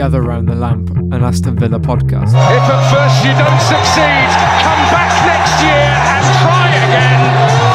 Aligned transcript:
Gather 0.00 0.24
Round 0.24 0.48
the 0.48 0.56
Lamp, 0.56 0.88
an 1.12 1.20
Aston 1.20 1.60
Villa 1.60 1.76
podcast. 1.76 2.32
If 2.32 2.64
at 2.72 2.82
first 2.88 3.20
you 3.20 3.36
don't 3.36 3.60
succeed, 3.60 4.28
come 4.64 4.82
back 4.88 5.12
next 5.28 5.60
year 5.60 5.92
and 5.92 6.24
try 6.40 6.72
again. 6.72 7.20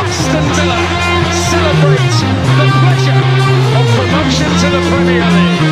Aston 0.01 0.45
Villa 0.57 0.79
celebrate 1.29 2.01
the 2.01 2.65
pleasure 2.81 3.21
of 3.77 3.85
promotion 3.93 4.49
to 4.57 4.67
the 4.73 4.81
Premier 4.89 5.21
League. 5.21 5.69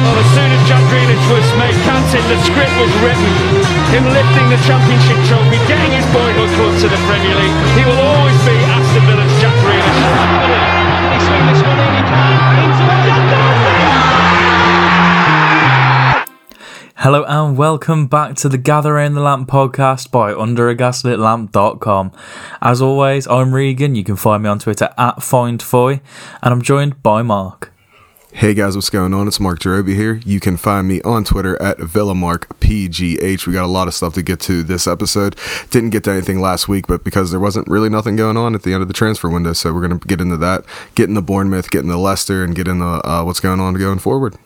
Well, 0.00 0.16
as 0.16 0.28
soon 0.32 0.48
as 0.48 0.62
Jack 0.64 0.80
Grealish 0.88 1.26
was 1.28 1.44
made 1.60 1.76
captain, 1.84 2.24
the 2.24 2.40
script 2.40 2.72
was 2.80 2.92
written. 3.04 3.28
Him 3.92 4.08
lifting 4.16 4.48
the 4.48 4.60
championship 4.64 5.20
trophy, 5.28 5.60
getting 5.68 5.92
his 5.92 6.08
boyhood 6.08 6.48
club 6.56 6.72
to 6.72 6.88
the 6.88 7.00
Premier 7.04 7.36
League. 7.36 7.56
He 7.76 7.84
will 7.84 8.00
always 8.00 8.40
be 8.48 8.56
Aston 8.64 9.04
Villa's 9.04 9.34
Jack 9.44 9.52
Grealish. 9.60 10.71
Hello 17.02 17.24
and 17.24 17.58
welcome 17.58 18.06
back 18.06 18.36
to 18.36 18.48
the 18.48 18.56
Gather 18.56 18.94
Round 18.94 19.16
the 19.16 19.20
Lamp 19.20 19.48
podcast 19.48 20.12
by 20.12 20.32
underagaslitlamp.com. 20.32 22.12
As 22.60 22.80
always, 22.80 23.26
I'm 23.26 23.52
Regan. 23.52 23.96
You 23.96 24.04
can 24.04 24.14
find 24.14 24.44
me 24.44 24.48
on 24.48 24.60
Twitter 24.60 24.88
at 24.96 25.16
FindFoy, 25.16 26.00
and 26.40 26.54
I'm 26.54 26.62
joined 26.62 27.02
by 27.02 27.22
Mark. 27.22 27.72
Hey 28.32 28.54
guys, 28.54 28.76
what's 28.76 28.88
going 28.88 29.14
on? 29.14 29.26
It's 29.26 29.40
Mark 29.40 29.58
Jerobi 29.58 29.96
here. 29.96 30.20
You 30.24 30.38
can 30.38 30.56
find 30.56 30.86
me 30.86 31.02
on 31.02 31.24
Twitter 31.24 31.60
at 31.60 31.78
VillaMarkPGH. 31.78 33.48
We 33.48 33.52
got 33.52 33.64
a 33.64 33.66
lot 33.66 33.88
of 33.88 33.94
stuff 33.94 34.14
to 34.14 34.22
get 34.22 34.38
to 34.42 34.62
this 34.62 34.86
episode. 34.86 35.36
Didn't 35.70 35.90
get 35.90 36.04
to 36.04 36.12
anything 36.12 36.40
last 36.40 36.68
week, 36.68 36.86
but 36.86 37.02
because 37.02 37.32
there 37.32 37.40
wasn't 37.40 37.66
really 37.66 37.88
nothing 37.88 38.14
going 38.14 38.36
on 38.36 38.54
at 38.54 38.62
the 38.62 38.74
end 38.74 38.82
of 38.82 38.86
the 38.86 38.94
transfer 38.94 39.28
window, 39.28 39.54
so 39.54 39.74
we're 39.74 39.84
going 39.84 39.98
to 39.98 40.06
get 40.06 40.20
into 40.20 40.36
that, 40.36 40.64
get 40.94 41.08
into 41.08 41.20
Bournemouth, 41.20 41.68
get 41.72 41.82
into 41.82 41.96
Leicester, 41.96 42.44
and 42.44 42.54
get 42.54 42.68
into 42.68 42.84
uh, 42.84 43.24
what's 43.24 43.40
going 43.40 43.58
on 43.58 43.74
going 43.74 43.98
forward. 43.98 44.38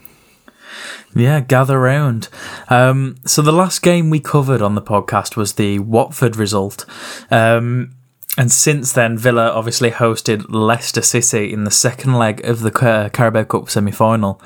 Yeah, 1.15 1.41
gather 1.41 1.81
round. 1.81 2.29
Um, 2.69 3.17
so 3.25 3.43
the 3.43 3.53
last 3.53 3.83
game 3.83 4.11
we 4.11 4.21
covered 4.21 4.63
on 4.63 4.75
the 4.75 4.83
podcast 4.83 5.37
was 5.37 5.55
the 5.55 5.79
Watford 5.79 6.37
result. 6.37 6.85
Um, 7.31 7.97
and 8.39 8.53
since 8.53 8.93
then, 8.93 9.17
Villa 9.17 9.49
obviously 9.51 9.91
hosted 9.91 10.45
Leicester 10.51 11.01
City 11.01 11.53
in 11.53 11.65
the 11.65 11.71
second 11.71 12.15
leg 12.15 12.45
of 12.45 12.61
the 12.61 12.71
Car- 12.71 13.09
Carabao 13.09 13.45
Cup 13.45 13.71
semi 13.71 13.91
final. 13.91 14.41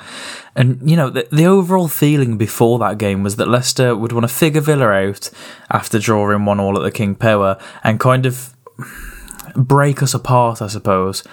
And, 0.54 0.88
you 0.88 0.96
know, 0.96 1.10
the, 1.10 1.26
the 1.32 1.46
overall 1.46 1.88
feeling 1.88 2.38
before 2.38 2.78
that 2.78 2.98
game 2.98 3.24
was 3.24 3.34
that 3.36 3.48
Leicester 3.48 3.96
would 3.96 4.12
want 4.12 4.28
to 4.28 4.32
figure 4.32 4.60
Villa 4.60 4.90
out 4.90 5.30
after 5.70 5.98
drawing 5.98 6.44
1 6.44 6.60
all 6.60 6.76
at 6.76 6.84
the 6.84 6.92
King 6.92 7.16
Power 7.16 7.58
and 7.82 7.98
kind 7.98 8.26
of 8.26 8.54
break 9.56 10.02
us 10.02 10.14
apart, 10.14 10.62
I 10.62 10.68
suppose. 10.68 11.24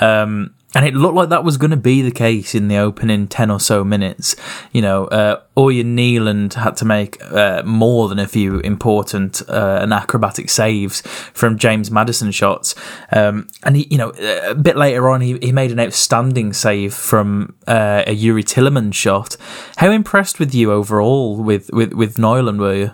Um, 0.00 0.54
and 0.74 0.84
it 0.84 0.94
looked 0.94 1.14
like 1.14 1.30
that 1.30 1.44
was 1.44 1.56
going 1.56 1.70
to 1.70 1.78
be 1.78 2.02
the 2.02 2.10
case 2.10 2.54
in 2.54 2.68
the 2.68 2.76
opening 2.76 3.26
10 3.26 3.50
or 3.50 3.58
so 3.58 3.82
minutes. 3.84 4.36
You 4.70 4.82
know, 4.82 5.06
uh, 5.06 5.40
Nyland 5.56 6.54
had 6.54 6.76
to 6.76 6.84
make 6.84 7.22
uh, 7.24 7.62
more 7.64 8.08
than 8.08 8.18
a 8.18 8.28
few 8.28 8.60
important 8.60 9.40
uh, 9.48 9.78
and 9.80 9.94
acrobatic 9.94 10.50
saves 10.50 11.00
from 11.32 11.56
James 11.56 11.90
Maddison 11.90 12.32
shots. 12.32 12.74
Um, 13.10 13.48
and, 13.62 13.76
he, 13.76 13.88
you 13.90 13.96
know, 13.96 14.10
a 14.10 14.54
bit 14.54 14.76
later 14.76 15.08
on, 15.08 15.22
he, 15.22 15.38
he 15.40 15.52
made 15.52 15.72
an 15.72 15.80
outstanding 15.80 16.52
save 16.52 16.92
from 16.92 17.56
uh, 17.66 18.02
a 18.06 18.14
Youri 18.14 18.44
Tielemans 18.44 18.94
shot. 18.94 19.38
How 19.78 19.90
impressed 19.90 20.38
with 20.38 20.54
you 20.54 20.70
overall 20.70 21.42
with, 21.42 21.72
with, 21.72 21.94
with 21.94 22.18
Nyland 22.18 22.60
were 22.60 22.74
you? 22.74 22.90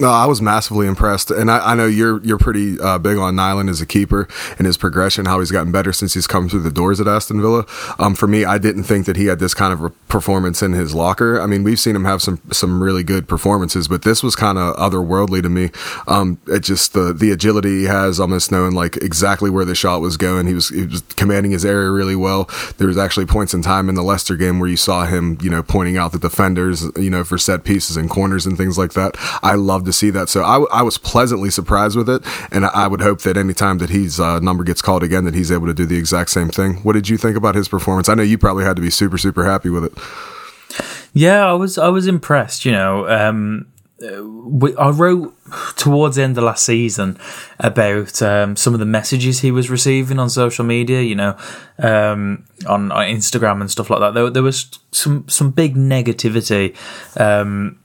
No, 0.00 0.10
I 0.10 0.26
was 0.26 0.40
massively 0.40 0.86
impressed, 0.86 1.32
and 1.32 1.50
I, 1.50 1.72
I 1.72 1.74
know 1.74 1.86
you're 1.86 2.22
you're 2.22 2.38
pretty 2.38 2.78
uh, 2.78 2.98
big 2.98 3.18
on 3.18 3.34
Nyland 3.34 3.68
as 3.68 3.80
a 3.80 3.86
keeper 3.86 4.28
and 4.56 4.64
his 4.64 4.76
progression, 4.76 5.26
how 5.26 5.40
he's 5.40 5.50
gotten 5.50 5.72
better 5.72 5.92
since 5.92 6.14
he's 6.14 6.28
come 6.28 6.48
through 6.48 6.60
the 6.60 6.70
doors 6.70 7.00
at 7.00 7.08
Aston 7.08 7.40
Villa. 7.40 7.66
Um, 7.98 8.14
for 8.14 8.28
me, 8.28 8.44
I 8.44 8.58
didn't 8.58 8.84
think 8.84 9.06
that 9.06 9.16
he 9.16 9.26
had 9.26 9.40
this 9.40 9.54
kind 9.54 9.72
of 9.72 9.92
performance 10.08 10.62
in 10.62 10.72
his 10.72 10.94
locker. 10.94 11.40
I 11.40 11.46
mean, 11.46 11.64
we've 11.64 11.80
seen 11.80 11.96
him 11.96 12.04
have 12.04 12.22
some 12.22 12.40
some 12.52 12.80
really 12.80 13.02
good 13.02 13.26
performances, 13.26 13.88
but 13.88 14.02
this 14.02 14.22
was 14.22 14.36
kind 14.36 14.56
of 14.56 14.76
otherworldly 14.76 15.42
to 15.42 15.48
me. 15.48 15.70
Um, 16.06 16.38
it 16.46 16.60
just 16.60 16.92
the 16.92 17.12
the 17.12 17.32
agility 17.32 17.80
he 17.80 17.84
has, 17.86 18.20
almost 18.20 18.52
knowing 18.52 18.74
like 18.74 18.98
exactly 18.98 19.50
where 19.50 19.64
the 19.64 19.74
shot 19.74 20.00
was 20.00 20.16
going. 20.16 20.46
He 20.46 20.54
was 20.54 20.68
he 20.68 20.86
was 20.86 21.02
commanding 21.16 21.50
his 21.50 21.64
area 21.64 21.90
really 21.90 22.16
well. 22.16 22.48
There 22.76 22.86
was 22.86 22.98
actually 22.98 23.26
points 23.26 23.52
in 23.52 23.62
time 23.62 23.88
in 23.88 23.96
the 23.96 24.02
Leicester 24.02 24.36
game 24.36 24.60
where 24.60 24.70
you 24.70 24.76
saw 24.76 25.06
him, 25.06 25.38
you 25.42 25.50
know, 25.50 25.64
pointing 25.64 25.96
out 25.96 26.12
the 26.12 26.20
defenders, 26.20 26.84
you 26.96 27.10
know, 27.10 27.24
for 27.24 27.36
set 27.36 27.64
pieces 27.64 27.96
and 27.96 28.08
corners 28.08 28.46
and 28.46 28.56
things 28.56 28.78
like 28.78 28.92
that. 28.92 29.16
I 29.42 29.54
love 29.54 29.87
to 29.88 29.92
see 29.92 30.10
that. 30.10 30.28
So 30.28 30.42
I, 30.42 30.60
I 30.80 30.82
was 30.82 30.98
pleasantly 30.98 31.50
surprised 31.50 31.96
with 31.96 32.08
it, 32.08 32.22
and 32.52 32.64
I 32.64 32.86
would 32.86 33.00
hope 33.00 33.22
that 33.22 33.36
any 33.36 33.54
time 33.54 33.78
that 33.78 33.90
his 33.90 34.20
uh, 34.20 34.38
number 34.40 34.62
gets 34.62 34.80
called 34.80 35.02
again, 35.02 35.24
that 35.24 35.34
he's 35.34 35.50
able 35.50 35.66
to 35.66 35.74
do 35.74 35.86
the 35.86 35.96
exact 35.96 36.30
same 36.30 36.48
thing. 36.48 36.76
What 36.84 36.92
did 36.92 37.08
you 37.08 37.16
think 37.16 37.36
about 37.36 37.54
his 37.54 37.68
performance? 37.68 38.08
I 38.08 38.14
know 38.14 38.22
you 38.22 38.38
probably 38.38 38.64
had 38.64 38.76
to 38.76 38.82
be 38.82 38.90
super 38.90 39.18
super 39.18 39.44
happy 39.44 39.70
with 39.70 39.84
it. 39.84 39.92
Yeah, 41.12 41.46
I 41.46 41.54
was 41.54 41.78
I 41.78 41.88
was 41.88 42.06
impressed. 42.06 42.64
You 42.64 42.72
know, 42.72 43.08
um, 43.08 43.66
we, 44.00 44.76
I 44.76 44.90
wrote 44.90 45.34
towards 45.76 46.16
the 46.16 46.22
end 46.22 46.38
of 46.38 46.44
last 46.44 46.64
season 46.64 47.18
about 47.58 48.22
um, 48.22 48.56
some 48.56 48.74
of 48.74 48.80
the 48.80 48.86
messages 48.86 49.40
he 49.40 49.50
was 49.50 49.70
receiving 49.70 50.18
on 50.18 50.30
social 50.30 50.64
media. 50.64 51.00
You 51.00 51.16
know, 51.16 51.36
um, 51.78 52.44
on, 52.66 52.92
on, 52.92 53.06
Instagram 53.06 53.60
and 53.60 53.70
stuff 53.70 53.90
like 53.90 54.00
that. 54.00 54.14
There, 54.14 54.30
there 54.30 54.42
was 54.42 54.70
some 54.92 55.28
some 55.28 55.50
big 55.50 55.74
negativity. 55.74 56.76
Um, 57.18 57.80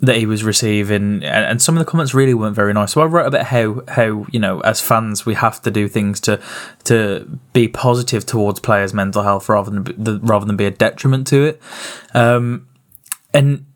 that 0.00 0.16
he 0.16 0.26
was 0.26 0.44
receiving, 0.44 1.24
and, 1.24 1.60
some 1.60 1.76
of 1.76 1.84
the 1.84 1.90
comments 1.90 2.14
really 2.14 2.34
weren't 2.34 2.54
very 2.54 2.72
nice. 2.72 2.92
So 2.92 3.00
I 3.00 3.06
wrote 3.06 3.26
about 3.26 3.46
how 3.46 3.82
how 3.88 4.26
you 4.30 4.38
know 4.38 4.60
as 4.60 4.80
fans 4.80 5.26
we 5.26 5.34
have 5.34 5.60
to 5.62 5.70
do 5.70 5.88
things 5.88 6.20
to 6.20 6.40
to 6.84 7.38
be 7.52 7.66
positive 7.68 8.24
towards 8.24 8.60
players' 8.60 8.94
mental 8.94 9.22
health 9.22 9.48
rather 9.48 9.70
than 9.70 10.20
rather 10.20 10.46
than 10.46 10.56
be 10.56 10.66
a 10.66 10.70
detriment 10.70 11.26
to 11.28 11.44
it. 11.44 11.62
Um, 12.14 12.68
and 13.34 13.66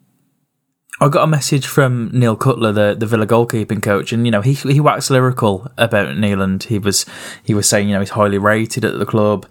I 1.00 1.08
got 1.08 1.24
a 1.24 1.26
message 1.26 1.66
from 1.66 2.10
Neil 2.12 2.36
Cutler, 2.36 2.70
the, 2.70 2.94
the 2.96 3.06
Villa 3.06 3.26
goalkeeping 3.26 3.82
coach, 3.82 4.12
and 4.12 4.24
you 4.24 4.30
know 4.30 4.40
he 4.40 4.54
he 4.54 4.78
waxed 4.78 5.10
lyrical 5.10 5.68
about 5.76 6.16
Nyland. 6.16 6.64
He 6.64 6.78
was 6.78 7.04
he 7.42 7.54
was 7.54 7.68
saying 7.68 7.88
you 7.88 7.94
know 7.94 8.00
he's 8.00 8.10
highly 8.10 8.38
rated 8.38 8.84
at 8.84 8.96
the 8.98 9.06
club, 9.06 9.50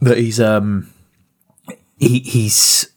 that 0.00 0.18
he's 0.18 0.40
um 0.40 0.92
he 1.98 2.18
he's 2.20 2.89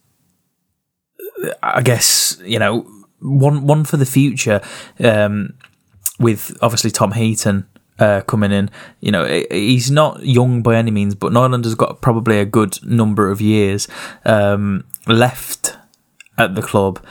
I 1.61 1.81
guess 1.81 2.37
you 2.43 2.59
know 2.59 2.87
one 3.19 3.65
one 3.65 3.85
for 3.85 3.97
the 3.97 4.05
future 4.05 4.61
um, 5.03 5.53
with 6.19 6.57
obviously 6.61 6.91
Tom 6.91 7.13
Heaton 7.13 7.67
uh, 7.99 8.21
coming 8.21 8.51
in. 8.51 8.69
You 8.99 9.11
know, 9.11 9.25
he's 9.49 9.91
not 9.91 10.25
young 10.25 10.61
by 10.61 10.75
any 10.75 10.91
means, 10.91 11.15
but 11.15 11.31
Nyland 11.31 11.65
has 11.65 11.75
got 11.75 12.01
probably 12.01 12.39
a 12.39 12.45
good 12.45 12.83
number 12.85 13.29
of 13.29 13.41
years 13.41 13.87
um, 14.25 14.85
left 15.07 15.77
at 16.37 16.55
the 16.55 16.61
club, 16.61 17.03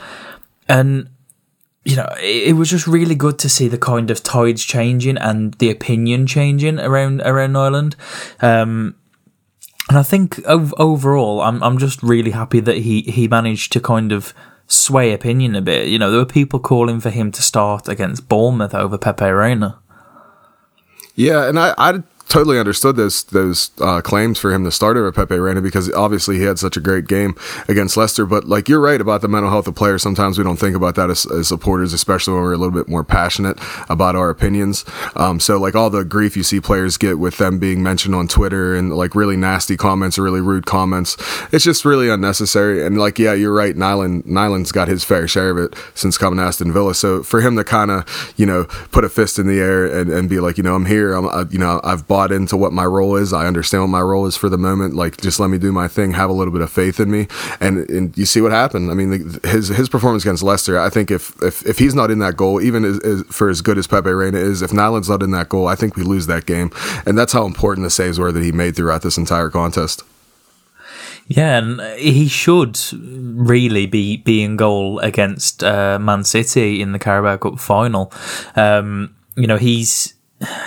and 0.67 1.09
you 1.85 1.97
know, 1.97 2.07
it, 2.21 2.55
was 2.55 2.69
just 2.69 2.87
really 2.87 3.15
good 3.15 3.37
to 3.39 3.49
see 3.49 3.67
the 3.67 3.77
kind 3.77 4.09
of 4.09 4.23
tides 4.23 4.63
changing 4.63 5.17
and 5.17 5.53
the 5.55 5.69
opinion 5.69 6.25
changing 6.25 6.79
around 6.79 7.21
around 7.21 7.53
Nyland. 7.53 7.95
Um, 8.41 8.95
and 9.93 9.99
I 9.99 10.03
think 10.03 10.41
overall, 10.47 11.41
I'm 11.41 11.61
I'm 11.61 11.77
just 11.77 12.01
really 12.01 12.31
happy 12.31 12.59
that 12.59 12.77
he 12.77 13.03
he 13.03 13.27
managed 13.27 13.71
to 13.73 13.79
kind 13.79 14.11
of 14.11 14.33
sway 14.65 15.13
opinion 15.13 15.55
a 15.55 15.61
bit. 15.61 15.87
You 15.87 15.99
know, 15.99 16.09
there 16.09 16.19
were 16.19 16.25
people 16.25 16.59
calling 16.59 16.99
for 16.99 17.11
him 17.11 17.31
to 17.31 17.43
start 17.43 17.87
against 17.87 18.27
Bournemouth 18.27 18.73
over 18.73 18.97
Pepe 18.97 19.29
Reina. 19.29 19.77
Yeah, 21.13 21.47
and 21.47 21.59
I, 21.59 21.75
I 21.77 22.01
totally 22.29 22.57
understood 22.57 22.95
those 22.95 23.23
those 23.25 23.71
uh, 23.79 24.01
claims 24.01 24.39
for 24.39 24.51
him 24.51 24.63
to 24.63 24.71
start 24.71 24.97
over 24.97 25.11
Pepe 25.11 25.37
Reina 25.37 25.61
because 25.61 25.91
obviously 25.93 26.37
he 26.37 26.43
had 26.43 26.57
such 26.57 26.75
a 26.75 26.79
great 26.79 27.07
game 27.07 27.35
against 27.67 27.95
Leicester. 27.95 28.25
But 28.25 28.45
like 28.45 28.67
you're 28.67 28.79
right 28.79 28.99
about 28.99 29.21
the 29.21 29.27
mental 29.27 29.51
health 29.51 29.67
of 29.67 29.75
players. 29.75 30.01
Sometimes 30.01 30.37
we 30.37 30.43
don't 30.43 30.57
think 30.57 30.75
about 30.75 30.95
that 30.95 31.09
as, 31.09 31.25
as 31.27 31.47
supporters, 31.47 31.93
especially 31.93 32.33
when 32.33 32.43
we're 32.43 32.53
a 32.53 32.57
little 32.57 32.73
bit 32.73 32.89
more 32.89 33.03
passionate 33.03 33.57
about 33.89 34.15
our 34.15 34.29
opinions. 34.29 34.83
Um, 35.15 35.39
so 35.39 35.59
like 35.59 35.75
all 35.75 35.89
the 35.89 36.03
grief 36.03 36.35
you 36.35 36.43
see 36.43 36.59
players 36.59 36.97
get 36.97 37.19
with 37.19 37.37
them 37.37 37.59
being 37.59 37.83
mentioned 37.83 38.15
on 38.15 38.27
Twitter 38.27 38.75
and 38.75 38.95
like 38.95 39.15
really 39.15 39.37
nasty 39.37 39.77
comments 39.77 40.17
or 40.17 40.23
really 40.23 40.41
rude 40.41 40.65
comments, 40.65 41.17
it's 41.51 41.63
just 41.63 41.85
really 41.85 42.09
unnecessary. 42.09 42.85
And 42.85 42.97
like 42.97 43.19
yeah, 43.19 43.33
you're 43.33 43.53
right. 43.53 43.75
Nyland 43.75 44.25
Nyland's 44.25 44.71
got 44.71 44.87
his 44.87 45.03
fair 45.03 45.27
share 45.27 45.51
of 45.51 45.57
it 45.57 45.75
since 45.93 46.17
coming 46.17 46.37
to 46.37 46.45
Aston 46.45 46.73
Villa. 46.73 46.95
So 46.95 47.21
for 47.21 47.41
him 47.41 47.55
to 47.57 47.63
kind 47.63 47.91
of 47.91 48.33
you 48.37 48.45
know 48.45 48.65
put 48.91 49.03
a 49.03 49.09
fist 49.09 49.37
in 49.37 49.47
the 49.47 49.59
air 49.59 49.85
and, 49.85 50.09
and 50.09 50.29
be 50.29 50.39
like 50.39 50.57
you 50.57 50.63
know 50.63 50.75
I'm 50.75 50.85
here. 50.85 51.13
I'm 51.13 51.25
uh, 51.25 51.45
you 51.49 51.59
know 51.59 51.79
I've 51.83 52.07
bought 52.13 52.31
into 52.31 52.55
what 52.55 52.71
my 52.71 52.85
role 52.85 53.15
is. 53.15 53.33
I 53.33 53.47
understand 53.47 53.81
what 53.81 53.87
my 53.87 53.99
role 53.99 54.27
is 54.27 54.37
for 54.37 54.47
the 54.47 54.57
moment. 54.57 54.93
Like, 54.93 55.17
just 55.17 55.39
let 55.39 55.49
me 55.49 55.57
do 55.57 55.71
my 55.71 55.87
thing. 55.87 56.13
Have 56.13 56.29
a 56.29 56.33
little 56.33 56.53
bit 56.53 56.61
of 56.61 56.71
faith 56.71 56.99
in 56.99 57.09
me, 57.09 57.27
and 57.59 57.89
and 57.89 58.15
you 58.15 58.27
see 58.27 58.39
what 58.39 58.51
happened. 58.51 58.91
I 58.91 58.93
mean, 58.93 59.39
his 59.43 59.69
his 59.69 59.89
performance 59.89 60.23
against 60.23 60.43
Leicester. 60.43 60.79
I 60.79 60.91
think 60.91 61.09
if 61.09 61.33
if, 61.41 61.65
if 61.65 61.79
he's 61.79 61.95
not 61.95 62.11
in 62.11 62.19
that 62.19 62.37
goal, 62.37 62.61
even 62.61 62.85
as, 62.85 62.99
as, 62.99 63.23
for 63.31 63.49
as 63.49 63.61
good 63.61 63.79
as 63.79 63.87
Pepe 63.87 64.11
Reina 64.11 64.37
is, 64.37 64.61
if 64.61 64.71
Nyland's 64.71 65.09
not 65.09 65.23
in 65.23 65.31
that 65.31 65.49
goal, 65.49 65.67
I 65.67 65.73
think 65.73 65.95
we 65.95 66.03
lose 66.03 66.27
that 66.27 66.45
game, 66.45 66.69
and 67.07 67.17
that's 67.17 67.33
how 67.33 67.47
important 67.47 67.83
the 67.83 67.89
saves 67.89 68.19
were 68.19 68.31
that 68.31 68.43
he 68.43 68.51
made 68.51 68.75
throughout 68.75 69.01
this 69.01 69.17
entire 69.17 69.49
contest. 69.49 70.03
Yeah, 71.25 71.57
and 71.57 71.81
he 71.97 72.27
should 72.27 72.77
really 72.93 73.87
be 73.87 74.17
be 74.17 74.43
in 74.43 74.55
goal 74.55 74.99
against 74.99 75.63
uh, 75.63 75.97
Man 75.97 76.23
City 76.23 76.79
in 76.79 76.91
the 76.91 76.99
Carabao 76.99 77.37
Cup 77.37 77.59
final. 77.59 78.13
Um, 78.55 79.15
you 79.35 79.47
know, 79.47 79.57
he's 79.57 80.13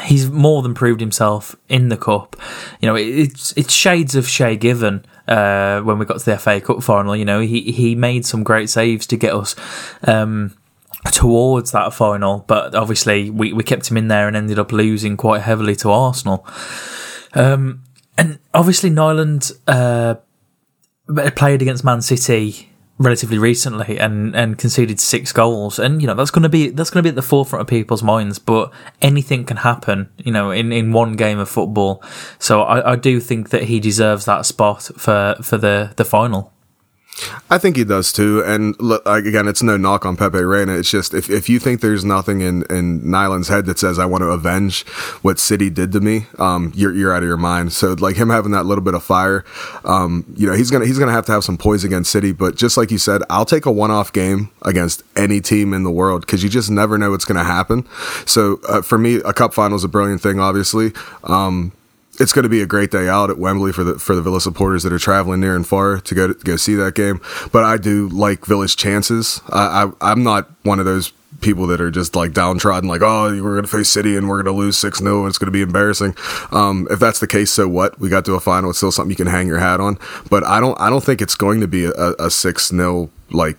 he's 0.05 0.31
more 0.31 0.63
than 0.63 0.75
proved 0.75 1.01
himself 1.01 1.57
in 1.69 1.89
the 1.89 1.97
cup. 1.97 2.37
You 2.81 2.89
know, 2.89 2.95
it's 2.95 3.53
it's 3.57 3.73
shades 3.73 4.15
of 4.15 4.29
Shay 4.29 4.57
Given. 4.57 5.05
Uh, 5.27 5.81
when 5.81 5.99
we 5.99 6.07
got 6.07 6.21
to 6.21 6.25
the 6.25 6.39
FA 6.39 6.61
Cup 6.61 6.83
final, 6.83 7.17
you 7.17 7.25
know, 7.25 7.41
he 7.41 7.73
he 7.73 7.95
made 7.95 8.25
some 8.25 8.43
great 8.43 8.71
saves 8.71 9.07
to 9.09 9.17
get 9.17 9.35
us. 9.35 9.55
Um, 10.05 10.57
towards 11.13 11.71
that 11.71 11.95
final, 11.95 12.45
but 12.49 12.75
obviously 12.75 13.31
we, 13.31 13.53
we 13.53 13.63
kept 13.63 13.89
him 13.89 13.97
in 13.97 14.09
there 14.09 14.27
and 14.27 14.37
ended 14.37 14.59
up 14.59 14.73
losing 14.73 15.17
quite 15.17 15.41
heavily 15.43 15.77
to 15.77 15.91
Arsenal. 15.91 16.45
Um, 17.33 17.85
and 18.19 18.41
obviously 18.53 18.91
Nyland 18.91 19.53
uh, 19.69 20.17
played 21.37 21.63
against 21.63 21.85
Man 21.85 22.03
City 22.03 22.71
relatively 22.99 23.39
recently 23.39 23.99
and, 23.99 24.35
and 24.35 24.59
conceded 24.59 24.99
six 24.99 25.33
goals. 25.33 25.79
And 25.79 26.01
you 26.01 26.07
know 26.07 26.15
that's 26.15 26.31
going 26.31 26.45
to 26.45 26.49
be 26.49 26.71
that's 26.71 26.91
going 26.91 27.01
to 27.01 27.07
be 27.07 27.11
at 27.11 27.15
the 27.15 27.23
forefront 27.23 27.61
of 27.61 27.67
people's 27.67 28.03
minds 28.03 28.39
but 28.39 28.73
anything 29.03 29.45
can 29.45 29.59
happen 29.59 30.09
you 30.19 30.33
know 30.33 30.51
in, 30.51 30.73
in 30.73 30.93
one 30.93 31.17
game 31.17 31.39
of 31.39 31.49
football. 31.49 32.03
So 32.39 32.63
I, 32.63 32.93
I 32.93 32.97
do 32.97 33.21
think 33.21 33.51
that 33.51 33.65
he 33.65 33.81
deserves 33.81 34.25
that 34.25 34.47
spot 34.47 34.83
for 34.97 35.37
for 35.43 35.59
the 35.59 35.93
the 35.97 36.05
final 36.05 36.53
I 37.49 37.59
think 37.59 37.77
he 37.77 37.85
does 37.85 38.13
too. 38.13 38.43
And 38.45 38.79
look, 38.81 39.03
again, 39.07 39.49
it's 39.49 39.63
no 39.63 39.77
knock 39.77 40.05
on 40.05 40.17
Pepe 40.17 40.43
Reina. 40.43 40.75
It's 40.75 40.91
just 40.91 41.15
if, 41.15 41.31
if 41.31 41.49
you 41.49 41.59
think 41.59 41.81
there's 41.81 42.05
nothing 42.05 42.41
in, 42.41 42.65
in 42.69 43.11
Nyland's 43.11 43.49
head 43.49 43.67
that 43.67 43.79
says 43.79 43.99
I 43.99 44.05
want 44.05 44.23
to 44.23 44.29
avenge 44.29 44.87
what 45.23 45.39
City 45.39 45.71
did 45.71 45.93
to 45.93 46.01
me, 46.01 46.27
um, 46.39 46.73
you're 46.75 46.93
you're 46.95 47.15
out 47.15 47.23
of 47.23 47.29
your 47.29 47.39
mind. 47.39 47.73
So 47.73 47.95
like 47.95 48.17
him 48.17 48.29
having 48.29 48.53
that 48.53 48.67
little 48.67 48.85
bit 48.85 48.95
of 48.95 49.03
fire, 49.03 49.45
um, 49.85 50.27
you 50.37 50.47
know, 50.47 50.55
he's 50.55 50.71
gonna 50.71 50.87
he's 50.87 50.99
gonna 50.99 51.13
have 51.13 51.27
to 51.27 51.33
have 51.33 51.45
some 51.45 51.57
poise 51.57 51.85
against 51.85 52.11
City. 52.11 52.33
But 52.33 52.57
just 52.57 52.77
like 52.77 52.91
you 52.91 52.99
said, 52.99 53.23
I'll 53.31 53.47
take 53.47 53.65
a 53.65 53.73
one 53.73 53.91
off 53.91 54.13
game 54.13 54.51
against 54.63 55.03
any 55.17 55.41
team 55.41 55.73
in 55.73 55.85
the 55.85 55.91
world 55.91 56.23
because 56.23 56.43
you 56.43 56.51
just 56.51 56.71
never 56.71 56.99
know 56.99 57.11
what's 57.13 57.25
gonna 57.25 57.45
happen. 57.45 57.87
So 58.27 58.61
uh, 58.69 58.83
for 58.83 58.99
me, 58.99 59.17
a 59.25 59.33
cup 59.33 59.55
final 59.55 59.77
is 59.77 59.85
a 59.85 59.89
brilliant 59.89 60.21
thing, 60.21 60.39
obviously. 60.39 60.93
Um, 61.25 61.73
it's 62.21 62.33
going 62.33 62.45
to 62.45 62.49
be 62.49 62.61
a 62.61 62.67
great 62.67 62.91
day 62.91 63.09
out 63.09 63.31
at 63.31 63.39
Wembley 63.39 63.73
for 63.73 63.85
the 63.85 63.99
for 63.99 64.15
the 64.15 64.23
Villa 64.23 64.41
supporters 64.41 64.83
that 64.83 64.93
are 64.93 64.99
traveling 64.99 65.41
near 65.41 65.55
and 65.55 65.67
far 65.67 65.99
to 66.01 66.15
go 66.15 66.29
to, 66.29 66.35
go 66.35 66.57
see 66.57 66.75
that 66.75 66.95
game. 66.95 67.21
But 67.53 67.65
I 67.65 67.77
do 67.77 68.09
like 68.09 68.45
Villa's 68.47 68.75
chances. 68.75 69.41
I, 69.51 69.85
I 69.85 70.13
I'm 70.13 70.23
not 70.23 70.51
one 70.63 70.79
of 70.79 70.85
those 70.85 71.13
people 71.41 71.67
that 71.67 71.81
are 71.81 71.91
just 71.91 72.17
like 72.17 72.33
downtrodden, 72.33 72.89
like, 72.89 73.03
oh, 73.03 73.31
we're 73.43 73.55
going 73.55 73.63
to 73.63 73.69
face 73.69 73.89
City 73.89 74.17
and 74.17 74.29
we're 74.29 74.43
going 74.43 74.55
to 74.55 74.59
lose 74.59 74.77
6 74.79 74.99
0 74.99 75.21
and 75.21 75.29
it's 75.29 75.39
going 75.39 75.47
to 75.47 75.53
be 75.53 75.63
embarrassing. 75.63 76.15
Um, 76.51 76.87
if 76.91 76.99
that's 76.99 77.21
the 77.21 77.27
case, 77.27 77.51
so 77.51 77.69
what? 77.69 77.99
We 77.99 78.09
got 78.09 78.25
to 78.27 78.35
a 78.35 78.41
final. 78.41 78.71
It's 78.71 78.79
still 78.79 78.93
something 78.93 79.11
you 79.11 79.17
can 79.17 79.27
hang 79.27 79.47
your 79.47 79.59
hat 79.59 79.81
on. 79.81 79.99
But 80.31 80.45
I 80.45 80.61
don't, 80.61 80.79
I 80.81 80.91
don't 80.91 81.05
think 81.05 81.21
it's 81.21 81.35
going 81.35 81.61
to 81.61 81.69
be 81.69 81.85
a, 81.87 82.15
a 82.19 82.31
6 82.31 82.69
0 82.69 83.11
like 83.31 83.57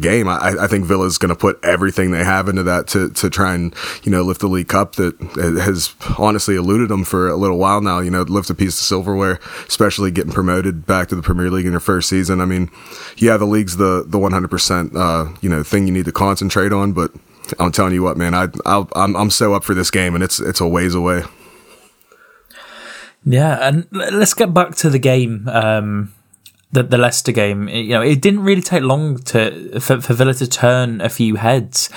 game. 0.00 0.28
I, 0.28 0.54
I 0.60 0.66
think 0.66 0.84
Villa's 0.84 1.18
going 1.18 1.30
to 1.30 1.36
put 1.36 1.58
everything 1.64 2.10
they 2.10 2.24
have 2.24 2.48
into 2.48 2.62
that 2.64 2.86
to, 2.88 3.10
to 3.10 3.30
try 3.30 3.54
and, 3.54 3.74
you 4.02 4.12
know, 4.12 4.22
lift 4.22 4.40
the 4.40 4.48
League 4.48 4.68
Cup 4.68 4.96
that 4.96 5.18
has 5.62 5.94
honestly 6.18 6.56
eluded 6.56 6.88
them 6.88 7.04
for 7.04 7.28
a 7.28 7.36
little 7.36 7.58
while 7.58 7.80
now, 7.80 8.00
you 8.00 8.10
know, 8.10 8.22
lift 8.22 8.50
a 8.50 8.54
piece 8.54 8.78
of 8.78 8.84
silverware, 8.84 9.40
especially 9.66 10.10
getting 10.10 10.32
promoted 10.32 10.86
back 10.86 11.08
to 11.08 11.14
the 11.14 11.22
Premier 11.22 11.50
League 11.50 11.66
in 11.66 11.72
your 11.72 11.80
first 11.80 12.08
season. 12.08 12.40
I 12.40 12.44
mean, 12.44 12.70
yeah, 13.16 13.36
the 13.36 13.46
league's 13.46 13.76
the, 13.76 14.04
the 14.06 14.18
100%, 14.18 14.96
uh, 14.96 15.36
you 15.40 15.48
know, 15.48 15.62
thing 15.62 15.86
you 15.86 15.92
need 15.92 16.06
to 16.06 16.12
concentrate 16.12 16.72
on, 16.72 16.92
but 16.92 17.12
I'm 17.58 17.72
telling 17.72 17.92
you 17.92 18.02
what, 18.02 18.16
man, 18.16 18.34
I, 18.34 18.48
i 18.64 18.84
I'm, 18.94 19.16
I'm 19.16 19.30
so 19.30 19.54
up 19.54 19.64
for 19.64 19.74
this 19.74 19.90
game 19.90 20.14
and 20.14 20.22
it's, 20.22 20.40
it's 20.40 20.60
a 20.60 20.66
ways 20.66 20.94
away. 20.94 21.22
Yeah, 23.28 23.58
and 23.60 23.88
let's 23.90 24.34
get 24.34 24.54
back 24.54 24.76
to 24.76 24.88
the 24.88 25.00
game. 25.00 25.48
Um, 25.48 26.14
the, 26.72 26.82
the 26.82 26.98
Leicester 26.98 27.32
game, 27.32 27.68
you 27.68 27.90
know, 27.90 28.02
it 28.02 28.20
didn't 28.20 28.40
really 28.40 28.60
take 28.60 28.82
long 28.82 29.18
to 29.18 29.80
for, 29.80 30.00
for 30.00 30.14
Villa 30.14 30.34
to 30.34 30.46
turn 30.46 31.00
a 31.00 31.08
few 31.08 31.36
heads. 31.36 31.88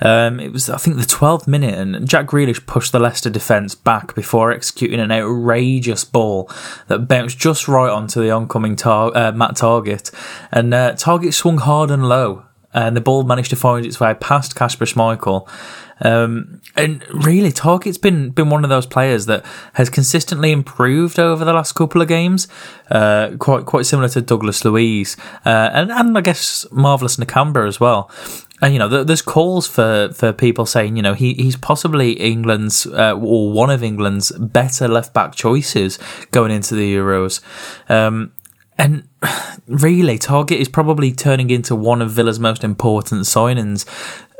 Um, 0.00 0.38
it 0.38 0.52
was, 0.52 0.68
I 0.68 0.76
think, 0.76 0.96
the 0.96 1.02
12th 1.02 1.48
minute, 1.48 1.74
and 1.74 2.08
Jack 2.08 2.26
Grealish 2.26 2.64
pushed 2.66 2.92
the 2.92 2.98
Leicester 2.98 3.30
defence 3.30 3.74
back 3.74 4.14
before 4.14 4.52
executing 4.52 5.00
an 5.00 5.10
outrageous 5.10 6.04
ball 6.04 6.50
that 6.88 7.08
bounced 7.08 7.38
just 7.38 7.68
right 7.68 7.90
onto 7.90 8.20
the 8.20 8.30
oncoming 8.30 8.76
tar- 8.76 9.16
uh, 9.16 9.32
Matt 9.32 9.56
Targett, 9.56 10.12
and 10.52 10.74
uh, 10.74 10.92
Targett 10.92 11.32
swung 11.34 11.58
hard 11.58 11.90
and 11.90 12.06
low, 12.06 12.44
and 12.74 12.94
the 12.94 13.00
ball 13.00 13.24
managed 13.24 13.50
to 13.50 13.56
find 13.56 13.86
its 13.86 13.98
way 13.98 14.14
past 14.14 14.54
Kasper 14.54 14.84
Schmeichel. 14.84 15.48
Um, 16.00 16.60
and 16.76 17.04
really, 17.12 17.50
Targett's 17.50 17.98
been 17.98 18.30
been 18.30 18.50
one 18.50 18.64
of 18.64 18.70
those 18.70 18.86
players 18.86 19.26
that 19.26 19.44
has 19.74 19.90
consistently 19.90 20.52
improved 20.52 21.18
over 21.18 21.44
the 21.44 21.52
last 21.52 21.72
couple 21.72 22.00
of 22.00 22.08
games. 22.08 22.48
Uh, 22.90 23.32
quite 23.38 23.66
quite 23.66 23.86
similar 23.86 24.08
to 24.10 24.20
Douglas 24.20 24.64
Luiz, 24.64 25.16
uh, 25.44 25.70
and 25.72 25.90
and 25.90 26.16
I 26.16 26.20
guess 26.20 26.66
marvelous 26.70 27.16
Nakamba 27.16 27.66
as 27.66 27.80
well. 27.80 28.10
And 28.60 28.72
you 28.72 28.78
know, 28.80 29.04
there's 29.04 29.22
calls 29.22 29.68
for, 29.68 30.10
for 30.12 30.32
people 30.32 30.66
saying, 30.66 30.96
you 30.96 31.02
know, 31.02 31.14
he, 31.14 31.34
he's 31.34 31.56
possibly 31.56 32.12
England's 32.14 32.86
uh, 32.86 33.14
or 33.14 33.52
one 33.52 33.70
of 33.70 33.84
England's 33.84 34.32
better 34.32 34.88
left 34.88 35.14
back 35.14 35.36
choices 35.36 35.98
going 36.32 36.50
into 36.50 36.74
the 36.74 36.92
Euros. 36.92 37.40
Um, 37.88 38.32
and 38.76 39.08
really, 39.68 40.18
Targett 40.18 40.58
is 40.58 40.68
probably 40.68 41.12
turning 41.12 41.50
into 41.50 41.76
one 41.76 42.02
of 42.02 42.10
Villa's 42.10 42.40
most 42.40 42.64
important 42.64 43.22
signings 43.22 43.86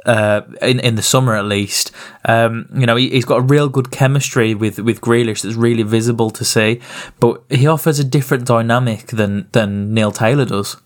uh, 0.08 0.40
in 0.62 0.80
in 0.80 0.96
the 0.96 1.02
summer 1.02 1.36
at 1.36 1.44
least. 1.44 1.92
Um, 2.24 2.68
you 2.74 2.86
know, 2.86 2.96
he, 2.96 3.10
has 3.10 3.24
got 3.24 3.38
a 3.38 3.42
real 3.42 3.68
good 3.68 3.90
chemistry 3.90 4.54
with 4.54 4.78
with 4.80 5.00
Grealish 5.00 5.42
that's 5.42 5.54
really 5.54 5.84
visible 5.84 6.30
to 6.30 6.44
see, 6.44 6.80
but 7.20 7.42
he 7.50 7.66
offers 7.66 7.98
a 7.98 8.04
different 8.04 8.46
dynamic 8.46 9.06
than 9.08 9.48
than 9.52 9.94
Neil 9.94 10.10
Taylor 10.10 10.46
does. 10.46 10.76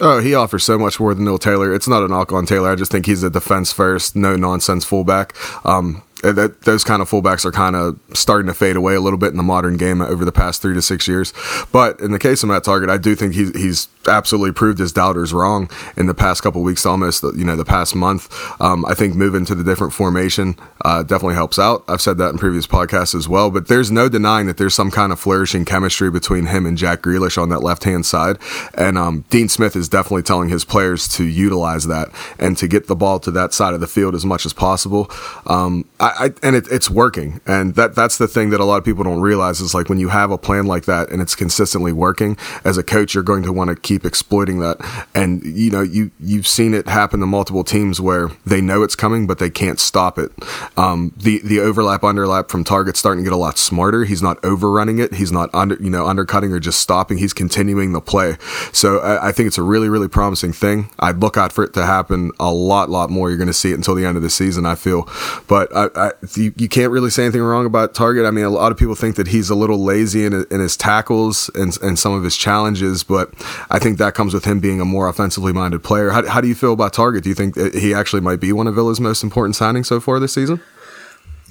Oh, 0.00 0.20
he 0.20 0.34
offers 0.34 0.64
so 0.64 0.78
much 0.78 1.00
more 1.00 1.12
than 1.12 1.24
Neil 1.24 1.38
Taylor. 1.38 1.74
It's 1.74 1.88
not 1.88 2.02
a 2.02 2.08
knock 2.08 2.32
on 2.32 2.46
Taylor. 2.46 2.70
I 2.70 2.76
just 2.76 2.92
think 2.92 3.06
he's 3.06 3.24
a 3.24 3.30
defense 3.30 3.72
first, 3.72 4.14
no 4.14 4.36
nonsense 4.36 4.84
fullback. 4.84 5.34
Um, 5.66 6.02
that 6.22 6.62
those 6.62 6.84
kind 6.84 7.00
of 7.00 7.08
fullbacks 7.08 7.44
are 7.44 7.52
kind 7.52 7.76
of 7.76 7.98
starting 8.12 8.46
to 8.46 8.54
fade 8.54 8.76
away 8.76 8.94
a 8.94 9.00
little 9.00 9.18
bit 9.18 9.30
in 9.30 9.36
the 9.36 9.42
modern 9.42 9.76
game 9.76 10.02
over 10.02 10.24
the 10.24 10.32
past 10.32 10.60
three 10.60 10.74
to 10.74 10.82
six 10.82 11.06
years. 11.06 11.32
But 11.72 12.00
in 12.00 12.10
the 12.10 12.18
case 12.18 12.42
of 12.42 12.48
Matt 12.48 12.64
Targett, 12.64 12.90
I 12.90 12.98
do 12.98 13.14
think 13.14 13.34
he's 13.34 13.56
he's 13.56 13.88
absolutely 14.08 14.52
proved 14.52 14.78
his 14.78 14.92
doubters 14.92 15.32
wrong 15.32 15.70
in 15.96 16.06
the 16.06 16.14
past 16.14 16.42
couple 16.42 16.62
weeks, 16.62 16.84
almost 16.86 17.22
you 17.22 17.44
know 17.44 17.56
the 17.56 17.64
past 17.64 17.94
month. 17.94 18.28
Um, 18.60 18.84
I 18.86 18.94
think 18.94 19.14
moving 19.14 19.44
to 19.46 19.54
the 19.54 19.62
different 19.64 19.92
formation 19.92 20.56
uh, 20.84 21.02
definitely 21.02 21.34
helps 21.34 21.58
out. 21.58 21.84
I've 21.86 22.00
said 22.00 22.18
that 22.18 22.30
in 22.30 22.38
previous 22.38 22.66
podcasts 22.66 23.14
as 23.14 23.28
well. 23.28 23.50
But 23.50 23.68
there's 23.68 23.90
no 23.90 24.08
denying 24.08 24.46
that 24.46 24.56
there's 24.56 24.74
some 24.74 24.90
kind 24.90 25.12
of 25.12 25.20
flourishing 25.20 25.64
chemistry 25.64 26.10
between 26.10 26.46
him 26.46 26.66
and 26.66 26.76
Jack 26.76 27.02
Grealish 27.02 27.40
on 27.40 27.48
that 27.50 27.60
left 27.60 27.84
hand 27.84 28.06
side, 28.06 28.38
and 28.74 28.98
um, 28.98 29.24
Dean 29.30 29.48
Smith 29.48 29.76
is 29.76 29.88
definitely 29.88 30.22
telling 30.22 30.48
his 30.48 30.64
players 30.64 31.06
to 31.08 31.24
utilize 31.24 31.86
that 31.86 32.08
and 32.38 32.56
to 32.56 32.66
get 32.66 32.86
the 32.86 32.96
ball 32.96 33.20
to 33.20 33.30
that 33.30 33.52
side 33.52 33.74
of 33.74 33.80
the 33.80 33.86
field 33.86 34.14
as 34.14 34.24
much 34.24 34.44
as 34.44 34.52
possible. 34.52 35.10
Um, 35.46 35.84
I, 36.18 36.32
and 36.42 36.56
it, 36.56 36.66
it's 36.70 36.90
working, 36.90 37.40
and 37.46 37.74
that 37.74 37.94
that's 37.94 38.18
the 38.18 38.28
thing 38.28 38.50
that 38.50 38.60
a 38.60 38.64
lot 38.64 38.76
of 38.76 38.84
people 38.84 39.04
don't 39.04 39.20
realize 39.20 39.60
is 39.60 39.74
like 39.74 39.88
when 39.88 39.98
you 39.98 40.08
have 40.08 40.30
a 40.30 40.38
plan 40.38 40.66
like 40.66 40.84
that 40.84 41.10
and 41.10 41.22
it's 41.22 41.34
consistently 41.34 41.92
working. 41.92 42.36
As 42.64 42.76
a 42.76 42.82
coach, 42.82 43.14
you're 43.14 43.22
going 43.22 43.42
to 43.44 43.52
want 43.52 43.70
to 43.70 43.76
keep 43.76 44.04
exploiting 44.04 44.60
that, 44.60 44.78
and 45.14 45.42
you 45.44 45.70
know 45.70 45.82
you 45.82 46.10
you've 46.20 46.46
seen 46.46 46.74
it 46.74 46.88
happen 46.88 47.20
to 47.20 47.26
multiple 47.26 47.64
teams 47.64 48.00
where 48.00 48.28
they 48.44 48.60
know 48.60 48.82
it's 48.82 48.96
coming 48.96 49.26
but 49.26 49.38
they 49.38 49.50
can't 49.50 49.80
stop 49.80 50.18
it. 50.18 50.32
Um, 50.76 51.12
the 51.16 51.40
the 51.44 51.60
overlap 51.60 52.02
underlap 52.02 52.48
from 52.48 52.64
Targett 52.64 52.96
starting 52.96 53.24
to 53.24 53.30
get 53.30 53.34
a 53.34 53.38
lot 53.38 53.58
smarter. 53.58 54.04
He's 54.04 54.22
not 54.22 54.42
overrunning 54.44 54.98
it. 54.98 55.14
He's 55.14 55.32
not 55.32 55.50
under 55.54 55.76
you 55.76 55.90
know 55.90 56.06
undercutting 56.06 56.52
or 56.52 56.60
just 56.60 56.80
stopping. 56.80 57.18
He's 57.18 57.32
continuing 57.32 57.92
the 57.92 58.00
play. 58.00 58.36
So 58.72 58.98
I, 58.98 59.28
I 59.28 59.32
think 59.32 59.46
it's 59.46 59.58
a 59.58 59.62
really 59.62 59.88
really 59.88 60.08
promising 60.08 60.52
thing. 60.52 60.90
I'd 60.98 61.18
look 61.18 61.36
out 61.36 61.52
for 61.52 61.64
it 61.64 61.74
to 61.74 61.86
happen 61.86 62.32
a 62.40 62.52
lot 62.52 62.90
lot 62.90 63.10
more. 63.10 63.28
You're 63.28 63.38
going 63.38 63.48
to 63.48 63.52
see 63.52 63.70
it 63.72 63.74
until 63.74 63.94
the 63.94 64.04
end 64.04 64.16
of 64.16 64.22
the 64.22 64.30
season. 64.30 64.66
I 64.66 64.74
feel, 64.74 65.08
but 65.46 65.74
I, 65.76 65.88
I, 65.98 66.12
you, 66.36 66.52
you 66.56 66.68
can't 66.68 66.90
really 66.90 67.10
say 67.10 67.24
anything 67.24 67.42
wrong 67.42 67.66
about 67.66 67.94
Targett. 67.94 68.26
I 68.26 68.30
mean, 68.30 68.44
a 68.44 68.50
lot 68.50 68.72
of 68.72 68.78
people 68.78 68.94
think 68.94 69.16
that 69.16 69.28
he's 69.28 69.50
a 69.50 69.54
little 69.54 69.84
lazy 69.84 70.24
in, 70.24 70.46
in 70.50 70.60
his 70.60 70.76
tackles 70.76 71.50
and, 71.54 71.76
and 71.82 71.98
some 71.98 72.12
of 72.12 72.24
his 72.24 72.36
challenges, 72.36 73.04
but 73.04 73.30
I 73.70 73.78
think 73.78 73.98
that 73.98 74.14
comes 74.14 74.32
with 74.32 74.44
him 74.44 74.60
being 74.60 74.80
a 74.80 74.84
more 74.84 75.08
offensively 75.08 75.52
minded 75.52 75.82
player. 75.82 76.10
How, 76.10 76.26
how 76.26 76.40
do 76.40 76.48
you 76.48 76.54
feel 76.54 76.72
about 76.72 76.92
Targett? 76.94 77.22
Do 77.22 77.28
you 77.28 77.34
think 77.34 77.56
he 77.74 77.92
actually 77.92 78.22
might 78.22 78.40
be 78.40 78.52
one 78.52 78.66
of 78.66 78.74
Villa's 78.74 79.00
most 79.00 79.22
important 79.22 79.56
signings 79.56 79.86
so 79.86 80.00
far 80.00 80.18
this 80.20 80.32
season? 80.32 80.60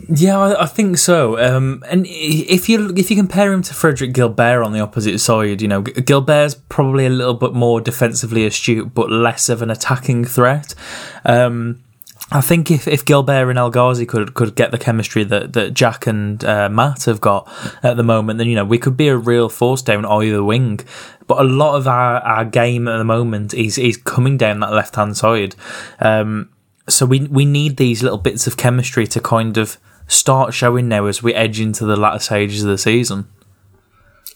Yeah, 0.10 0.38
I, 0.38 0.63
I 0.63 0.66
think 0.68 0.98
so. 0.98 1.39
Um, 1.39 1.84
and 1.89 2.06
if 2.08 2.70
you 2.70 2.94
if 2.96 3.10
you 3.10 3.18
compare 3.18 3.51
him 3.51 3.63
to 3.63 3.74
Frédéric 3.74 4.13
Guilbert 4.13 4.63
on 4.63 4.72
the 4.72 4.80
opposite 4.80 5.20
side, 5.20 5.62
you 5.62 5.68
know 5.68 5.82
Guilbert's 5.82 6.56
probably 6.70 7.08
a 7.08 7.10
little 7.10 7.34
bit 7.34 7.54
more 7.54 7.82
defensively 7.82 8.46
astute, 8.46 8.94
but 8.94 9.10
less 9.10 9.50
of 9.50 9.62
an 9.62 9.72
attacking 9.72 10.25
threat. 10.25 10.75
Um, 11.25 11.84
I 12.29 12.41
think 12.41 12.69
if, 12.69 12.88
if 12.88 13.05
Guilbert 13.05 13.50
and 13.50 13.57
El 13.57 13.69
Ghazi 13.69 14.05
could 14.05 14.34
could 14.34 14.55
get 14.55 14.72
the 14.72 14.77
chemistry 14.77 15.24
that, 15.24 15.53
that 15.53 15.74
Jack 15.74 16.07
and 16.07 16.43
uh, 16.43 16.67
Matt 16.69 17.05
have 17.05 17.22
got 17.22 17.48
at 17.84 17.96
the 17.96 18.03
moment, 18.03 18.38
then 18.38 18.48
you 18.48 18.55
know 18.55 18.65
we 18.65 18.77
could 18.77 18.98
be 18.98 19.07
a 19.07 19.15
real 19.15 19.48
force 19.48 19.81
down 19.81 20.05
either 20.05 20.43
wing. 20.43 20.81
But 21.25 21.39
a 21.39 21.43
lot 21.43 21.75
of 21.75 21.88
our, 21.88 22.19
our 22.19 22.43
game 22.43 22.88
at 22.88 22.98
the 22.98 23.05
moment 23.05 23.53
is 23.53 23.77
is 23.77 23.96
coming 23.96 24.38
down 24.38 24.60
that 24.60 24.74
left 24.74 24.96
hand 24.96 25.15
side. 25.15 25.55
Um, 26.00 26.50
so 26.89 27.05
we 27.05 27.22
we 27.27 27.46
need 27.46 27.77
these 27.77 28.03
little 28.03 28.17
bits 28.17 28.46
of 28.46 28.57
chemistry 28.57 29.07
to 29.07 29.22
kind 29.22 29.57
of 29.57 29.77
start 30.07 30.53
showing 30.53 30.89
now 30.89 31.05
as 31.05 31.24
we 31.24 31.34
edge 31.34 31.62
into 31.62 31.86
the 31.86 31.96
latter 31.96 32.19
stages 32.19 32.63
of 32.63 32.69
the 32.69 32.77
season. 32.77 33.27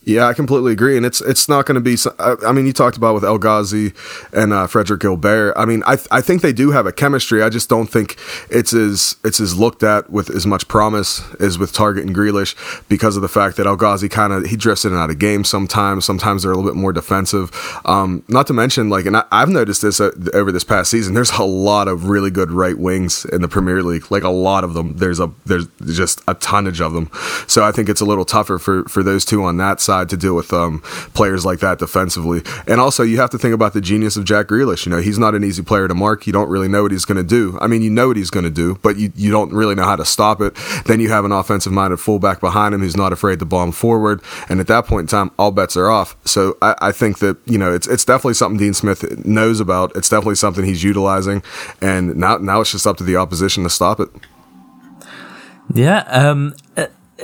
Yeah, 0.03 0.25
I 0.25 0.33
completely 0.33 0.71
agree, 0.71 0.97
and 0.97 1.05
it's 1.05 1.21
it's 1.21 1.47
not 1.47 1.67
going 1.67 1.75
to 1.75 1.81
be. 1.81 1.95
I 2.17 2.51
mean, 2.53 2.65
you 2.65 2.73
talked 2.73 2.97
about 2.97 3.13
with 3.13 3.23
El 3.23 3.37
Ghazi 3.37 3.93
and 4.33 4.51
uh, 4.51 4.65
Frédéric 4.65 4.99
Guilbert. 4.99 5.53
I 5.55 5.65
mean, 5.65 5.83
I 5.85 5.99
I 6.09 6.21
think 6.21 6.41
they 6.41 6.53
do 6.53 6.71
have 6.71 6.87
a 6.87 6.91
chemistry. 6.91 7.43
I 7.43 7.49
just 7.49 7.69
don't 7.69 7.85
think 7.85 8.17
it's 8.49 8.73
as 8.73 9.17
it's 9.23 9.39
as 9.39 9.55
looked 9.55 9.83
at 9.83 10.09
with 10.09 10.31
as 10.31 10.47
much 10.47 10.67
promise 10.67 11.21
as 11.39 11.59
with 11.59 11.71
Targett 11.71 12.01
and 12.01 12.15
Grealish 12.15 12.55
because 12.89 13.15
of 13.15 13.21
the 13.21 13.29
fact 13.29 13.57
that 13.57 13.67
El 13.67 13.75
Ghazi 13.75 14.09
kind 14.09 14.33
of 14.33 14.47
he 14.47 14.57
drifts 14.57 14.85
in 14.85 14.91
and 14.91 14.99
out 14.99 15.11
of 15.11 15.19
games 15.19 15.49
sometimes. 15.49 16.03
Sometimes 16.03 16.41
they're 16.41 16.51
a 16.51 16.55
little 16.55 16.71
bit 16.71 16.79
more 16.79 16.93
defensive. 16.93 17.51
Um, 17.85 18.23
not 18.27 18.47
to 18.47 18.53
mention, 18.53 18.89
like, 18.89 19.05
and 19.05 19.17
I, 19.17 19.25
have 19.31 19.49
noticed 19.49 19.83
this 19.83 20.01
uh, 20.01 20.09
over 20.33 20.51
this 20.51 20.63
past 20.63 20.89
season. 20.89 21.13
There's 21.13 21.31
a 21.33 21.43
lot 21.43 21.87
of 21.87 22.05
really 22.05 22.31
good 22.31 22.49
right 22.49 22.77
wings 22.77 23.23
in 23.25 23.43
the 23.43 23.47
Premier 23.47 23.83
League. 23.83 24.09
Like 24.09 24.23
a 24.23 24.29
lot 24.29 24.63
of 24.63 24.73
them. 24.73 24.97
There's 24.97 25.19
a 25.19 25.31
there's 25.45 25.67
just 25.85 26.21
a 26.27 26.33
tonnage 26.33 26.81
of 26.81 26.93
them. 26.93 27.11
So 27.45 27.63
I 27.63 27.71
think 27.71 27.87
it's 27.87 28.01
a 28.01 28.05
little 28.05 28.25
tougher 28.25 28.57
for 28.57 28.83
for 28.85 29.03
those 29.03 29.25
two 29.25 29.43
on 29.43 29.57
that 29.57 29.79
side 29.79 29.90
side 29.91 30.07
to 30.09 30.15
deal 30.15 30.35
with 30.35 30.53
um, 30.53 30.79
players 31.13 31.43
like 31.43 31.59
that 31.59 31.79
defensively. 31.79 32.41
And 32.65 32.79
also, 32.79 33.03
you 33.03 33.17
have 33.17 33.29
to 33.31 33.37
think 33.37 33.53
about 33.53 33.73
the 33.73 33.81
genius 33.81 34.15
of 34.15 34.23
Jack 34.23 34.47
Grealish. 34.47 34.85
You 34.85 34.91
know, 34.93 35.01
he's 35.01 35.19
not 35.19 35.35
an 35.35 35.43
easy 35.43 35.63
player 35.63 35.87
to 35.87 35.93
mark. 35.93 36.25
You 36.27 36.33
don't 36.33 36.49
really 36.49 36.69
know 36.69 36.83
what 36.83 36.93
he's 36.93 37.03
going 37.03 37.17
to 37.17 37.29
do. 37.39 37.57
I 37.59 37.67
mean, 37.67 37.81
you 37.81 37.89
know 37.89 38.07
what 38.07 38.15
he's 38.15 38.29
going 38.29 38.45
to 38.45 38.55
do, 38.63 38.79
but 38.81 38.95
you, 38.95 39.11
you 39.15 39.31
don't 39.31 39.51
really 39.51 39.75
know 39.75 39.83
how 39.83 39.97
to 39.97 40.05
stop 40.05 40.39
it. 40.39 40.55
Then 40.85 41.01
you 41.01 41.09
have 41.09 41.25
an 41.25 41.33
offensive 41.33 41.73
minded 41.73 41.97
fullback 41.97 42.39
behind 42.39 42.73
him 42.73 42.81
who's 42.81 42.95
not 42.95 43.11
afraid 43.11 43.39
to 43.39 43.45
bomb 43.45 43.73
forward. 43.73 44.21
And 44.47 44.61
at 44.61 44.67
that 44.67 44.85
point 44.85 45.05
in 45.05 45.07
time, 45.07 45.31
all 45.37 45.51
bets 45.51 45.75
are 45.75 45.89
off. 45.89 46.15
So 46.25 46.57
I, 46.61 46.75
I 46.89 46.91
think 46.93 47.19
that, 47.19 47.37
you 47.45 47.57
know, 47.57 47.73
it's, 47.73 47.87
it's 47.87 48.05
definitely 48.05 48.35
something 48.35 48.57
Dean 48.57 48.73
Smith 48.73 49.25
knows 49.25 49.59
about. 49.59 49.93
It's 49.97 50.07
definitely 50.07 50.35
something 50.35 50.63
he's 50.63 50.83
utilizing. 50.83 51.43
And 51.81 52.15
now, 52.15 52.37
now 52.37 52.61
it's 52.61 52.71
just 52.71 52.87
up 52.87 52.95
to 52.97 53.03
the 53.03 53.17
opposition 53.17 53.63
to 53.63 53.69
stop 53.69 53.99
it. 53.99 54.09
Yeah. 55.73 56.03
Um, 56.07 56.53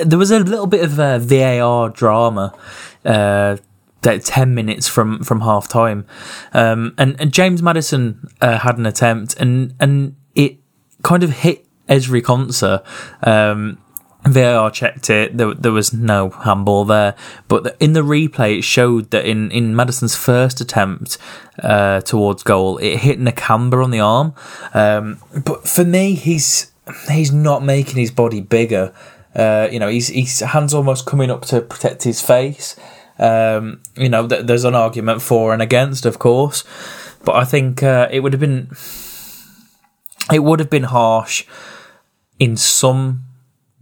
there 0.05 0.19
was 0.19 0.31
a 0.31 0.39
little 0.39 0.67
bit 0.67 0.83
of 0.83 0.99
uh, 0.99 1.19
VAR 1.19 1.89
drama. 1.89 2.53
Uh, 3.05 3.57
that 4.01 4.23
10 4.23 4.53
minutes 4.53 4.87
from 4.87 5.23
from 5.23 5.41
half 5.41 5.67
time 5.67 6.05
um, 6.53 6.93
and, 6.97 7.19
and, 7.19 7.33
James 7.33 7.63
Maddison 7.63 8.29
uh, 8.41 8.59
had 8.59 8.77
an 8.77 8.85
attempt 8.85 9.35
and 9.37 9.73
and 9.79 10.15
it 10.35 10.57
kind 11.01 11.23
of 11.23 11.31
hit 11.31 11.65
Ezri 11.89 12.21
Konsa. 12.21 12.85
um, 13.27 13.79
VAR 14.23 14.69
checked 14.69 15.09
it 15.09 15.35
there, 15.35 15.53
there 15.53 15.71
was 15.71 15.93
no 15.93 16.29
handball 16.29 16.85
there 16.85 17.15
but 17.47 17.75
in 17.79 17.93
the 17.93 18.01
replay 18.01 18.59
it 18.59 18.61
showed 18.63 19.09
that 19.11 19.25
in, 19.25 19.49
in 19.51 19.75
Maddison's 19.75 20.15
first 20.15 20.61
attempt 20.61 21.17
uh, 21.63 22.01
towards 22.01 22.43
goal 22.43 22.77
it 22.77 22.97
hit 22.97 23.19
Nakamba 23.19 23.83
on 23.83 23.91
the 23.91 23.99
arm 23.99 24.35
um, 24.73 25.19
but 25.43 25.67
for 25.67 25.83
me 25.83 26.13
he's 26.13 26.71
he's 27.09 27.31
not 27.31 27.63
making 27.63 27.95
his 27.97 28.11
body 28.11 28.41
bigger 28.41 28.93
uh, 29.37 29.69
you 29.71 29.79
know, 29.79 29.87
he's 29.87 30.07
his 30.07 30.39
hands 30.39 30.73
almost 30.73 31.05
coming 31.05 31.29
up 31.29 31.45
to 31.45 31.61
protect 31.61 32.03
his 32.03 32.21
face. 32.21 32.75
Um, 33.19 33.81
you 33.95 34.09
know, 34.09 34.27
th- 34.27 34.45
there's 34.45 34.63
an 34.63 34.75
argument 34.75 35.21
for 35.21 35.53
and 35.53 35.61
against, 35.61 36.05
of 36.05 36.17
course, 36.17 36.63
but 37.23 37.35
I 37.35 37.45
think 37.45 37.83
uh, 37.83 38.07
it 38.11 38.21
would 38.21 38.33
have 38.33 38.39
been 38.39 38.71
it 40.33 40.39
would 40.39 40.59
have 40.59 40.69
been 40.69 40.83
harsh 40.83 41.45
in 42.39 42.57
some 42.57 43.25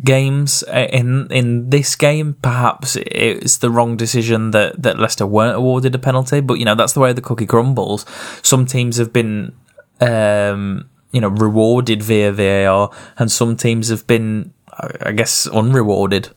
games. 0.04 0.62
In 0.74 1.28
in 1.32 1.70
this 1.70 1.96
game, 1.96 2.36
perhaps 2.42 2.98
it's 2.98 3.58
the 3.58 3.70
wrong 3.70 3.96
decision 3.96 4.52
that 4.52 4.82
that 4.82 5.00
Leicester 5.00 5.26
weren't 5.26 5.56
awarded 5.56 5.96
a 5.96 6.00
penalty. 6.00 6.42
But 6.42 6.60
you 6.60 6.66
know, 6.66 6.76
that's 6.76 6.94
the 6.94 7.00
way 7.00 7.14
the 7.14 7.22
cookie 7.22 7.46
crumbles. 7.46 8.06
Some 8.42 8.66
teams 8.66 8.98
have 8.98 9.14
been. 9.14 9.56
Um, 10.02 10.90
you 11.12 11.22
know, 11.22 11.30
rewarded 11.30 12.04
via 12.04 12.34
VAR, 12.34 12.92
and 13.18 13.32
some 13.32 13.56
teams 13.56 13.88
have 13.88 14.06
been 14.06 14.54
I 15.02 15.12
guess, 15.12 15.48
unrewarded. 15.48 16.30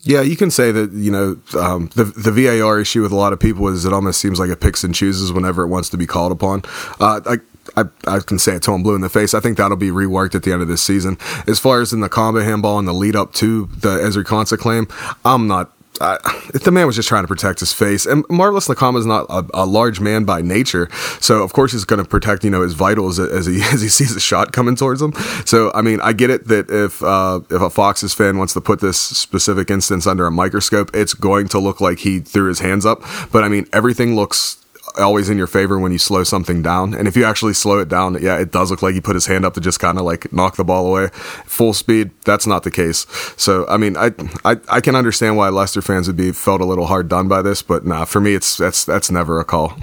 Yeah, 0.00 0.20
you 0.20 0.36
can 0.36 0.50
say 0.50 0.70
that. 0.70 0.92
You 0.92 1.10
know, 1.10 1.38
um, 1.58 1.88
the 1.94 2.04
the 2.04 2.30
VAR 2.30 2.78
issue 2.78 3.02
with 3.02 3.12
a 3.12 3.16
lot 3.16 3.32
of 3.32 3.40
people 3.40 3.68
is 3.68 3.84
it 3.84 3.92
almost 3.92 4.20
seems 4.20 4.38
like 4.38 4.50
it 4.50 4.60
picks 4.60 4.84
and 4.84 4.94
chooses 4.94 5.32
whenever 5.32 5.62
it 5.62 5.68
wants 5.68 5.88
to 5.90 5.96
be 5.96 6.06
called 6.06 6.30
upon. 6.30 6.62
Uh, 7.00 7.20
I, 7.26 7.36
I, 7.76 7.84
I 8.06 8.18
can 8.20 8.38
say 8.38 8.54
it 8.54 8.66
him 8.66 8.82
blue 8.82 8.94
in 8.94 9.00
the 9.00 9.08
face. 9.08 9.32
I 9.32 9.40
think 9.40 9.56
that'll 9.56 9.76
be 9.76 9.90
reworked 9.90 10.34
at 10.34 10.42
the 10.42 10.52
end 10.52 10.62
of 10.62 10.68
this 10.68 10.82
season. 10.82 11.18
As 11.46 11.58
far 11.58 11.80
as 11.80 11.92
in 11.92 12.00
the 12.00 12.10
combat 12.10 12.44
handball 12.44 12.78
and 12.78 12.86
the 12.86 12.92
lead 12.92 13.16
up 13.16 13.32
to 13.34 13.66
the 13.66 13.98
Ezri 13.98 14.24
Konsa 14.24 14.58
claim, 14.58 14.86
I'm 15.24 15.46
not 15.46 15.72
I, 16.00 16.18
the 16.52 16.72
man 16.72 16.86
was 16.86 16.96
just 16.96 17.08
trying 17.08 17.22
to 17.22 17.28
protect 17.28 17.60
his 17.60 17.72
face, 17.72 18.04
and 18.04 18.24
Marvelous 18.28 18.66
Nakamba 18.66 18.98
is 18.98 19.06
not 19.06 19.26
a, 19.28 19.44
a, 19.54 19.64
large 19.64 20.00
man 20.00 20.24
by 20.24 20.42
nature, 20.42 20.88
so 21.20 21.42
of 21.42 21.52
course 21.52 21.70
he's 21.72 21.84
going 21.84 22.02
to 22.02 22.08
protect 22.08 22.42
you 22.42 22.50
know 22.50 22.62
his 22.62 22.74
vitals 22.74 23.20
as 23.20 23.46
he 23.46 23.62
as 23.72 23.80
he 23.80 23.88
sees 23.88 24.14
a 24.14 24.20
shot 24.20 24.52
coming 24.52 24.74
towards 24.74 25.00
him. 25.00 25.12
So 25.44 25.70
I 25.72 25.82
mean, 25.82 26.00
I 26.00 26.12
get 26.12 26.30
it 26.30 26.48
that 26.48 26.68
if 26.68 27.02
uh, 27.02 27.40
if 27.50 27.62
a 27.62 27.70
Foxes 27.70 28.12
fan 28.12 28.38
wants 28.38 28.54
to 28.54 28.60
put 28.60 28.80
this 28.80 28.98
specific 28.98 29.70
instance 29.70 30.06
under 30.06 30.26
a 30.26 30.32
microscope, 30.32 30.90
it's 30.94 31.14
going 31.14 31.48
to 31.48 31.58
look 31.58 31.80
like 31.80 32.00
he 32.00 32.18
threw 32.20 32.48
his 32.48 32.58
hands 32.58 32.84
up. 32.84 33.02
But 33.30 33.44
I 33.44 33.48
mean, 33.48 33.66
everything 33.72 34.16
looks 34.16 34.63
always 34.96 35.28
in 35.28 35.38
your 35.38 35.46
favor 35.46 35.78
when 35.78 35.92
you 35.92 35.98
slow 35.98 36.24
something 36.24 36.62
down. 36.62 36.94
And 36.94 37.08
if 37.08 37.16
you 37.16 37.24
actually 37.24 37.54
slow 37.54 37.78
it 37.78 37.88
down, 37.88 38.20
yeah, 38.20 38.38
it 38.38 38.52
does 38.52 38.70
look 38.70 38.82
like 38.82 38.94
he 38.94 39.00
put 39.00 39.14
his 39.14 39.26
hand 39.26 39.44
up 39.44 39.54
to 39.54 39.60
just 39.60 39.80
kind 39.80 39.98
of 39.98 40.04
like 40.04 40.32
knock 40.32 40.56
the 40.56 40.64
ball 40.64 40.86
away. 40.86 41.08
Full 41.46 41.74
speed, 41.74 42.10
that's 42.24 42.46
not 42.46 42.62
the 42.62 42.70
case. 42.70 43.06
So, 43.36 43.66
I 43.68 43.76
mean, 43.76 43.96
I, 43.96 44.12
I, 44.44 44.56
I 44.68 44.80
can 44.80 44.94
understand 44.96 45.36
why 45.36 45.48
Leicester 45.48 45.82
fans 45.82 46.06
would 46.06 46.16
be 46.16 46.32
felt 46.32 46.60
a 46.60 46.64
little 46.64 46.86
hard 46.86 47.08
done 47.08 47.28
by 47.28 47.42
this, 47.42 47.62
but 47.62 47.84
nah, 47.84 48.04
for 48.04 48.20
me, 48.20 48.34
it's 48.34 48.56
that's 48.56 48.84
that's 48.84 49.10
never 49.10 49.40
a 49.40 49.44
call. 49.44 49.76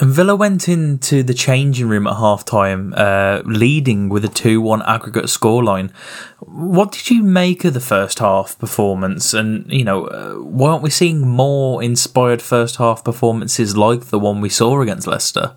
And 0.00 0.10
Villa 0.10 0.34
went 0.34 0.68
into 0.68 1.22
the 1.22 1.34
changing 1.34 1.88
room 1.88 2.08
at 2.08 2.16
half 2.16 2.44
time, 2.44 2.92
uh, 2.96 3.42
leading 3.44 4.08
with 4.08 4.24
a 4.24 4.28
2 4.28 4.60
1 4.60 4.82
aggregate 4.82 5.26
scoreline. 5.26 5.92
What 6.40 6.90
did 6.90 7.10
you 7.10 7.22
make 7.22 7.64
of 7.64 7.74
the 7.74 7.80
first 7.80 8.18
half 8.18 8.58
performance? 8.58 9.32
And, 9.32 9.70
you 9.72 9.84
know, 9.84 10.06
uh, 10.06 10.34
why 10.34 10.70
aren't 10.70 10.82
we 10.82 10.90
seeing 10.90 11.26
more 11.26 11.80
inspired 11.82 12.42
first 12.42 12.76
half 12.76 13.04
performances 13.04 13.76
like 13.76 14.06
the 14.06 14.18
one 14.18 14.40
we 14.40 14.48
saw 14.48 14.80
against 14.80 15.06
Leicester? 15.06 15.54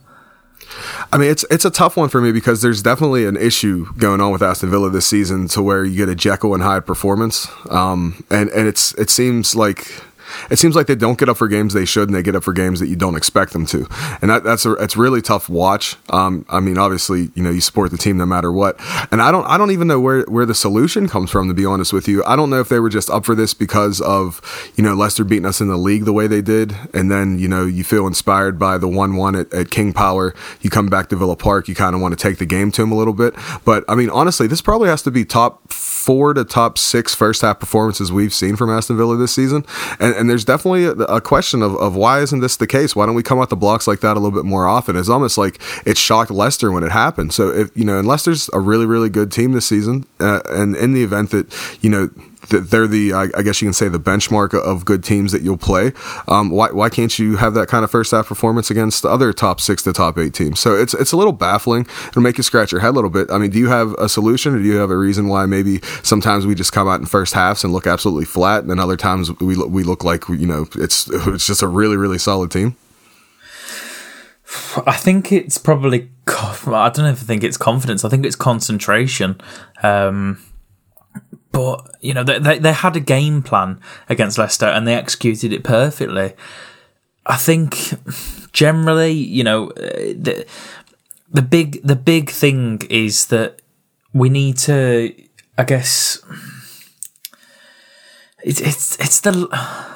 I 1.12 1.17
mean, 1.17 1.32
it's 1.32 1.46
it's 1.50 1.65
a 1.65 1.72
tough 1.72 1.98
one 1.98 2.10
for 2.10 2.22
me 2.22 2.32
because 2.32 2.62
there's 2.62 2.84
definitely 2.84 3.25
an 3.25 3.38
issue 3.38 3.88
going 3.98 4.22
on 4.22 4.32
with 4.32 4.44
Aston 4.44 4.70
Villa 4.70 4.89
this 4.89 5.08
season 5.08 5.48
to 5.50 5.62
where 5.62 5.84
you 5.84 5.96
get 5.96 6.10
a 6.10 6.15
Jekyll 6.15 6.53
and 6.53 6.62
Hyde 6.62 6.86
performance, 6.86 7.48
um, 7.70 8.24
and 8.29 8.50
and 8.50 8.67
it's 8.67 8.94
it 8.96 9.10
seems 9.10 9.56
like 9.56 10.03
it 10.50 10.58
seems 10.58 10.75
like 10.75 10.88
they 10.88 10.96
don't 10.96 11.17
get 11.17 11.29
up 11.29 11.38
for 11.38 11.48
games 11.48 11.74
they 11.74 11.86
should, 11.86 12.10
and 12.10 12.15
they 12.15 12.24
get 12.24 12.36
up 12.36 12.44
for 12.44 12.53
games 12.53 12.79
that 12.79 12.88
you 12.88 12.96
don't 12.96 13.15
expect 13.15 13.53
them 13.53 13.65
to, 13.67 13.88
and 14.22 14.29
that, 14.29 14.44
that's 14.44 14.65
a 14.65 14.74
it's 14.74 14.98
really 14.98 15.22
tough 15.22 15.50
watch. 15.50 15.96
Um, 16.10 16.46
I 16.50 16.60
mean, 16.60 16.77
obviously, 16.77 17.32
you 17.36 17.44
know, 17.44 17.50
you 17.50 17.62
support 17.62 17.91
the 17.91 17.98
team 17.98 18.17
no 18.17 18.25
matter 18.25 18.51
what, 18.51 18.79
and 19.12 19.22
I 19.22 19.32
don't 19.32 19.46
I 19.46 19.58
don't 19.58 19.72
even 19.72 19.88
know 19.88 20.00
where 20.00 20.24
where 20.24 20.46
the 20.46 20.56
solution 20.56 21.08
comes 21.08 21.29
from. 21.29 21.48
To 21.48 21.53
be 21.53 21.65
honest 21.65 21.94
with 21.94 22.08
you, 22.08 22.24
I 22.25 22.36
don't 22.36 22.50
know 22.50 22.60
if 22.60 22.70
they 22.70 22.79
were 22.79 22.89
just 22.89 23.10
up 23.10 23.25
for 23.25 23.36
this 23.36 23.53
because 23.53 24.01
of 24.01 24.41
you 24.75 24.84
know 24.84 24.94
Leicester 24.94 25.24
beating 25.24 25.46
us 25.46 25.62
in 25.62 25.67
the 25.67 25.77
league 25.77 26.06
the 26.06 26.13
way 26.13 26.27
they 26.27 26.41
did, 26.41 26.75
and 26.94 27.12
then 27.12 27.39
you 27.39 27.48
know 27.48 27.65
you 27.65 27.84
feel 27.84 28.08
inspired 28.08 28.60
by 28.60 28.77
the 28.77 28.88
one 28.88 29.15
one 29.15 29.36
at, 29.36 29.53
at 29.53 29.72
King 29.72 29.94
Power. 29.94 30.34
You 30.62 30.70
come 30.70 30.88
back 30.88 31.10
to 31.10 31.15
Villa 31.15 31.36
Park, 31.36 31.67
you 31.67 31.75
kind 31.75 31.96
of 31.96 32.01
want 32.01 32.17
to 32.17 32.22
take 32.22 32.38
the 32.38 32.46
game 32.46 32.72
to 32.72 32.84
him 32.84 32.91
a 32.91 32.96
little 32.96 33.13
bit, 33.13 33.34
but 33.65 33.84
I 33.88 33.96
mean, 33.96 34.10
honestly, 34.10 34.48
this 34.48 34.62
probably 34.62 34.89
has 34.89 35.01
to 35.03 35.12
be 35.12 35.25
top 35.25 35.72
four 36.08 36.34
to 36.34 36.46
top 36.46 36.78
six 36.78 37.14
first 37.14 37.42
half 37.42 37.60
performances 37.60 38.14
we've 38.14 38.34
seen 38.34 38.56
from 38.56 38.70
Aston 38.70 38.96
Villa 38.96 39.18
this 39.18 39.36
season. 39.36 39.66
And, 40.00 40.16
and 40.16 40.30
there's 40.30 40.46
definitely 40.46 40.86
a, 40.86 40.92
a, 40.92 41.20
question 41.20 41.62
of, 41.62 41.76
of 41.76 41.98
why 41.98 42.22
isn't 42.22 42.40
this 42.40 42.56
the 42.56 42.66
case? 42.66 42.96
Why 42.96 43.06
don't 43.06 43.14
we 43.14 43.24
come 43.24 43.42
out 43.42 43.50
the 43.50 43.58
blocks 43.58 43.88
like 43.88 44.00
that 44.00 44.16
a 44.16 44.20
little 44.22 44.32
bit 44.32 44.46
more 44.46 44.66
often? 44.68 44.96
It's 44.96 45.10
almost 45.10 45.38
like 45.38 45.60
it 45.86 45.98
shocked 45.98 46.32
Leicester 46.32 46.72
when 46.72 46.86
it 46.86 46.94
happened. 46.94 47.34
So 47.34 47.50
if, 47.50 47.76
you 47.76 47.84
know, 47.84 48.00
and 48.00 48.08
Leicester's 48.08 48.50
a 48.54 48.60
really, 48.62 48.86
really 48.86 49.10
good 49.10 49.34
team 49.34 49.52
this 49.52 49.66
season. 49.66 50.06
Uh, 50.18 50.40
and 50.50 50.78
in 50.78 50.94
the 50.94 51.04
event 51.04 51.32
that, 51.32 51.54
you 51.82 51.90
know, 51.90 52.10
they're 52.50 52.88
the 52.88 53.13
I 53.13 53.42
guess 53.42 53.62
you 53.62 53.68
can 53.68 53.74
say 53.74 53.88
the 53.89 54.00
benchmark 54.00 54.54
of 54.54 54.86
good 54.86 55.04
teams 55.04 55.32
that 55.32 55.42
you'll 55.42 55.58
play. 55.58 55.94
Um, 56.27 56.50
why 56.50 56.70
why 56.72 56.89
can't 56.89 57.18
you 57.18 57.38
have 57.38 57.54
that 57.56 57.68
kind 57.68 57.84
of 57.84 57.92
first 57.92 58.12
half 58.12 58.27
performance 58.27 58.70
against 58.70 59.04
the 59.04 59.10
other 59.10 59.34
top 59.34 59.62
six 59.62 59.84
to 59.84 59.94
top 59.94 60.18
eight 60.18 60.34
teams? 60.34 60.60
So 60.60 60.75
it's 60.75 60.94
it's 60.94 61.12
a 61.12 61.18
little 61.18 61.34
baffling. 61.34 61.88
It'll 62.08 62.22
make 62.22 62.38
you 62.38 62.44
scratch 62.44 62.72
your 62.72 62.82
head 62.82 62.89
a 62.89 62.92
little 62.92 63.10
bit. 63.10 63.30
I 63.32 63.38
mean, 63.38 63.51
do 63.51 63.60
you 63.60 63.70
have 63.70 63.94
a 63.94 64.10
solution, 64.10 64.56
or 64.56 64.60
do 64.60 64.63
you 64.63 64.77
have 64.77 64.92
a 64.92 64.98
reason 64.98 65.27
why 65.27 65.46
maybe 65.46 65.82
sometimes 66.04 66.46
we 66.46 66.56
just 66.56 66.72
come 66.72 66.88
out 66.88 67.00
in 67.00 67.06
first 67.06 67.34
halves 67.34 67.63
and 67.63 67.74
look 67.74 67.88
absolutely 67.88 68.25
flat, 68.25 68.62
and 68.62 68.70
then 68.70 68.80
other 68.80 68.98
times 68.98 69.32
we 69.39 69.56
we 69.58 69.84
look 69.84 70.04
like 70.04 70.27
you 70.30 70.48
know 70.48 70.68
it's 70.75 71.08
it's 71.27 71.48
just 71.48 71.62
a 71.62 71.68
really 71.68 71.98
really 71.98 72.18
solid 72.18 72.51
team. 72.51 72.75
I 74.86 74.96
think 74.96 75.32
it's 75.32 75.58
probably 75.58 76.10
I 76.27 76.89
don't 76.89 76.98
know 77.00 77.10
if 77.10 77.22
I 77.22 77.25
think 77.25 77.44
it's 77.44 77.58
confidence. 77.58 78.06
I 78.06 78.10
think 78.10 78.25
it's 78.25 78.36
concentration. 78.36 79.42
Um, 79.84 80.39
but 81.58 81.96
you 82.02 82.14
know 82.14 82.24
they, 82.24 82.38
they, 82.38 82.60
they 82.60 82.72
had 82.72 82.96
a 82.96 83.00
game 83.00 83.42
plan 83.42 83.80
against 84.10 84.38
Leicester 84.38 84.68
and 84.68 84.88
they 84.88 84.94
executed 84.94 85.52
it 85.52 85.64
perfectly. 85.64 86.34
I 87.26 87.36
think 87.36 87.76
generally, 88.54 89.14
you 89.14 89.44
know, 89.44 89.72
uh, 89.72 90.14
the 90.26 90.46
the 91.32 91.42
big 91.42 91.82
the 91.82 91.96
big 91.96 92.30
thing 92.30 92.84
is 92.92 93.26
that 93.28 93.60
we 94.14 94.30
need 94.30 94.58
to, 94.70 95.16
I 95.58 95.64
guess, 95.64 96.22
it's 98.48 98.62
it's 98.62 98.98
it's 99.00 99.20
the 99.20 99.48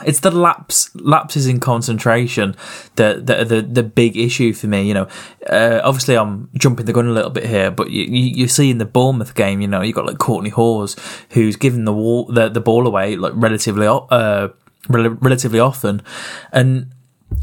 it's 0.05 0.19
the 0.19 0.29
lapse 0.29 0.93
lapses 0.95 1.47
in 1.47 1.61
concentration 1.61 2.55
that 2.97 3.25
that 3.25 3.39
are 3.39 3.45
the 3.45 3.61
the 3.61 3.83
big 3.83 4.17
issue 4.17 4.51
for 4.51 4.67
me. 4.67 4.83
You 4.83 4.93
know, 4.93 5.07
uh, 5.47 5.79
obviously 5.83 6.17
I'm 6.17 6.49
jumping 6.55 6.85
the 6.85 6.91
gun 6.91 7.07
a 7.07 7.13
little 7.13 7.29
bit 7.29 7.45
here, 7.45 7.71
but 7.71 7.89
you 7.89 8.03
you, 8.03 8.47
see 8.49 8.69
in 8.69 8.77
the 8.77 8.85
Bournemouth 8.85 9.35
game, 9.35 9.61
you 9.61 9.69
know, 9.69 9.81
you 9.81 9.87
have 9.87 9.95
got 9.95 10.05
like 10.05 10.17
Kortney 10.17 10.51
Hause 10.51 10.97
who's 11.29 11.55
given 11.55 11.85
the 11.85 11.93
wall 11.93 12.25
the, 12.25 12.49
the 12.49 12.59
ball 12.59 12.85
away 12.85 13.15
like 13.15 13.31
relatively 13.35 13.87
uh 13.87 14.49
rel- 14.89 15.17
relatively 15.21 15.59
often, 15.59 16.01
and 16.51 16.91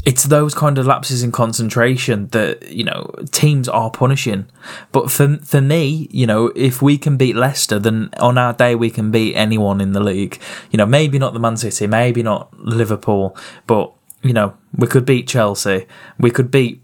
it's 0.05 0.23
those 0.23 0.53
kind 0.53 0.77
of 0.77 0.85
lapses 0.85 1.23
in 1.23 1.31
concentration 1.31 2.27
that 2.27 2.71
you 2.71 2.83
know 2.83 3.11
teams 3.31 3.67
are 3.67 3.91
punishing. 3.91 4.45
But 4.91 5.11
for 5.11 5.37
for 5.37 5.61
me, 5.61 6.07
you 6.11 6.25
know, 6.25 6.47
if 6.55 6.81
we 6.81 6.97
can 6.97 7.17
beat 7.17 7.35
Leicester, 7.35 7.79
then 7.79 8.09
on 8.17 8.37
our 8.37 8.53
day 8.53 8.75
we 8.75 8.89
can 8.89 9.11
beat 9.11 9.35
anyone 9.35 9.81
in 9.81 9.93
the 9.93 9.99
league. 9.99 10.39
You 10.71 10.77
know, 10.77 10.85
maybe 10.85 11.19
not 11.19 11.33
the 11.33 11.39
Man 11.39 11.57
City, 11.57 11.87
maybe 11.87 12.23
not 12.23 12.57
Liverpool, 12.59 13.35
but 13.67 13.91
you 14.21 14.33
know, 14.33 14.55
we 14.75 14.87
could 14.87 15.05
beat 15.05 15.27
Chelsea, 15.27 15.85
we 16.19 16.31
could 16.31 16.51
beat 16.51 16.81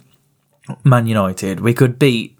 Man 0.84 1.08
United, 1.08 1.60
we 1.60 1.74
could 1.74 2.00
beat 2.00 2.38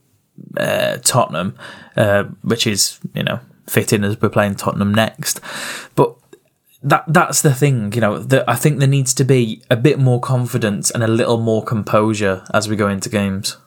uh, 0.58 0.98
Tottenham, 0.98 1.58
uh, 1.96 2.24
which 2.42 2.68
is 2.68 3.00
you 3.14 3.24
know 3.24 3.40
fitting 3.68 4.04
as 4.04 4.22
we're 4.22 4.30
playing 4.30 4.56
Tottenham 4.56 4.94
next. 4.94 5.40
But 5.96 6.16
that 6.86 7.04
that's 7.08 7.42
the 7.42 7.54
thing, 7.54 7.92
you 7.94 8.02
know. 8.02 8.20
That 8.20 8.48
I 8.48 8.56
think 8.56 8.80
there 8.80 8.88
needs 8.88 9.14
to 9.16 9.24
be 9.24 9.62
a 9.70 9.76
bit 9.76 10.00
more 10.00 10.20
confidence 10.22 10.92
and 10.92 11.04
a 11.04 11.08
little 11.08 11.38
more 11.38 11.64
composure 11.64 12.46
as 12.54 12.70
we 12.70 12.76
go 12.76 12.88
into 12.88 13.10
games. 13.10 13.58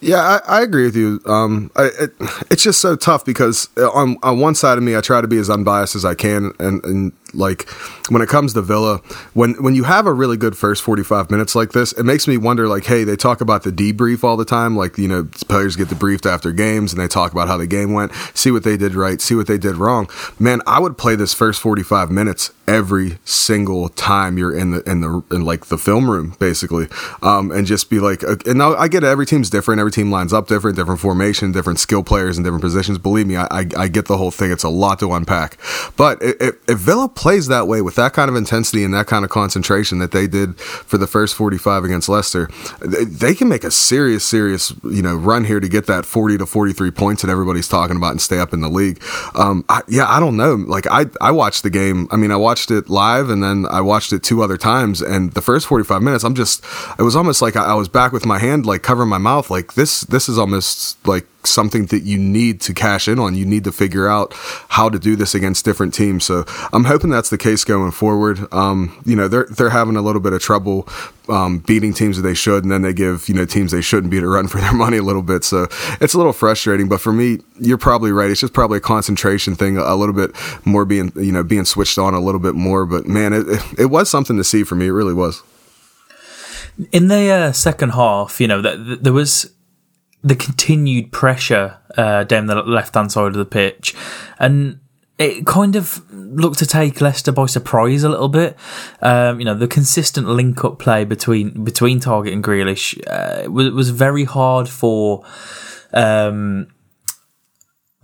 Yeah, 0.00 0.40
I, 0.46 0.58
I 0.58 0.62
agree 0.62 0.84
with 0.84 0.96
you. 0.96 1.20
Um, 1.24 1.70
I, 1.74 1.86
it, 1.98 2.10
it's 2.50 2.62
just 2.62 2.80
so 2.80 2.94
tough 2.94 3.24
because 3.24 3.68
on 3.76 4.18
on 4.22 4.38
one 4.38 4.54
side 4.54 4.76
of 4.76 4.84
me, 4.84 4.96
I 4.96 5.00
try 5.00 5.20
to 5.20 5.28
be 5.28 5.38
as 5.38 5.48
unbiased 5.48 5.96
as 5.96 6.04
I 6.04 6.14
can, 6.14 6.52
and, 6.58 6.84
and 6.84 7.12
like 7.34 7.68
when 8.08 8.22
it 8.22 8.28
comes 8.28 8.54
to 8.54 8.62
Villa, 8.62 8.98
when 9.34 9.54
when 9.62 9.74
you 9.74 9.84
have 9.84 10.06
a 10.06 10.12
really 10.12 10.36
good 10.36 10.56
first 10.56 10.82
forty 10.82 11.02
five 11.02 11.30
minutes 11.30 11.54
like 11.54 11.72
this, 11.72 11.92
it 11.92 12.04
makes 12.04 12.26
me 12.26 12.36
wonder. 12.36 12.68
Like, 12.68 12.84
hey, 12.84 13.04
they 13.04 13.16
talk 13.16 13.40
about 13.40 13.62
the 13.62 13.70
debrief 13.70 14.24
all 14.24 14.36
the 14.36 14.44
time. 14.44 14.76
Like, 14.76 14.98
you 14.98 15.08
know, 15.08 15.28
players 15.48 15.76
get 15.76 15.88
debriefed 15.88 16.30
after 16.30 16.52
games, 16.52 16.92
and 16.92 17.00
they 17.00 17.08
talk 17.08 17.32
about 17.32 17.48
how 17.48 17.56
the 17.56 17.66
game 17.66 17.92
went, 17.92 18.12
see 18.34 18.50
what 18.50 18.64
they 18.64 18.76
did 18.76 18.94
right, 18.94 19.20
see 19.20 19.34
what 19.34 19.46
they 19.46 19.58
did 19.58 19.76
wrong. 19.76 20.08
Man, 20.38 20.60
I 20.66 20.80
would 20.80 20.98
play 20.98 21.16
this 21.16 21.34
first 21.34 21.60
forty 21.60 21.82
five 21.82 22.10
minutes 22.10 22.52
every 22.66 23.18
single 23.24 23.88
time 23.88 24.38
you're 24.38 24.56
in 24.56 24.70
the 24.70 24.82
in 24.88 25.00
the 25.00 25.22
in 25.30 25.44
like 25.44 25.66
the 25.66 25.78
film 25.78 26.10
room, 26.10 26.36
basically, 26.38 26.86
um, 27.22 27.50
and 27.50 27.66
just 27.66 27.90
be 27.90 27.98
like, 27.98 28.22
and 28.22 28.56
now 28.56 28.74
I 28.76 28.88
get 28.88 29.02
it. 29.02 29.08
Every 29.08 29.26
team's 29.26 29.50
different. 29.50 29.80
Every 29.80 29.92
team 29.92 30.10
lines 30.10 30.32
up 30.32 30.46
different, 30.48 30.76
different 30.76 31.00
formation, 31.00 31.52
different 31.52 31.80
skill 31.80 32.02
players 32.02 32.38
in 32.38 32.44
different 32.44 32.62
positions. 32.62 32.98
Believe 32.98 33.26
me, 33.26 33.36
I, 33.36 33.46
I, 33.50 33.66
I 33.76 33.88
get 33.88 34.06
the 34.06 34.16
whole 34.16 34.30
thing. 34.30 34.50
It's 34.50 34.64
a 34.64 34.68
lot 34.68 34.98
to 35.00 35.12
unpack, 35.12 35.58
but 35.96 36.22
if, 36.22 36.56
if 36.68 36.78
Villa 36.78 37.08
plays 37.20 37.48
that 37.48 37.68
way 37.68 37.82
with 37.82 37.96
that 37.96 38.14
kind 38.14 38.30
of 38.30 38.34
intensity 38.34 38.82
and 38.82 38.94
that 38.94 39.06
kind 39.06 39.26
of 39.26 39.30
concentration 39.30 39.98
that 39.98 40.10
they 40.10 40.26
did 40.26 40.58
for 40.58 40.96
the 40.96 41.06
first 41.06 41.34
45 41.34 41.84
against 41.84 42.08
Leicester, 42.08 42.48
they, 42.80 43.34
can 43.34 43.46
make 43.46 43.62
a 43.62 43.70
serious, 43.70 44.24
serious, 44.24 44.72
you 44.84 45.02
know, 45.02 45.14
run 45.14 45.44
here 45.44 45.60
to 45.60 45.68
get 45.68 45.84
that 45.84 46.06
40 46.06 46.38
to 46.38 46.46
43 46.46 46.90
points 46.90 47.20
that 47.20 47.30
everybody's 47.30 47.68
talking 47.68 47.98
about 47.98 48.12
and 48.12 48.22
stay 48.22 48.38
up 48.38 48.54
in 48.54 48.62
the 48.62 48.70
league. 48.70 49.02
Um, 49.34 49.66
I, 49.68 49.82
yeah, 49.86 50.08
I 50.08 50.18
don't 50.18 50.38
know. 50.38 50.54
Like 50.54 50.86
I, 50.86 51.06
I 51.20 51.30
watched 51.30 51.62
the 51.62 51.68
game. 51.68 52.08
I 52.10 52.16
mean, 52.16 52.30
I 52.30 52.36
watched 52.36 52.70
it 52.70 52.88
live 52.88 53.28
and 53.28 53.44
then 53.44 53.66
I 53.70 53.82
watched 53.82 54.14
it 54.14 54.22
two 54.22 54.42
other 54.42 54.56
times. 54.56 55.02
And 55.02 55.34
the 55.34 55.42
first 55.42 55.66
45 55.66 56.00
minutes, 56.00 56.24
I'm 56.24 56.34
just, 56.34 56.64
it 56.98 57.02
was 57.02 57.16
almost 57.16 57.42
like 57.42 57.54
I, 57.54 57.66
I 57.66 57.74
was 57.74 57.88
back 57.88 58.12
with 58.12 58.24
my 58.24 58.38
hand, 58.38 58.64
like 58.64 58.82
covering 58.82 59.10
my 59.10 59.18
mouth. 59.18 59.50
Like 59.50 59.74
this, 59.74 60.00
this 60.00 60.26
is 60.26 60.38
almost 60.38 61.06
like 61.06 61.26
something 61.44 61.86
that 61.86 62.02
you 62.02 62.18
need 62.18 62.60
to 62.62 62.74
cash 62.74 63.08
in 63.08 63.18
on. 63.18 63.34
You 63.34 63.46
need 63.46 63.64
to 63.64 63.72
figure 63.72 64.08
out 64.08 64.32
how 64.68 64.88
to 64.88 64.98
do 64.98 65.16
this 65.16 65.34
against 65.34 65.64
different 65.64 65.94
teams. 65.94 66.24
So 66.24 66.44
I'm 66.72 66.84
hoping 66.84 67.10
that's 67.10 67.30
the 67.30 67.38
case 67.38 67.64
going 67.64 67.90
forward. 67.90 68.40
Um, 68.52 69.00
you 69.04 69.16
know, 69.16 69.28
they're 69.28 69.46
they're 69.50 69.70
having 69.70 69.96
a 69.96 70.02
little 70.02 70.20
bit 70.20 70.32
of 70.32 70.40
trouble 70.40 70.88
um, 71.28 71.58
beating 71.58 71.94
teams 71.94 72.16
that 72.16 72.22
they 72.22 72.34
should, 72.34 72.64
and 72.64 72.72
then 72.72 72.82
they 72.82 72.92
give 72.92 73.28
you 73.28 73.34
know 73.34 73.44
teams 73.44 73.72
they 73.72 73.80
shouldn't 73.80 74.10
beat 74.10 74.22
a 74.22 74.28
run 74.28 74.48
for 74.48 74.60
their 74.60 74.72
money 74.72 74.98
a 74.98 75.02
little 75.02 75.22
bit. 75.22 75.44
So 75.44 75.66
it's 76.00 76.14
a 76.14 76.18
little 76.18 76.32
frustrating. 76.32 76.88
But 76.88 77.00
for 77.00 77.12
me, 77.12 77.38
you're 77.58 77.78
probably 77.78 78.12
right. 78.12 78.30
It's 78.30 78.40
just 78.40 78.52
probably 78.52 78.78
a 78.78 78.82
concentration 78.82 79.54
thing, 79.54 79.78
a 79.78 79.96
little 79.96 80.14
bit 80.14 80.32
more 80.64 80.84
being 80.84 81.12
you 81.16 81.32
know 81.32 81.42
being 81.42 81.64
switched 81.64 81.98
on 81.98 82.14
a 82.14 82.20
little 82.20 82.40
bit 82.40 82.54
more. 82.54 82.86
But 82.86 83.06
man, 83.06 83.32
it 83.32 83.46
it 83.78 83.86
was 83.86 84.10
something 84.10 84.36
to 84.36 84.44
see 84.44 84.64
for 84.64 84.74
me. 84.74 84.86
It 84.86 84.92
really 84.92 85.14
was. 85.14 85.42
In 86.92 87.08
the 87.08 87.30
uh, 87.30 87.52
second 87.52 87.90
half, 87.90 88.40
you 88.40 88.46
know, 88.46 88.62
that 88.62 89.02
there 89.02 89.12
was 89.12 89.50
the 90.22 90.36
continued 90.36 91.12
pressure 91.12 91.78
uh, 91.96 92.24
down 92.24 92.46
the 92.46 92.56
left 92.56 92.94
hand 92.94 93.12
side 93.12 93.28
of 93.28 93.34
the 93.34 93.44
pitch, 93.44 93.94
and 94.38 94.80
it 95.18 95.44
kind 95.44 95.76
of 95.76 96.02
looked 96.12 96.58
to 96.58 96.66
take 96.66 97.00
Leicester 97.00 97.30
by 97.30 97.46
surprise 97.46 98.02
a 98.04 98.08
little 98.08 98.28
bit. 98.28 98.56
Um, 99.02 99.38
you 99.38 99.44
know, 99.44 99.54
the 99.54 99.68
consistent 99.68 100.26
link 100.26 100.64
up 100.64 100.78
play 100.78 101.04
between 101.04 101.62
between 101.62 102.00
Targett 102.00 102.32
and 102.32 102.42
Grealish 102.42 102.98
uh, 103.06 103.50
was, 103.50 103.70
was 103.70 103.90
very 103.90 104.24
hard 104.24 104.68
for. 104.68 105.24
Um, 105.92 106.68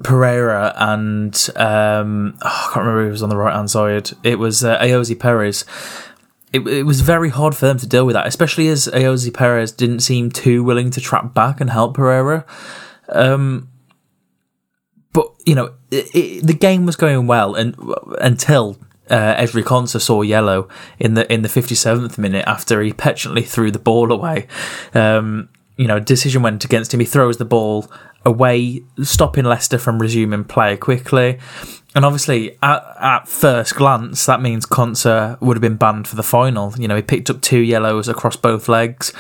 Pereira 0.03 0.75
and 0.77 1.35
um, 1.57 2.37
oh, 2.43 2.47
I 2.47 2.71
can't 2.75 2.77
remember 2.77 3.05
who 3.05 3.11
was 3.11 3.23
on 3.23 3.31
the 3.31 3.37
right 3.37 3.55
hand 3.55 3.71
side. 3.71 4.11
It 4.23 4.39
was 4.39 4.63
uh, 4.63 4.77
Perez 5.19 5.65
it, 6.53 6.67
it 6.67 6.83
was 6.85 7.01
very 7.01 7.31
hard 7.31 7.55
for 7.55 7.67
them 7.67 7.79
to 7.79 7.87
deal 7.87 8.07
with 8.07 8.15
that, 8.15 8.27
especially 8.27 8.69
as 8.69 8.87
Ayoze 8.89 9.33
Perez 9.33 9.73
didn't 9.73 10.01
seem 10.01 10.31
too 10.31 10.63
willing 10.63 10.91
to 10.91 11.01
trap 11.01 11.35
back 11.35 11.61
and 11.61 11.71
help 11.71 11.95
Pereira. 11.95 12.45
Um, 13.09 13.69
but 15.13 15.33
you 15.45 15.55
know, 15.55 15.75
it, 15.91 16.15
it, 16.15 16.47
the 16.47 16.55
game 16.55 16.87
was 16.87 16.97
going 16.97 17.27
well, 17.27 17.55
and 17.55 17.77
until 18.21 18.79
uh, 19.11 19.35
Ezri 19.35 19.63
Konsa 19.63 20.01
saw 20.01 20.23
yellow 20.23 20.69
in 20.99 21.15
the 21.15 21.31
in 21.33 21.43
the 21.43 21.49
fifty 21.49 21.75
seventh 21.75 22.19
minute 22.19 22.45
after 22.47 22.83
he 22.83 22.93
petulantly 22.93 23.43
threw 23.43 23.71
the 23.71 23.79
ball 23.79 24.13
away. 24.13 24.47
Um, 24.95 25.49
you 25.77 25.87
know, 25.87 26.01
decision 26.01 26.43
went 26.43 26.65
against 26.65 26.95
him. 26.95 27.01
He 27.01 27.07
throws 27.07 27.37
the 27.37 27.45
ball 27.45 27.91
away, 28.25 28.83
stopping 29.03 29.45
Leicester 29.45 29.79
from 29.79 30.01
resuming 30.01 30.45
play 30.45 30.77
quickly. 30.77 31.39
And 31.97 32.05
obviously, 32.05 32.59
at, 32.63 32.85
at 33.01 33.27
first 33.27 33.75
glance, 33.75 34.27
that 34.27 34.43
means 34.43 34.67
Konsa 34.67 35.41
would 35.41 35.57
have 35.57 35.63
been 35.63 35.77
banned 35.77 36.07
for 36.07 36.15
the 36.15 36.23
final. 36.23 36.75
You 36.77 36.89
know, 36.89 36.95
he 36.95 37.01
picked 37.01 37.31
up 37.31 37.41
two 37.41 37.61
yellows 37.61 38.07
across 38.07 38.37
both 38.37 38.69
legs. 38.69 39.15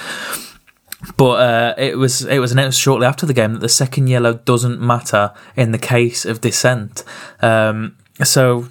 But 1.16 1.40
uh, 1.40 1.74
it 1.78 1.96
was 1.96 2.24
it 2.26 2.38
was 2.38 2.52
announced 2.52 2.78
shortly 2.78 3.06
after 3.06 3.24
the 3.24 3.32
game 3.32 3.54
that 3.54 3.60
the 3.60 3.68
second 3.70 4.08
yellow 4.08 4.34
doesn't 4.34 4.78
matter 4.78 5.32
in 5.56 5.72
the 5.72 5.78
case 5.78 6.26
of 6.26 6.42
dissent. 6.42 7.02
Um, 7.40 7.96
so 8.22 8.68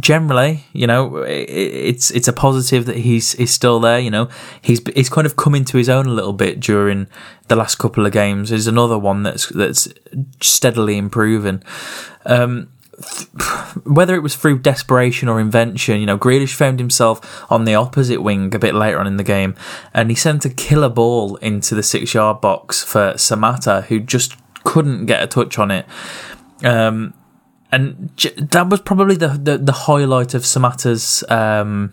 generally, 0.00 0.64
you 0.72 0.88
know, 0.88 1.18
it, 1.18 1.48
it's 1.48 2.10
it's 2.10 2.28
a 2.28 2.32
positive 2.32 2.86
that 2.86 2.96
he's 2.96 3.32
he's 3.32 3.52
still 3.52 3.78
there. 3.78 4.00
You 4.00 4.10
know, 4.10 4.28
he's 4.62 4.80
he's 4.94 5.08
kind 5.08 5.26
of 5.26 5.36
come 5.36 5.54
into 5.54 5.78
his 5.78 5.88
own 5.88 6.06
a 6.06 6.12
little 6.12 6.32
bit 6.32 6.58
during 6.58 7.06
the 7.48 7.56
last 7.56 7.76
couple 7.76 8.04
of 8.04 8.12
games. 8.12 8.50
There's 8.50 8.66
another 8.66 8.98
one 8.98 9.22
that's 9.22 9.48
that's 9.50 9.88
steadily 10.40 10.96
improving. 10.96 11.62
Um, 12.24 12.68
whether 13.84 14.14
it 14.14 14.22
was 14.22 14.36
through 14.36 14.58
desperation 14.60 15.28
or 15.28 15.38
invention, 15.38 16.00
you 16.00 16.06
know, 16.06 16.16
Grealish 16.16 16.54
found 16.54 16.78
himself 16.78 17.44
on 17.50 17.64
the 17.64 17.74
opposite 17.74 18.22
wing 18.22 18.54
a 18.54 18.58
bit 18.58 18.74
later 18.74 18.98
on 18.98 19.06
in 19.06 19.18
the 19.18 19.24
game, 19.24 19.54
and 19.92 20.08
he 20.10 20.16
sent 20.16 20.44
a 20.44 20.50
killer 20.50 20.88
ball 20.88 21.36
into 21.36 21.74
the 21.74 21.82
six-yard 21.82 22.40
box 22.40 22.82
for 22.82 23.12
Samatta, 23.12 23.84
who 23.84 24.00
just 24.00 24.36
couldn't 24.64 25.06
get 25.06 25.22
a 25.22 25.26
touch 25.26 25.58
on 25.58 25.70
it. 25.70 25.86
Um, 26.64 27.12
and 27.70 28.10
that 28.38 28.68
was 28.70 28.80
probably 28.80 29.16
the, 29.16 29.28
the, 29.28 29.58
the 29.58 29.72
highlight 29.72 30.32
of 30.32 30.42
Samatta's 30.42 31.22
um, 31.28 31.92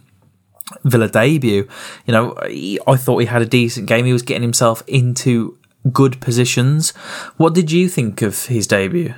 Villa 0.85 1.09
debut. 1.09 1.67
You 2.05 2.13
know, 2.13 2.37
he, 2.47 2.79
I 2.87 2.95
thought 2.95 3.17
he 3.17 3.25
had 3.25 3.41
a 3.41 3.45
decent 3.45 3.87
game. 3.87 4.05
He 4.05 4.13
was 4.13 4.21
getting 4.21 4.43
himself 4.43 4.83
into 4.87 5.57
good 5.91 6.21
positions. 6.21 6.91
What 7.35 7.53
did 7.53 7.71
you 7.71 7.89
think 7.89 8.21
of 8.21 8.45
his 8.45 8.67
debut? 8.67 9.13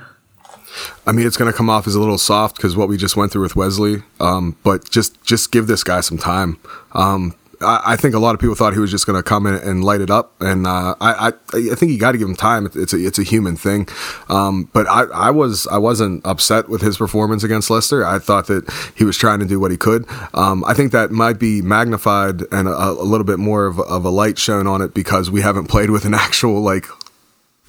I 1.05 1.11
mean, 1.11 1.25
it's 1.25 1.37
going 1.37 1.51
to 1.51 1.57
come 1.57 1.69
off 1.69 1.87
as 1.87 1.95
a 1.95 1.99
little 1.99 2.17
soft 2.17 2.57
because 2.57 2.75
what 2.75 2.87
we 2.87 2.97
just 2.97 3.15
went 3.15 3.31
through 3.31 3.43
with 3.43 3.55
Wesley. 3.55 4.03
Um, 4.19 4.55
but 4.63 4.89
just 4.89 5.21
just 5.23 5.51
give 5.51 5.67
this 5.67 5.83
guy 5.83 6.01
some 6.01 6.17
time. 6.17 6.59
Um, 6.93 7.35
I, 7.61 7.81
I, 7.93 7.95
think 7.95 8.15
a 8.15 8.19
lot 8.19 8.35
of 8.35 8.41
people 8.41 8.55
thought 8.55 8.73
he 8.73 8.79
was 8.79 8.91
just 8.91 9.05
going 9.05 9.17
to 9.17 9.23
come 9.23 9.45
in 9.45 9.55
and 9.55 9.83
light 9.83 10.01
it 10.01 10.09
up, 10.09 10.33
and 10.41 10.67
uh, 10.67 10.95
I, 10.99 11.27
I, 11.27 11.31
I 11.53 11.75
think 11.75 11.91
you 11.91 11.99
got 11.99 12.13
to 12.13 12.17
give 12.17 12.27
him 12.27 12.35
time. 12.35 12.69
It's 12.73 12.93
a 12.93 12.97
it's 12.97 13.19
a 13.19 13.23
human 13.23 13.55
thing. 13.55 13.87
Um, 14.29 14.69
but 14.73 14.87
I, 14.87 15.03
I 15.03 15.31
was 15.31 15.67
I 15.67 15.77
wasn't 15.77 16.25
upset 16.25 16.69
with 16.69 16.81
his 16.81 16.97
performance 16.97 17.43
against 17.43 17.69
Leicester. 17.69 18.05
I 18.05 18.19
thought 18.19 18.47
that 18.47 18.71
he 18.95 19.03
was 19.03 19.17
trying 19.17 19.39
to 19.39 19.45
do 19.45 19.59
what 19.59 19.71
he 19.71 19.77
could. 19.77 20.05
Um, 20.33 20.63
I 20.65 20.73
think 20.73 20.91
that 20.91 21.11
might 21.11 21.39
be 21.39 21.61
magnified 21.61 22.41
and 22.51 22.67
a, 22.67 22.89
a 22.89 23.03
little 23.03 23.25
bit 23.25 23.39
more 23.39 23.65
of, 23.65 23.79
of 23.79 24.05
a 24.05 24.09
light 24.09 24.37
shown 24.37 24.67
on 24.67 24.81
it 24.81 24.93
because 24.93 25.31
we 25.31 25.41
haven't 25.41 25.67
played 25.67 25.89
with 25.89 26.05
an 26.05 26.13
actual 26.25 26.61
like 26.61 26.87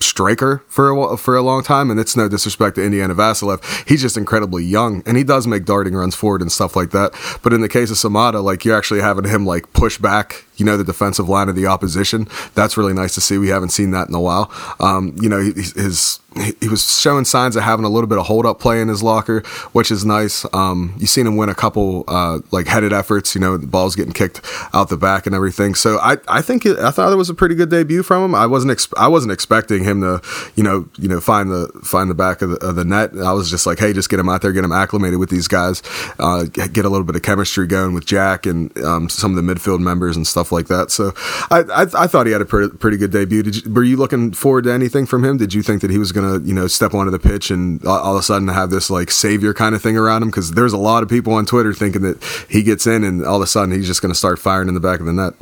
striker 0.00 0.62
for 0.68 0.90
a, 0.90 1.16
for 1.16 1.36
a 1.36 1.42
long 1.42 1.62
time, 1.62 1.90
and 1.90 2.00
it's 2.00 2.16
no 2.16 2.28
disrespect 2.28 2.76
to 2.76 2.84
Indiana 2.84 3.14
Vassilev. 3.14 3.62
He's 3.88 4.02
just 4.02 4.16
incredibly 4.16 4.64
young, 4.64 5.02
and 5.06 5.16
he 5.16 5.24
does 5.24 5.46
make 5.46 5.64
darting 5.64 5.94
runs 5.94 6.14
forward 6.14 6.42
and 6.42 6.50
stuff 6.50 6.76
like 6.76 6.90
that. 6.90 7.12
But 7.42 7.52
in 7.52 7.60
the 7.60 7.68
case 7.68 7.90
of 7.90 7.96
Samatta, 7.96 8.42
like 8.42 8.64
you're 8.64 8.76
actually 8.76 9.00
having 9.00 9.24
him 9.24 9.46
like 9.46 9.72
push 9.72 9.98
back, 9.98 10.45
you 10.56 10.64
know, 10.64 10.76
the 10.76 10.84
defensive 10.84 11.28
line 11.28 11.48
of 11.48 11.56
the 11.56 11.66
opposition. 11.66 12.28
That's 12.54 12.76
really 12.76 12.94
nice 12.94 13.14
to 13.14 13.20
see. 13.20 13.38
We 13.38 13.48
haven't 13.48 13.70
seen 13.70 13.90
that 13.92 14.08
in 14.08 14.14
a 14.14 14.20
while. 14.20 14.50
Um, 14.80 15.16
you 15.20 15.28
know, 15.28 15.40
his 15.40 16.20
he 16.60 16.68
was 16.68 17.00
showing 17.00 17.24
signs 17.24 17.56
of 17.56 17.62
having 17.62 17.84
a 17.84 17.88
little 17.88 18.06
bit 18.06 18.18
of 18.18 18.26
hold 18.26 18.46
up 18.46 18.60
play 18.60 18.80
in 18.80 18.88
his 18.88 19.02
locker, 19.02 19.40
which 19.72 19.90
is 19.90 20.04
nice. 20.04 20.44
Um, 20.52 20.94
you've 20.98 21.08
seen 21.08 21.26
him 21.26 21.36
win 21.36 21.48
a 21.48 21.54
couple 21.54 22.04
uh, 22.08 22.40
like 22.50 22.66
headed 22.66 22.92
efforts. 22.92 23.34
You 23.34 23.40
know, 23.40 23.56
the 23.56 23.66
ball's 23.66 23.96
getting 23.96 24.12
kicked 24.12 24.40
out 24.74 24.88
the 24.88 24.96
back 24.96 25.26
and 25.26 25.34
everything. 25.34 25.74
So 25.74 25.98
I, 25.98 26.18
I 26.28 26.42
think 26.42 26.66
it, 26.66 26.78
I 26.78 26.90
thought 26.90 27.12
it 27.12 27.16
was 27.16 27.30
a 27.30 27.34
pretty 27.34 27.54
good 27.54 27.70
debut 27.70 28.02
from 28.02 28.24
him. 28.24 28.34
I 28.34 28.46
wasn't 28.46 28.72
ex- 28.72 28.92
I 28.96 29.08
wasn't 29.08 29.32
expecting 29.32 29.84
him 29.84 30.00
to 30.02 30.20
you 30.54 30.62
know 30.62 30.88
you 30.98 31.08
know 31.08 31.20
find 31.20 31.50
the 31.50 31.68
find 31.82 32.10
the 32.10 32.14
back 32.14 32.42
of 32.42 32.50
the, 32.50 32.56
of 32.56 32.76
the 32.76 32.84
net. 32.84 33.12
I 33.16 33.32
was 33.32 33.50
just 33.50 33.66
like, 33.66 33.78
hey, 33.78 33.92
just 33.92 34.10
get 34.10 34.20
him 34.20 34.28
out 34.28 34.42
there, 34.42 34.52
get 34.52 34.64
him 34.64 34.72
acclimated 34.72 35.18
with 35.18 35.30
these 35.30 35.48
guys, 35.48 35.82
uh, 36.18 36.44
get 36.44 36.84
a 36.84 36.88
little 36.88 37.04
bit 37.04 37.16
of 37.16 37.22
chemistry 37.22 37.66
going 37.66 37.94
with 37.94 38.04
Jack 38.04 38.46
and 38.46 38.76
um, 38.78 39.08
some 39.08 39.36
of 39.36 39.44
the 39.44 39.54
midfield 39.54 39.80
members 39.80 40.16
and 40.16 40.26
stuff 40.26 40.45
like 40.52 40.68
that. 40.68 40.90
So 40.90 41.12
I 41.50 41.64
I, 41.72 42.04
I 42.04 42.06
thought 42.06 42.26
he 42.26 42.32
had 42.32 42.42
a 42.42 42.44
pretty, 42.44 42.76
pretty 42.76 42.96
good 42.96 43.10
debut. 43.10 43.42
You, 43.42 43.72
were 43.72 43.84
you 43.84 43.96
looking 43.96 44.32
forward 44.32 44.64
to 44.64 44.72
anything 44.72 45.06
from 45.06 45.24
him? 45.24 45.36
Did 45.36 45.54
you 45.54 45.62
think 45.62 45.82
that 45.82 45.90
he 45.90 45.98
was 45.98 46.12
going 46.12 46.40
to 46.40 46.46
you 46.46 46.54
know 46.54 46.66
step 46.66 46.94
onto 46.94 47.10
the 47.10 47.18
pitch 47.18 47.50
and 47.50 47.84
all 47.86 48.14
of 48.14 48.20
a 48.20 48.22
sudden 48.22 48.48
have 48.48 48.70
this 48.70 48.90
like 48.90 49.10
savior 49.10 49.54
kind 49.54 49.74
of 49.74 49.82
thing 49.82 49.96
around 49.96 50.22
him? 50.22 50.28
Because 50.28 50.52
there's 50.52 50.72
a 50.72 50.78
lot 50.78 51.02
of 51.02 51.08
people 51.08 51.32
on 51.32 51.46
Twitter 51.46 51.72
thinking 51.72 52.02
that 52.02 52.22
he 52.48 52.62
gets 52.62 52.86
in 52.86 53.04
and 53.04 53.24
all 53.24 53.36
of 53.36 53.42
a 53.42 53.46
sudden 53.46 53.74
he's 53.74 53.86
just 53.86 54.02
going 54.02 54.12
to 54.12 54.18
start 54.18 54.38
firing 54.38 54.68
in 54.68 54.74
the 54.74 54.80
back 54.80 55.00
of 55.00 55.06
the 55.06 55.12
net. 55.12 55.34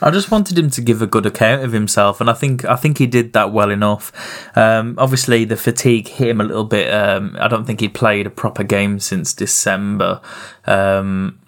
I 0.00 0.10
just 0.10 0.30
wanted 0.30 0.56
him 0.56 0.70
to 0.70 0.80
give 0.80 1.02
a 1.02 1.06
good 1.06 1.26
account 1.26 1.64
of 1.64 1.72
himself, 1.72 2.20
and 2.20 2.30
I 2.30 2.32
think 2.32 2.64
I 2.64 2.76
think 2.76 2.98
he 2.98 3.06
did 3.06 3.32
that 3.32 3.52
well 3.52 3.70
enough. 3.70 4.12
Um, 4.56 4.94
obviously, 4.96 5.44
the 5.44 5.56
fatigue 5.56 6.08
hit 6.08 6.28
him 6.28 6.40
a 6.40 6.44
little 6.44 6.64
bit. 6.64 6.92
Um, 6.92 7.36
I 7.40 7.48
don't 7.48 7.64
think 7.64 7.80
he 7.80 7.88
played 7.88 8.26
a 8.26 8.30
proper 8.30 8.62
game 8.62 9.00
since 9.00 9.34
December. 9.34 10.20
Um, 10.66 11.40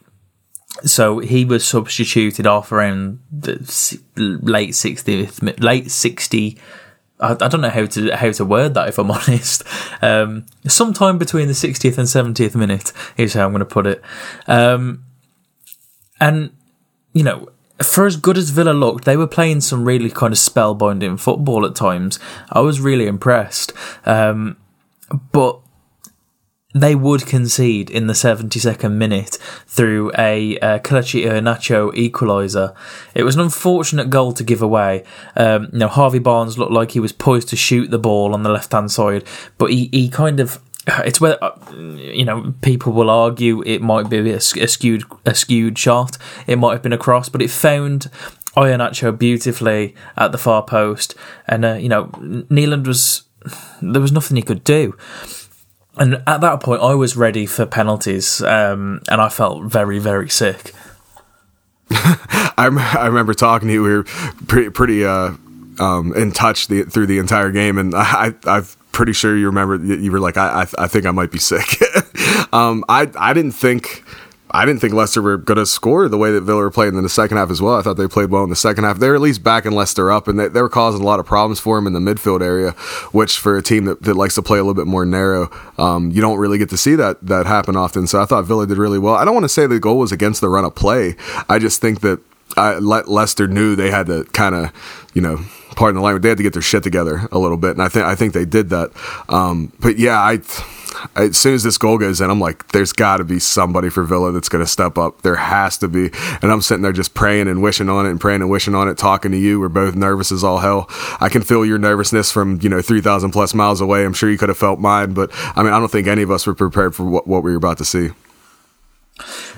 so 0.85 1.19
he 1.19 1.45
was 1.45 1.67
substituted 1.67 2.47
off 2.47 2.73
around 2.73 3.21
the 3.31 3.55
late 4.17 4.71
60th, 4.71 5.63
late 5.63 5.91
60. 5.91 6.59
I, 7.23 7.35
don't 7.35 7.61
know 7.61 7.69
how 7.69 7.85
to 7.85 8.17
how 8.17 8.33
to 8.33 8.45
word 8.45 8.75
that 8.75 8.89
if 8.89 8.99
I'm 8.99 9.11
honest. 9.11 9.63
Um, 10.03 10.47
sometime 10.67 11.19
between 11.19 11.49
the 11.49 11.55
60th 11.55 11.99
and 11.99 12.37
70th 12.37 12.55
minute 12.55 12.93
is 13.17 13.35
how 13.35 13.45
I'm 13.45 13.53
going 13.53 13.61
to 13.61 13.67
put 13.67 13.87
it. 13.87 14.03
Um, 14.47 15.05
and 16.21 16.53
you 17.13 17.23
know, 17.23 17.49
for 17.83 18.07
as 18.07 18.17
good 18.17 18.39
as 18.39 18.51
Villa 18.51 18.73
looked, 18.73 19.05
they 19.05 19.17
were 19.17 19.27
playing 19.27 19.61
some 19.61 19.85
really 19.85 20.11
kind 20.11 20.33
of 20.33 20.39
spellbinding 20.39 21.19
football 21.19 21.67
at 21.67 21.75
times. 21.75 22.19
I 22.51 22.61
was 22.61 22.81
really 22.81 23.07
impressed. 23.07 23.73
Um, 24.05 24.57
but 25.33 25.61
they 26.73 26.95
would 26.95 27.27
concede 27.27 27.91
in 27.91 28.07
the 28.07 28.13
72nd 28.13 28.93
minute 28.93 29.39
through 29.67 30.13
a 30.17 30.59
uh, 30.61 30.79
Kelechi 30.79 31.25
equaliser. 31.25 32.75
It 33.15 33.25
was 33.25 33.35
an 33.35 33.41
unfortunate 33.41 34.09
goal 34.09 34.33
to 34.33 34.45
give 34.45 34.63
away. 34.63 35.05
Um, 35.37 35.69
you 35.73 35.81
know, 35.81 35.89
Harvey 35.89 36.21
Barnes 36.21 36.59
looked 36.59 36.73
like 36.73 36.93
he 36.93 37.01
was 37.01 37.13
poised 37.13 37.49
to 37.49 37.57
shoot 37.57 37.91
the 37.91 37.99
ball 37.99 38.35
on 38.35 38.43
the 38.43 38.51
left 38.51 38.73
hand 38.73 38.91
side, 38.91 39.25
but 39.59 39.71
he, 39.71 39.89
he 39.93 40.09
kind 40.09 40.39
of 40.41 40.61
it's 41.05 41.21
where 41.21 41.43
uh, 41.45 41.57
you 41.75 42.25
know 42.25 42.55
people 42.63 42.93
will 42.93 43.11
argue 43.11 43.63
it 43.63 43.83
might 43.83 44.09
be 44.09 44.31
a, 44.31 44.41
skewed 44.41 45.05
a 45.27 45.35
skewed 45.35 45.79
shot. 45.79 46.17
It 46.47 46.57
might 46.57 46.73
have 46.73 46.83
been 46.83 46.93
a 46.93 46.99
cross, 46.99 47.29
but 47.29 47.43
it 47.43 47.51
found 47.51 48.11
Iheanacho 48.57 49.19
beautifully 49.19 49.95
at 50.17 50.33
the 50.33 50.39
far 50.39 50.63
post, 50.63 51.15
and 51.47 51.65
uh, 51.65 51.75
you 51.75 51.89
know 51.89 52.11
Nyland 52.49 52.87
was 52.87 53.25
there 53.83 54.01
was 54.01 54.13
nothing 54.13 54.37
he 54.37 54.43
could 54.43 54.65
do. 54.65 54.97
And 56.01 56.23
at 56.27 56.41
that 56.41 56.61
point, 56.61 56.81
I 56.81 56.95
was 56.95 57.15
ready 57.15 57.45
for 57.45 57.67
penalties, 57.67 58.41
um, 58.43 59.03
and 59.11 59.21
I 59.21 59.29
felt 59.29 59.65
very, 59.65 59.99
very 59.99 60.31
sick. 60.31 60.73
I, 61.91 63.05
remember 63.05 63.35
talking 63.35 63.69
to 63.69 63.75
you. 63.75 63.83
We 63.83 63.91
were 63.91 64.05
pretty, 64.49 64.71
pretty 64.71 65.05
uh, 65.05 65.35
um, 65.79 66.15
in 66.17 66.33
touch 66.33 66.69
the, 66.69 66.85
through 66.85 67.07
the 67.07 67.19
entire 67.19 67.53
game, 67.53 67.77
and 67.77 67.95
I, 67.95 68.33
I'm 68.45 68.65
pretty 68.93 69.13
sure 69.13 69.37
you 69.37 69.45
remember 69.45 69.77
you 69.77 70.11
were 70.11 70.21
like, 70.21 70.39
I, 70.39 70.63
I, 70.63 70.85
I 70.85 70.87
think 70.87 71.05
I 71.05 71.11
might 71.11 71.31
be 71.31 71.39
sick. 71.39 71.69
um, 72.53 72.83
I, 72.89 73.11
I 73.19 73.35
didn't 73.35 73.53
think 73.53 74.03
I 74.53 74.67
didn't 74.67 74.81
think 74.81 74.95
Leicester 74.95 75.23
were 75.23 75.37
going 75.37 75.59
to 75.59 75.67
score 75.67 76.09
the 76.09 76.19
way 76.19 76.33
that 76.33 76.41
Villa 76.41 76.61
were 76.61 76.71
playing 76.71 76.97
in 76.97 77.03
the 77.03 77.09
second 77.09 77.37
half 77.37 77.51
as 77.51 77.63
well. 77.63 77.75
I 77.75 77.83
thought 77.83 77.95
they 77.95 78.09
played 78.09 78.31
well 78.31 78.43
in 78.43 78.51
the 78.51 78.57
second 78.57 78.85
half. 78.85 78.99
They're 78.99 79.15
at 79.15 79.21
least 79.21 79.45
back 79.45 79.61
backing 79.61 79.77
Leicester 79.77 80.11
up, 80.11 80.27
and 80.27 80.39
they, 80.39 80.49
they 80.49 80.63
were 80.63 80.71
causing 80.71 81.03
a 81.03 81.05
lot 81.05 81.21
of 81.21 81.27
problems 81.27 81.61
for 81.61 81.77
him 81.77 81.87
in 81.87 81.93
the 81.93 82.01
midfield 82.01 82.41
area, 82.41 82.71
which 83.13 83.39
for 83.39 83.59
a 83.59 83.63
team 83.63 83.85
that, 83.85 84.03
that 84.03 84.15
likes 84.15 84.35
to 84.37 84.43
play 84.43 84.59
a 84.59 84.63
little 84.63 84.75
bit 84.75 84.87
more 84.87 85.05
narrow, 85.05 85.51
um, 85.77 86.11
you 86.11 86.21
don't 86.21 86.39
really 86.39 86.57
get 86.57 86.71
to 86.71 86.79
see 86.79 86.95
that 86.95 87.19
that 87.21 87.47
happen 87.47 87.77
often. 87.77 88.07
So 88.07 88.23
I 88.23 88.25
thought 88.25 88.47
Villa 88.47 88.67
did 88.67 88.79
really 88.79 88.99
well. 88.99 89.15
I 89.15 89.25
don't 89.25 89.35
want 89.35 89.45
to 89.45 89.51
say 89.51 89.67
the 89.67 89.79
goal 89.79 89.99
was 89.99 90.13
against 90.13 90.41
the 90.41 90.49
run 90.49 90.65
of 90.65 90.75
play. 90.75 91.17
I 91.49 91.59
just 91.59 91.81
think 91.81 92.01
that 92.01 92.21
I, 92.57 92.79
Leicester 92.79 93.49
knew 93.49 93.77
they 93.77 93.91
had 93.91 94.07
to 94.07 94.25
kind 94.33 94.55
of, 94.55 94.73
you 95.13 95.21
know, 95.21 95.45
pardon 95.77 95.97
the 95.97 96.03
language, 96.03 96.23
they 96.23 96.31
had 96.31 96.39
to 96.39 96.43
get 96.43 96.55
their 96.55 96.63
shit 96.63 96.83
together 96.83 97.29
a 97.31 97.39
little 97.39 97.59
bit, 97.59 97.73
and 97.73 97.83
I 97.83 97.89
think 97.89 98.07
I 98.07 98.15
think 98.15 98.33
they 98.33 98.47
did 98.47 98.71
that. 98.71 98.91
Um, 99.29 99.73
but 99.81 99.99
yeah, 99.99 100.19
I 100.21 100.39
as 101.17 101.37
soon 101.37 101.55
as 101.55 101.63
this 101.63 101.79
goal 101.79 101.99
goes 101.99 102.21
in, 102.21 102.31
I'm 102.31 102.41
like, 102.41 102.69
there's 102.69 102.93
got 102.93 103.19
to 103.19 103.25
be 103.25 103.39
somebody 103.39 103.91
for 103.91 104.05
Villa 104.05 104.33
that's 104.33 104.49
going 104.49 104.65
to 104.65 104.71
step 104.71 104.99
up. 104.99 105.23
There 105.23 105.37
has 105.37 105.79
to 105.79 105.89
be. 105.89 106.11
And 106.43 106.51
I'm 106.51 106.61
sitting 106.61 106.83
there 106.83 106.93
just 106.93 107.15
praying 107.15 107.49
and 107.49 107.63
wishing 107.63 107.89
on 107.89 108.07
it 108.07 108.11
and 108.11 108.21
praying 108.21 108.43
and 108.43 108.51
wishing 108.51 108.75
on 108.75 108.89
it, 108.89 108.99
talking 108.99 109.31
to 109.33 109.39
you. 109.39 109.61
We're 109.61 109.69
both 109.69 109.95
nervous 109.95 110.33
as 110.33 110.45
all 110.45 110.59
hell. 110.59 110.87
I 111.21 111.29
can 111.29 111.43
feel 111.43 111.65
your 111.65 111.79
nervousness 111.79 112.33
from, 112.33 112.61
you 112.63 112.69
know, 112.69 112.83
3,000 112.83 113.31
plus 113.31 113.55
miles 113.55 113.81
away. 113.81 114.05
I'm 114.05 114.13
sure 114.13 114.31
you 114.31 114.39
could 114.39 114.49
have 114.49 114.59
felt 114.59 114.81
mine. 114.81 115.15
But 115.15 115.31
I 115.57 115.63
mean, 115.63 115.73
I 115.73 115.79
don't 115.79 115.91
think 115.91 116.07
any 116.07 116.23
of 116.23 116.31
us 116.31 116.47
were 116.47 116.55
prepared 116.55 116.95
for 116.95 117.05
what, 117.05 117.27
what 117.27 117.43
we 117.43 117.51
were 117.51 117.57
about 117.57 117.79
to 117.79 117.85
see. 117.85 118.11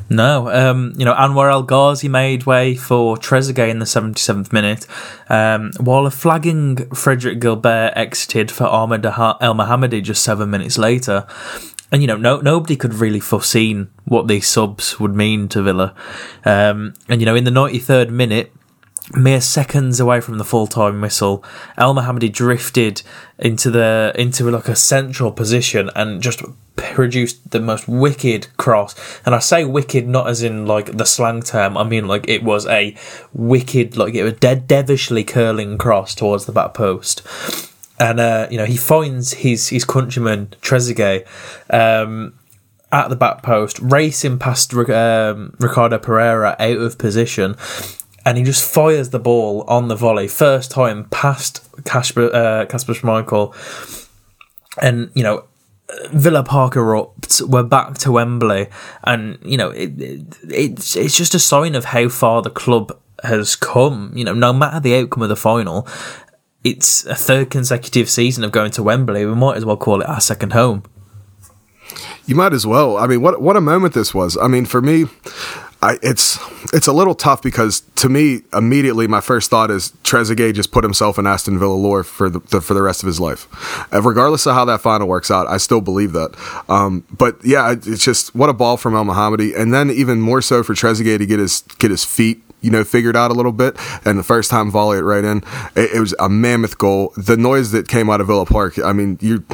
No, 0.08 0.50
um, 0.50 0.92
you 0.96 1.04
know, 1.04 1.14
Anwar 1.14 1.50
El 1.50 1.62
Ghazi 1.62 2.08
made 2.08 2.44
way 2.44 2.74
for 2.74 3.16
Trezeguet 3.16 3.70
in 3.70 3.78
the 3.78 3.84
77th 3.84 4.52
minute, 4.52 4.86
um, 5.28 5.72
while 5.80 6.06
a 6.06 6.10
flagging 6.10 6.76
Frédéric 6.76 7.40
Guilbert 7.40 7.92
exited 7.96 8.50
for 8.50 8.64
Ahmed 8.64 9.02
Elmohamady 9.02 10.02
just 10.02 10.22
seven 10.22 10.50
minutes 10.50 10.76
later. 10.76 11.26
And, 11.90 12.00
you 12.02 12.08
know, 12.08 12.16
no, 12.16 12.40
nobody 12.40 12.74
could 12.74 12.94
really 12.94 13.20
foreseen 13.20 13.90
what 14.04 14.26
these 14.26 14.46
subs 14.46 14.98
would 14.98 15.14
mean 15.14 15.48
to 15.48 15.62
Villa. 15.62 15.94
Um, 16.44 16.94
and, 17.08 17.20
you 17.20 17.26
know, 17.26 17.34
in 17.34 17.44
the 17.44 17.50
93rd 17.50 18.08
minute, 18.08 18.52
mere 19.14 19.40
seconds 19.40 20.00
away 20.00 20.20
from 20.20 20.38
the 20.38 20.44
full 20.44 20.66
time 20.66 21.00
whistle, 21.00 21.44
Elmohamady 21.76 22.32
drifted 22.32 23.02
into 23.38 23.70
the 23.70 24.12
into 24.16 24.50
like 24.50 24.68
a 24.68 24.76
central 24.76 25.32
position 25.32 25.90
and 25.94 26.22
just 26.22 26.42
produced 26.76 27.50
the 27.50 27.60
most 27.60 27.88
wicked 27.88 28.48
cross. 28.56 28.94
And 29.24 29.34
I 29.34 29.40
say 29.40 29.64
wicked 29.64 30.06
not 30.06 30.28
as 30.28 30.42
in 30.42 30.66
like 30.66 30.96
the 30.96 31.04
slang 31.04 31.42
term. 31.42 31.76
I 31.76 31.84
mean 31.84 32.06
like 32.06 32.28
it 32.28 32.42
was 32.42 32.66
a 32.66 32.96
wicked, 33.32 33.96
like 33.96 34.14
it 34.14 34.22
was 34.22 34.34
dead 34.34 34.66
devilishly 34.68 35.24
curling 35.24 35.78
cross 35.78 36.14
towards 36.14 36.46
the 36.46 36.52
back 36.52 36.74
post. 36.74 37.22
And 37.98 38.20
uh, 38.20 38.48
you 38.50 38.56
know 38.56 38.66
he 38.66 38.76
finds 38.76 39.34
his 39.34 39.68
his 39.68 39.84
countryman 39.84 40.54
Trezeguet. 40.62 41.26
Um, 41.70 42.34
at 42.94 43.08
the 43.08 43.16
back 43.16 43.42
post, 43.42 43.78
racing 43.78 44.38
past 44.38 44.74
um, 44.74 45.56
Ricardo 45.58 45.96
Pereira 45.96 46.54
out 46.58 46.76
of 46.76 46.98
position, 46.98 47.56
and 48.24 48.38
he 48.38 48.44
just 48.44 48.68
fires 48.68 49.10
the 49.10 49.18
ball 49.18 49.64
on 49.68 49.88
the 49.88 49.96
volley, 49.96 50.28
first 50.28 50.70
time 50.70 51.06
past 51.10 51.68
Casper 51.84 52.32
uh, 52.32 52.66
Schmeichel, 52.66 53.54
and 54.80 55.10
you 55.14 55.22
know. 55.22 55.44
Villa 56.10 56.42
Park 56.42 56.72
erupts. 56.72 57.42
We're 57.42 57.64
back 57.64 57.98
to 57.98 58.12
Wembley, 58.12 58.68
and 59.04 59.38
you 59.44 59.58
know 59.58 59.68
it, 59.68 60.00
it, 60.00 60.38
it's 60.48 60.96
it's 60.96 61.14
just 61.14 61.34
a 61.34 61.38
sign 61.38 61.74
of 61.74 61.84
how 61.84 62.08
far 62.08 62.40
the 62.40 62.48
club 62.48 62.98
has 63.22 63.56
come. 63.56 64.10
You 64.14 64.24
know, 64.24 64.32
no 64.32 64.54
matter 64.54 64.80
the 64.80 64.96
outcome 64.96 65.22
of 65.22 65.28
the 65.28 65.36
final, 65.36 65.86
it's 66.64 67.04
a 67.06 67.14
third 67.14 67.50
consecutive 67.50 68.08
season 68.08 68.44
of 68.44 68.52
going 68.52 68.70
to 68.72 68.82
Wembley. 68.82 69.26
We 69.26 69.34
might 69.34 69.56
as 69.56 69.64
well 69.64 69.76
call 69.76 70.00
it 70.00 70.08
our 70.08 70.20
second 70.20 70.52
home. 70.52 70.84
You 72.26 72.36
might 72.36 72.52
as 72.52 72.66
well. 72.66 72.96
I 72.96 73.06
mean, 73.06 73.20
what 73.20 73.40
what 73.40 73.56
a 73.56 73.60
moment 73.60 73.94
this 73.94 74.14
was. 74.14 74.36
I 74.36 74.46
mean, 74.46 74.64
for 74.64 74.80
me, 74.80 75.06
I, 75.82 75.98
it's 76.00 76.38
it's 76.72 76.86
a 76.86 76.92
little 76.92 77.14
tough 77.14 77.42
because 77.42 77.80
to 77.96 78.08
me 78.08 78.42
immediately 78.52 79.08
my 79.08 79.20
first 79.20 79.50
thought 79.50 79.68
is 79.70 79.90
Trezeguet 80.04 80.54
just 80.54 80.70
put 80.70 80.84
himself 80.84 81.18
in 81.18 81.26
Aston 81.26 81.58
Villa 81.58 81.74
lore 81.74 82.04
for 82.04 82.30
the, 82.30 82.38
the 82.38 82.60
for 82.60 82.72
the 82.72 82.82
rest 82.82 83.02
of 83.02 83.08
his 83.08 83.18
life, 83.18 83.48
and 83.92 84.04
regardless 84.04 84.46
of 84.46 84.54
how 84.54 84.64
that 84.66 84.80
final 84.80 85.08
works 85.08 85.30
out. 85.30 85.48
I 85.48 85.56
still 85.56 85.80
believe 85.80 86.12
that. 86.12 86.36
Um, 86.68 87.04
but 87.10 87.36
yeah, 87.44 87.72
it's 87.72 88.04
just 88.04 88.32
what 88.32 88.48
a 88.48 88.52
ball 88.52 88.76
from 88.76 88.94
Elmohamady, 88.94 89.58
and 89.58 89.74
then 89.74 89.90
even 89.90 90.20
more 90.20 90.40
so 90.40 90.62
for 90.62 90.72
Trezeguet 90.74 91.18
to 91.18 91.26
get 91.26 91.40
his 91.40 91.62
get 91.78 91.90
his 91.90 92.04
feet 92.04 92.42
you 92.62 92.70
know, 92.70 92.84
figured 92.84 93.16
out 93.16 93.32
a 93.32 93.34
little 93.34 93.50
bit. 93.50 93.76
And 94.04 94.16
the 94.16 94.22
first 94.22 94.48
time 94.48 94.70
volley 94.70 94.98
it 94.98 95.02
right 95.02 95.24
in, 95.24 95.38
it, 95.74 95.96
it 95.96 96.00
was 96.00 96.14
a 96.20 96.28
mammoth 96.28 96.78
goal. 96.78 97.12
The 97.16 97.36
noise 97.36 97.72
that 97.72 97.88
came 97.88 98.08
out 98.08 98.20
of 98.20 98.28
Villa 98.28 98.46
Park, 98.46 98.78
I 98.78 98.92
mean, 98.92 99.18
you 99.20 99.44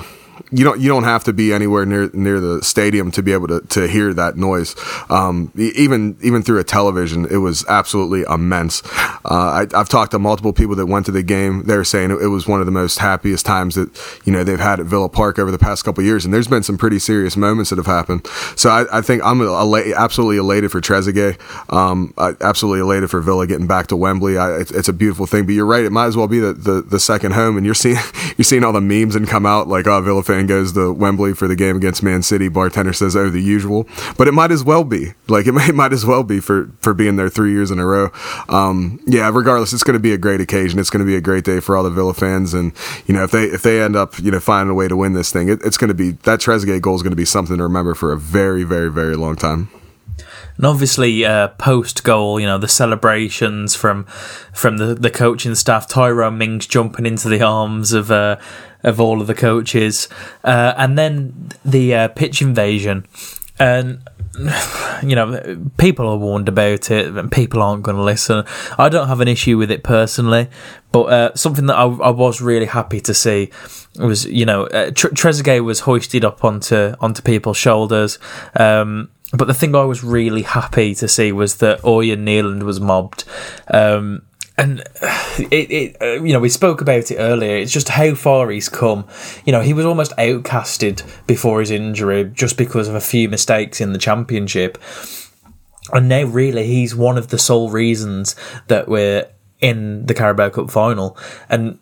you 0.51 0.65
don't 0.65 0.81
you 0.81 0.89
don't 0.89 1.05
have 1.05 1.25
to 1.25 1.33
be 1.33 1.53
anywhere 1.53 1.85
near 1.85 2.11
near 2.13 2.41
the 2.41 2.63
stadium 2.63 3.11
to 3.13 3.23
be 3.23 3.33
able 3.33 3.49
to, 3.49 3.61
to 3.61 3.89
hear 3.89 4.13
that 4.15 4.37
noise. 4.37 4.75
Um, 5.11 5.53
even 5.57 6.17
even 6.23 6.43
through 6.43 6.59
a 6.59 6.65
television, 6.65 7.27
it 7.31 7.39
was 7.39 7.65
absolutely 7.69 8.23
immense. 8.23 8.83
Uh, 9.25 9.67
I, 9.73 9.77
have 9.77 9.89
talked 9.89 10.13
to 10.13 10.19
multiple 10.19 10.53
people 10.53 10.75
that 10.77 10.87
went 10.87 11.07
to 11.07 11.13
the 11.13 11.23
game. 11.23 11.65
They're 11.65 11.85
saying 11.85 12.11
it, 12.11 12.29
was 12.29 12.47
one 12.47 12.61
of 12.61 12.67
the 12.67 12.73
most 12.73 12.99
happiest 12.99 13.47
times 13.47 13.75
that 13.75 13.89
you 14.25 14.33
know 14.33 14.45
they've 14.45 14.59
had 14.59 14.81
at 14.81 14.87
Villa 14.87 15.09
Park 15.09 15.39
over 15.39 15.51
the 15.51 15.59
past 15.59 15.85
couple 15.85 16.05
years. 16.05 16.25
And 16.25 16.33
there's 16.33 16.49
been 16.49 16.63
some 16.63 16.79
pretty 16.79 16.99
serious 16.99 17.37
moments 17.37 17.71
that 17.71 17.77
have 17.77 17.87
happened. 17.87 18.27
So 18.57 18.71
I, 18.71 18.99
I 18.99 19.01
think 19.03 19.23
I'm 19.25 19.43
absolutely 19.43 20.39
elated 20.39 20.71
for 20.71 20.81
Trezeguet. 20.81 21.39
Um, 21.73 22.15
absolutely 22.19 22.81
elated 22.81 23.11
for 23.11 23.21
Villa 23.21 23.47
getting 23.47 23.67
back 23.67 23.89
to 23.89 23.97
Wembley. 23.97 24.39
I, 24.39 24.57
it's, 24.59 24.71
it's, 24.71 24.89
a 24.89 24.93
beautiful 24.93 25.27
thing. 25.27 25.47
But 25.47 25.53
you're 25.53 25.67
right; 25.67 25.85
it 25.85 25.91
might 25.91 26.07
as 26.07 26.17
well 26.17 26.29
be 26.29 26.41
the, 26.41 26.53
the, 26.53 26.83
the 26.83 27.01
second 27.01 27.33
home. 27.33 27.57
And 27.57 27.67
you're 27.67 27.75
seeing 27.75 27.97
you're 28.37 28.45
seeing 28.45 28.65
all 28.65 28.73
the 28.73 28.81
memes 28.81 29.15
and 29.17 29.27
come 29.29 29.47
out 29.47 29.69
like, 29.69 29.87
"Oh, 29.87 30.01
Villa 30.01 30.23
fan 30.29 30.47
goes 30.47 30.73
to 30.75 30.93
Wembley 30.93 31.35
for 31.35 31.49
the 31.49 31.57
game 31.57 31.77
against 31.77 32.03
Man 32.03 32.23
City." 32.23 32.49
Bartender 32.49 32.93
says, 32.93 33.17
"Oh, 33.17 33.29
the 33.31 33.43
usual." 33.43 33.89
But 34.17 34.29
it 34.29 34.33
might 34.33 34.53
as 34.53 34.63
well 34.63 34.85
be 34.85 35.15
like 35.27 35.47
it 35.47 35.53
might, 35.59 35.71
it 35.71 35.75
might 35.75 35.93
as 35.93 36.07
well 36.07 36.23
be 36.23 36.39
for 36.39 36.71
for 36.81 36.95
being 36.95 37.17
there 37.17 37.29
three 37.29 37.53
years 37.53 37.71
in 37.71 37.81
a 37.81 37.87
row. 37.87 38.11
Um, 38.49 39.01
yeah, 39.07 39.31
regardless, 39.33 39.73
it's 39.73 39.83
going 39.83 39.99
to 39.99 40.01
be 40.01 40.13
a 40.13 40.19
great 40.19 40.41
occasion. 40.41 40.79
It's 40.79 40.91
going 40.91 41.05
to 41.05 41.11
be 41.11 41.17
a 41.17 41.21
great 41.21 41.45
day 41.45 41.59
for 41.61 41.77
all 41.77 41.83
the 41.83 41.91
Villa 41.91 42.15
fans. 42.15 42.55
And 42.55 42.73
you 43.07 43.15
know, 43.15 43.25
if 43.25 43.33
they 43.33 43.45
if 43.45 43.63
they 43.63 43.83
end 43.83 43.97
up 43.97 44.19
you 44.21 44.31
know 44.31 44.41
finding 44.41 44.71
a 44.71 44.75
way 44.75 44.87
to 44.87 44.97
win 44.97 45.15
this 45.15 45.33
thing, 45.33 45.49
it, 45.49 45.61
it's 45.65 45.77
going 45.77 45.89
to 45.89 45.95
be 45.95 46.13
that 46.23 46.41
Trezeguet 46.41 46.81
goal 46.81 46.95
is 46.95 47.03
going 47.03 47.11
to 47.13 47.17
be 47.17 47.25
something 47.25 47.57
to 47.57 47.63
remember 47.63 47.95
for 47.95 48.13
a 48.13 48.19
very 48.19 48.63
very 48.63 48.91
very 48.91 49.17
long 49.17 49.35
time. 49.35 49.69
And 50.59 50.67
obviously, 50.67 51.25
uh, 51.25 51.49
post 51.49 52.03
goal, 52.03 52.41
you 52.41 52.47
know, 52.47 52.59
the 52.59 52.69
celebrations 52.69 53.77
from 53.77 54.05
from 54.53 54.79
the, 54.79 54.95
the 54.95 55.11
coaching 55.11 55.55
staff, 55.55 55.87
Tyrone 55.87 56.37
Mings 56.37 56.67
jumping 56.67 57.07
into 57.07 57.29
the 57.29 57.41
arms 57.41 57.93
of 57.93 58.11
uh, 58.11 58.39
of 58.83 59.01
all 59.01 59.21
of 59.21 59.27
the 59.27 59.35
coaches, 59.35 60.09
uh, 60.45 60.75
and 60.77 60.99
then 60.99 61.51
the 61.65 61.95
uh, 61.95 62.09
pitch 62.09 62.41
invasion, 62.43 63.07
and 63.59 64.03
you 65.03 65.17
know, 65.17 65.59
people 65.79 66.09
are 66.09 66.17
warned 66.17 66.49
about 66.49 66.91
it, 66.91 67.07
and 67.17 67.31
people 67.33 67.63
aren't 67.63 67.83
going 67.83 67.97
to 67.97 68.03
listen. 68.03 68.45
I 68.79 68.89
don't 68.89 69.09
have 69.09 69.21
an 69.21 69.29
issue 69.29 69.59
with 69.59 69.71
it 69.71 69.83
personally, 69.83 70.49
but 70.93 71.03
uh, 71.05 71.35
something 71.35 71.67
that 71.67 71.77
I, 71.77 71.85
I, 71.85 72.11
was 72.11 72.41
really 72.41 72.67
happy 72.67 73.01
to 73.01 73.15
see 73.15 73.51
was, 73.99 74.27
you 74.27 74.47
know, 74.47 74.67
uh, 74.67 74.91
Trezeguet 74.91 75.65
was 75.65 75.81
hoisted 75.81 76.25
up 76.25 76.45
onto 76.45 76.95
onto 77.01 77.23
people's 77.23 77.57
shoulders. 77.57 78.19
Um, 78.55 79.11
but 79.33 79.47
the 79.47 79.55
thing 79.55 79.75
I 79.75 79.85
was 79.85 80.03
really 80.03 80.43
happy 80.43 80.95
to 80.95 81.09
see 81.09 81.33
was 81.33 81.57
that 81.57 81.83
Ørjan 81.83 82.21
Nyland 82.21 82.63
was 82.63 82.81
mobbed. 82.81 83.25
Um, 83.69 84.23
and 84.59 84.81
it, 85.51 85.71
it 85.71 85.97
uh, 86.03 86.23
you 86.23 86.33
know, 86.33 86.41
we 86.41 86.51
spoke 86.51 86.81
about 86.81 87.11
it 87.11 87.17
earlier. 87.17 87.57
It's 87.57 87.73
just 87.73 87.89
how 87.89 88.15
far 88.15 88.51
he's 88.51 88.69
come. 88.69 89.07
You 89.47 89.53
know, 89.53 89.63
he 89.63 89.73
was 89.73 89.87
almost 89.87 90.15
outcasted 90.19 91.03
before 91.27 91.61
his 91.61 91.71
injury 91.71 92.25
just 92.25 92.59
because 92.59 92.89
of 92.89 92.95
a 92.95 93.01
few 93.01 93.29
mistakes 93.29 93.81
in 93.81 93.93
the 93.93 93.99
championship. 93.99 94.77
And 95.93 96.09
now, 96.09 96.25
really, 96.25 96.67
he's 96.67 96.95
one 96.95 97.17
of 97.17 97.29
the 97.29 97.39
sole 97.39 97.71
reasons 97.71 98.37
that 98.67 98.89
we're 98.89 99.27
in 99.61 100.05
the 100.05 100.15
Carabao 100.15 100.51
Cup 100.51 100.71
final. 100.71 101.17
And 101.49 101.79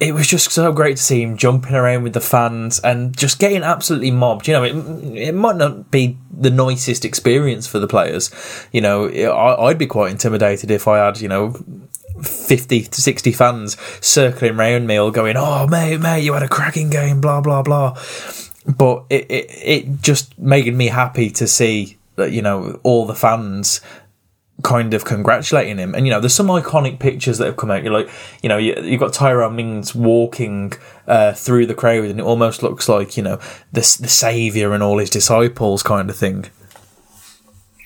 it 0.00 0.14
was 0.14 0.26
just 0.26 0.50
so 0.50 0.72
great 0.72 0.96
to 0.96 1.02
see 1.02 1.22
him 1.22 1.36
jumping 1.36 1.74
around 1.74 2.02
with 2.02 2.14
the 2.14 2.20
fans 2.20 2.78
and 2.80 3.16
just 3.16 3.38
getting 3.38 3.62
absolutely 3.62 4.10
mobbed. 4.10 4.46
You 4.48 4.54
know, 4.54 4.62
it, 4.62 4.74
it 5.16 5.34
might 5.34 5.56
not 5.56 5.90
be 5.90 6.16
the 6.30 6.50
nicest 6.50 7.04
experience 7.04 7.66
for 7.66 7.78
the 7.78 7.86
players. 7.86 8.30
You 8.72 8.80
know, 8.80 9.08
I, 9.08 9.66
I'd 9.66 9.78
be 9.78 9.86
quite 9.86 10.12
intimidated 10.12 10.70
if 10.70 10.88
I 10.88 11.04
had, 11.04 11.20
you 11.20 11.28
know, 11.28 11.54
50 12.22 12.82
to 12.84 13.00
60 13.00 13.32
fans 13.32 13.76
circling 14.00 14.56
around 14.56 14.86
me 14.86 14.96
all 14.96 15.10
going, 15.10 15.36
oh, 15.36 15.66
mate, 15.66 15.98
mate, 15.98 16.22
you 16.22 16.32
had 16.32 16.42
a 16.42 16.48
cracking 16.48 16.90
game, 16.90 17.20
blah, 17.20 17.40
blah, 17.40 17.62
blah. 17.62 17.98
But 18.66 19.04
it, 19.10 19.30
it, 19.30 19.50
it 19.50 20.02
just 20.02 20.38
made 20.38 20.72
me 20.74 20.88
happy 20.88 21.30
to 21.30 21.46
see 21.46 21.98
that, 22.16 22.32
you 22.32 22.42
know, 22.42 22.78
all 22.82 23.06
the 23.06 23.14
fans 23.14 23.80
kind 24.62 24.94
of 24.94 25.04
congratulating 25.04 25.78
him. 25.78 25.94
And 25.94 26.06
you 26.06 26.12
know, 26.12 26.20
there's 26.20 26.34
some 26.34 26.48
iconic 26.48 26.98
pictures 26.98 27.38
that 27.38 27.46
have 27.46 27.56
come 27.56 27.70
out. 27.70 27.82
You're 27.82 27.92
like, 27.92 28.10
you 28.42 28.48
know, 28.48 28.58
you, 28.58 28.74
have 28.74 29.00
got 29.00 29.12
Tyrone 29.12 29.56
Mings 29.56 29.94
walking 29.94 30.72
uh, 31.06 31.32
through 31.32 31.66
the 31.66 31.74
crowd, 31.74 32.04
and 32.04 32.20
it 32.20 32.22
almost 32.22 32.62
looks 32.62 32.88
like 32.88 33.16
you 33.16 33.22
know 33.22 33.36
the 33.72 33.80
the 34.00 34.08
savior 34.08 34.72
and 34.72 34.82
all 34.82 34.98
his 34.98 35.10
disciples 35.10 35.82
kind 35.82 36.10
of 36.10 36.16
thing. 36.16 36.46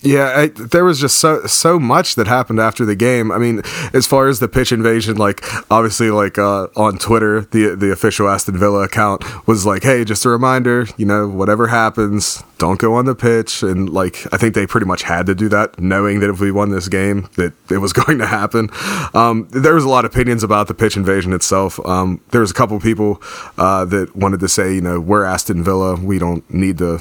Yeah, 0.04 0.32
I, 0.36 0.46
there 0.48 0.84
was 0.84 1.00
just 1.00 1.18
so 1.18 1.46
so 1.46 1.80
much 1.80 2.14
that 2.16 2.26
happened 2.26 2.60
after 2.60 2.84
the 2.84 2.94
game. 2.94 3.32
I 3.32 3.38
mean, 3.38 3.62
as 3.94 4.06
far 4.06 4.28
as 4.28 4.38
the 4.38 4.48
pitch 4.48 4.70
invasion, 4.70 5.16
like 5.16 5.42
obviously, 5.70 6.10
like 6.10 6.36
uh, 6.36 6.68
on 6.76 6.98
Twitter, 6.98 7.40
the 7.40 7.74
the 7.74 7.90
official 7.90 8.28
Aston 8.28 8.58
Villa 8.58 8.82
account 8.82 9.24
was 9.46 9.64
like, 9.64 9.82
"Hey, 9.82 10.04
just 10.04 10.26
a 10.26 10.28
reminder, 10.28 10.86
you 10.98 11.06
know, 11.06 11.26
whatever 11.26 11.68
happens, 11.68 12.42
don't 12.58 12.78
go 12.78 12.92
on 12.94 13.06
the 13.06 13.14
pitch." 13.14 13.62
And 13.62 13.88
like, 13.88 14.26
I 14.30 14.36
think 14.36 14.54
they 14.54 14.66
pretty 14.66 14.86
much 14.86 15.04
had 15.04 15.24
to 15.24 15.34
do 15.34 15.48
that, 15.48 15.80
knowing 15.80 16.20
that 16.20 16.28
if 16.28 16.38
we 16.38 16.52
won 16.52 16.68
this 16.68 16.88
game, 16.88 17.30
that 17.36 17.54
it 17.70 17.78
was 17.78 17.92
going 18.04 18.18
to 18.18 18.26
happen. 18.26 18.68
Um, 19.14 19.48
there 19.52 19.74
was 19.74 19.84
a 19.84 19.88
lot 19.88 20.04
of 20.04 20.12
opinions 20.12 20.42
about 20.42 20.68
the 20.68 20.74
pitch 20.74 20.98
invasion 20.98 21.32
itself. 21.32 21.80
Um, 21.86 22.20
there 22.30 22.42
was 22.42 22.50
a 22.50 22.54
couple 22.54 22.78
people 22.78 23.22
uh, 23.56 23.86
that 23.86 24.14
wanted 24.14 24.40
to 24.40 24.48
say, 24.48 24.74
you 24.74 24.82
know, 24.82 25.00
we're 25.00 25.24
Aston 25.24 25.64
Villa, 25.64 25.96
we 25.96 26.18
don't 26.18 26.48
need 26.52 26.76
to 26.78 27.00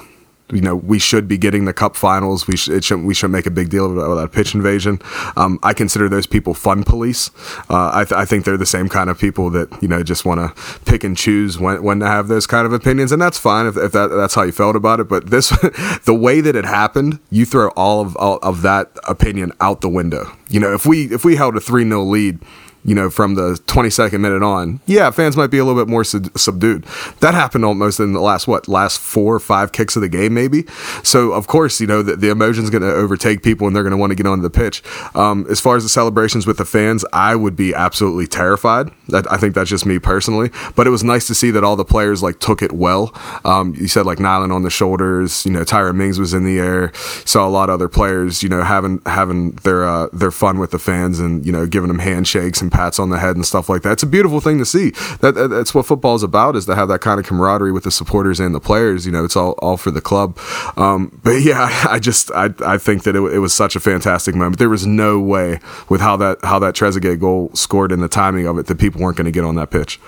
you 0.52 0.62
know 0.62 0.76
we 0.76 1.00
should 1.00 1.28
be 1.28 1.38
getting 1.38 1.66
the 1.66 1.74
cup 1.74 1.96
finals. 1.96 2.48
We 2.48 2.58
should 2.58 2.84
shouldn't 2.84 3.08
we 3.08 3.14
should 3.14 3.32
make 3.32 3.46
a 3.46 3.52
big 3.52 3.70
deal 3.70 3.92
about 3.92 4.16
that 4.16 4.32
pitch 4.32 4.54
invasion. 4.54 5.00
Um, 5.38 5.60
I 5.64 5.74
consider 5.74 6.10
those 6.10 6.28
people 6.28 6.54
fun 6.54 6.84
police. 6.84 7.32
Uh, 7.70 7.92
I, 7.94 8.04
th- 8.04 8.14
I, 8.14 8.26
think 8.26 8.46
they're 8.46 8.58
the 8.58 8.66
same 8.66 8.90
kind 8.90 9.10
of 9.10 9.18
people 9.18 9.50
that 9.52 9.70
you 9.82 9.88
know 9.88 10.04
just 10.04 10.26
want 10.26 10.40
to 10.40 10.82
pick 10.86 11.04
and 11.04 11.16
choose 11.16 11.60
when 11.60 11.82
when 11.82 12.00
to 12.00 12.08
have 12.08 12.28
those 12.28 12.46
kind 12.46 12.66
of 12.66 12.74
opinions, 12.74 13.12
and 13.12 13.22
that's 13.22 13.38
fine 13.38 13.66
if, 13.66 13.78
if 13.78 13.92
that 13.94 14.08
that's 14.08 14.36
how 14.36 14.44
you 14.44 14.52
felt 14.52 14.76
about 14.76 15.00
it. 15.00 15.08
But 15.08 15.28
this 15.28 15.50
the 16.06 16.16
way 16.18 16.42
that 16.42 16.56
it 16.56 16.66
happened, 16.66 17.20
you 17.30 17.46
throw 17.46 17.70
all 17.70 18.02
of 18.02 18.16
all 18.18 18.40
of 18.44 18.62
that 18.64 18.92
opinion 19.08 19.54
out 19.62 19.82
the 19.82 19.90
window. 19.90 20.32
You 20.50 20.60
know 20.60 20.74
if 20.74 20.86
we 20.86 21.06
if 21.06 21.24
we 21.24 21.36
held 21.36 21.56
a 21.56 21.60
three 21.60 21.84
0 21.84 22.04
lead 22.04 22.40
you 22.86 22.94
know, 22.94 23.10
from 23.10 23.36
the 23.36 23.54
22nd 23.68 24.20
minute 24.20 24.44
on, 24.44 24.80
yeah, 24.86 25.10
fans 25.12 25.38
might 25.38 25.48
be 25.48 25.58
a 25.58 25.64
little 25.64 25.82
bit 25.82 25.90
more 25.90 26.04
sub- 26.04 26.38
subdued. 26.38 26.84
That 27.22 27.34
happened 27.34 27.64
almost 27.64 28.00
in 28.00 28.14
the 28.14 28.20
last, 28.20 28.48
what, 28.48 28.68
last 28.68 29.00
four 29.00 29.36
or 29.36 29.40
five 29.40 29.72
kicks 29.72 29.96
of 29.96 30.02
the 30.02 30.10
game, 30.10 30.34
maybe. 30.34 30.66
So, 31.04 31.32
of 31.32 31.48
course, 31.48 31.80
you 31.80 31.88
know, 31.88 32.02
the, 32.02 32.16
the 32.16 32.30
emotion's 32.30 32.70
going 32.70 32.82
to 32.82 32.92
overtake 32.92 33.42
people 33.42 33.68
and 33.68 33.76
they're 33.76 33.84
going 33.84 33.92
to 33.92 33.98
want 33.98 34.12
to 34.12 34.16
get 34.16 34.28
onto 34.28 34.42
the 34.42 34.50
pitch. 34.50 34.84
Um, 35.16 35.46
as 35.50 35.62
far 35.62 35.78
as 35.78 35.84
the 35.84 35.90
celebrations 35.90 36.46
with 36.46 36.58
the 36.58 36.66
fans, 36.66 37.06
I 37.14 37.36
would 37.36 37.56
be 37.56 37.74
absolutely 37.74 38.28
terrified. 38.28 38.90
I, 39.14 39.24
I, 39.32 39.38
think 39.38 39.56
that's 39.56 39.70
just 39.70 39.86
me 39.86 40.00
personally. 40.00 40.50
But 40.76 40.86
it 40.88 40.90
was 40.90 41.04
nice 41.04 41.26
to 41.28 41.36
see 41.36 41.52
that 41.52 41.64
all 41.64 41.76
the 41.76 41.86
players, 41.86 42.22
like, 42.22 42.40
took 42.40 42.62
it 42.62 42.74
well. 42.74 43.14
Um, 43.46 43.76
you 43.76 43.88
said, 43.88 44.06
like, 44.06 44.20
Nyland 44.20 44.52
on 44.52 44.64
the 44.64 44.70
shoulders, 44.70 45.46
you 45.46 45.52
know, 45.52 45.64
Tyrone 45.64 45.98
Mings 45.98 46.20
was 46.20 46.34
in 46.34 46.44
the 46.44 46.60
air. 46.60 46.92
Saw 47.26 47.48
a 47.48 47.50
lot 47.50 47.70
of 47.70 47.76
other 47.76 47.88
players, 47.88 48.44
you 48.44 48.50
know, 48.50 48.64
having, 48.64 49.02
having 49.06 49.52
their, 49.64 49.86
uh, 49.86 50.10
their 50.12 50.32
fun 50.32 50.60
with 50.60 50.72
the 50.72 50.80
fans 50.80 51.20
and, 51.20 51.46
you 51.46 51.52
know, 51.52 51.66
giving 51.66 51.88
them 51.88 52.00
handshakes 52.00 52.62
and 52.62 52.73
pats 52.74 53.00
on 53.00 53.10
the 53.10 53.20
head 53.20 53.36
and 53.36 53.46
stuff 53.46 53.70
like 53.70 53.84
that. 53.84 53.94
It's 53.94 54.04
a 54.04 54.08
beautiful 54.08 54.42
thing 54.42 54.58
to 54.58 54.66
see. 54.66 54.90
That, 55.22 55.36
that's 55.50 55.74
what 55.74 55.86
football 55.86 56.16
is 56.16 56.24
about 56.24 56.56
is 56.56 56.66
to 56.66 56.76
have 56.76 56.90
that 56.90 57.00
kind 57.00 57.20
of 57.20 57.26
camaraderie 57.26 57.72
with 57.72 57.86
the 57.86 57.92
supporters 57.92 58.40
and 58.40 58.54
the 58.54 58.60
players. 58.60 59.06
You 59.06 59.12
know, 59.12 59.24
it's 59.24 59.38
all, 59.38 59.52
all 59.60 59.78
for 59.78 59.92
the 59.92 60.02
club. 60.02 60.38
Um, 60.76 61.20
but 61.24 61.42
yeah, 61.42 61.70
I, 61.90 62.00
just 62.00 62.32
I, 62.32 62.50
I 62.66 62.78
think 62.78 63.04
that 63.04 63.16
it, 63.16 63.22
it, 63.22 63.40
was 63.40 63.54
such 63.54 63.76
a 63.76 63.80
fantastic 63.80 64.36
moment. 64.36 64.58
There 64.58 64.70
was 64.70 64.86
no 64.86 65.20
way 65.20 65.60
with 65.88 66.02
how 66.02 66.18
that 66.18 66.40
how 66.44 66.60
that 66.60 66.76
Trezeguet 66.76 67.20
goal 67.20 67.52
scored 67.54 67.92
and 67.92 68.02
the 68.02 68.10
timing 68.10 68.48
of 68.48 68.58
it 68.58 68.66
that 68.68 68.80
people 68.80 69.02
weren't 69.02 69.18
going 69.18 69.26
to 69.26 69.32
get 69.32 69.46
on 69.46 69.56
that 69.56 69.70
pitch. 69.70 70.00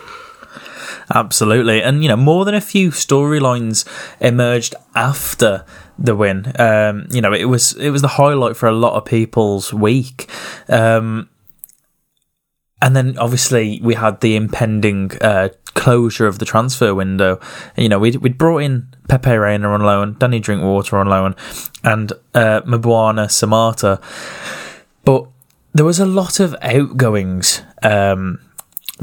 Absolutely, 1.14 1.84
and 1.84 2.02
you 2.02 2.10
know 2.10 2.16
more 2.16 2.46
than 2.46 2.56
a 2.56 2.62
few 2.62 2.90
storylines 2.90 3.86
emerged 4.20 4.74
after 4.96 5.64
the 6.00 6.16
win. 6.16 6.52
Um, 6.58 7.08
you 7.12 7.22
know, 7.22 7.32
it 7.32 7.46
was 7.46 7.74
it 7.74 7.92
was 7.92 8.02
the 8.02 8.08
highlight 8.08 8.58
for 8.58 8.68
a 8.68 8.72
lot 8.72 8.94
of 8.94 9.06
people's 9.06 9.74
week. 9.74 10.30
Um, 10.68 11.30
and 12.82 12.96
then 12.96 13.18
obviously 13.18 13.80
we 13.84 13.96
had 13.96 14.22
the 14.22 14.36
impending 14.36 15.12
uh, 15.22 15.50
closure 15.76 16.28
of 16.28 16.40
the 16.40 16.46
transfer 16.46 16.94
window. 16.94 17.40
You 17.78 17.90
know, 17.90 18.00
we'd, 18.00 18.18
we'd 18.18 18.38
brought 18.38 18.64
in 18.64 18.88
Pepe 19.08 19.36
Reina 19.36 19.70
on 19.70 19.82
loan, 19.82 20.16
Danny 20.20 20.40
Drinkwater 20.40 20.98
on 20.98 21.08
loan, 21.08 21.36
and 21.84 22.12
uh, 22.34 22.62
Mbwana 22.62 23.28
Samatta. 23.28 24.02
But 25.04 25.28
there 25.74 25.86
was 25.86 26.00
a 26.00 26.06
lot 26.06 26.40
of 26.40 26.56
outgoings 26.62 27.62
um, 27.84 28.40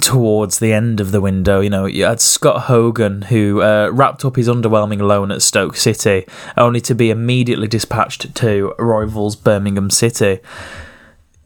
towards 0.01 0.59
the 0.59 0.73
end 0.73 1.01
of 1.01 1.13
the 1.13 1.21
window. 1.21 1.61
You 1.61 1.71
know, 1.71 1.87
you 1.87 2.05
had 2.05 2.21
Scott 2.21 2.63
Hogan, 2.63 3.23
who 3.23 3.63
uh, 3.63 3.91
wrapped 3.93 4.25
up 4.25 4.37
his 4.37 4.49
underwhelming 4.49 5.01
loan 5.01 5.31
at 5.31 5.43
Stoke 5.43 5.77
City, 5.77 6.27
only 6.57 6.81
to 6.83 6.95
be 6.95 7.11
immediately 7.11 7.69
dispatched 7.69 8.35
to 8.35 8.75
rivals 8.79 9.37
Birmingham 9.37 9.91
City. 9.91 10.41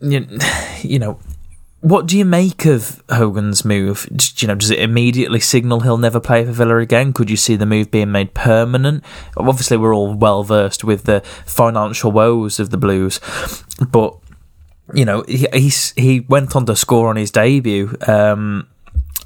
You, 0.00 0.26
you 0.82 0.98
know, 0.98 1.18
what 1.80 2.06
do 2.06 2.18
you 2.18 2.24
make 2.24 2.64
of 2.64 3.02
Hogan's 3.10 3.64
move? 3.64 4.08
You 4.38 4.48
know, 4.48 4.54
does 4.54 4.70
it 4.70 4.78
immediately 4.78 5.40
signal 5.40 5.80
he'll 5.80 5.98
never 5.98 6.20
play 6.20 6.44
for 6.44 6.52
Villa 6.52 6.78
again? 6.78 7.12
Could 7.12 7.30
you 7.30 7.36
see 7.36 7.56
the 7.56 7.66
move 7.66 7.90
being 7.90 8.10
made 8.10 8.34
permanent? 8.34 9.04
Obviously, 9.36 9.76
we're 9.76 9.94
all 9.94 10.14
well 10.14 10.42
versed 10.42 10.84
with 10.84 11.04
the 11.04 11.20
financial 11.44 12.10
woes 12.10 12.58
of 12.58 12.70
the 12.70 12.78
Blues, 12.78 13.20
but 13.90 14.16
you 14.94 15.04
know, 15.04 15.24
he 15.28 15.70
he 15.96 16.20
went 16.20 16.56
on 16.56 16.66
to 16.66 16.76
score 16.76 17.08
on 17.08 17.16
his 17.16 17.30
debut, 17.30 17.94
um, 18.06 18.68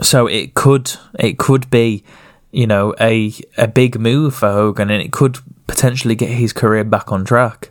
so 0.00 0.26
it 0.26 0.54
could 0.54 0.92
it 1.18 1.38
could 1.38 1.70
be 1.70 2.04
you 2.52 2.66
know, 2.66 2.94
a 3.00 3.32
a 3.56 3.68
big 3.68 3.98
move 3.98 4.34
for 4.34 4.50
Hogan, 4.50 4.90
and 4.90 5.02
it 5.02 5.12
could 5.12 5.38
potentially 5.66 6.14
get 6.14 6.30
his 6.30 6.52
career 6.52 6.84
back 6.84 7.12
on 7.12 7.24
track. 7.24 7.70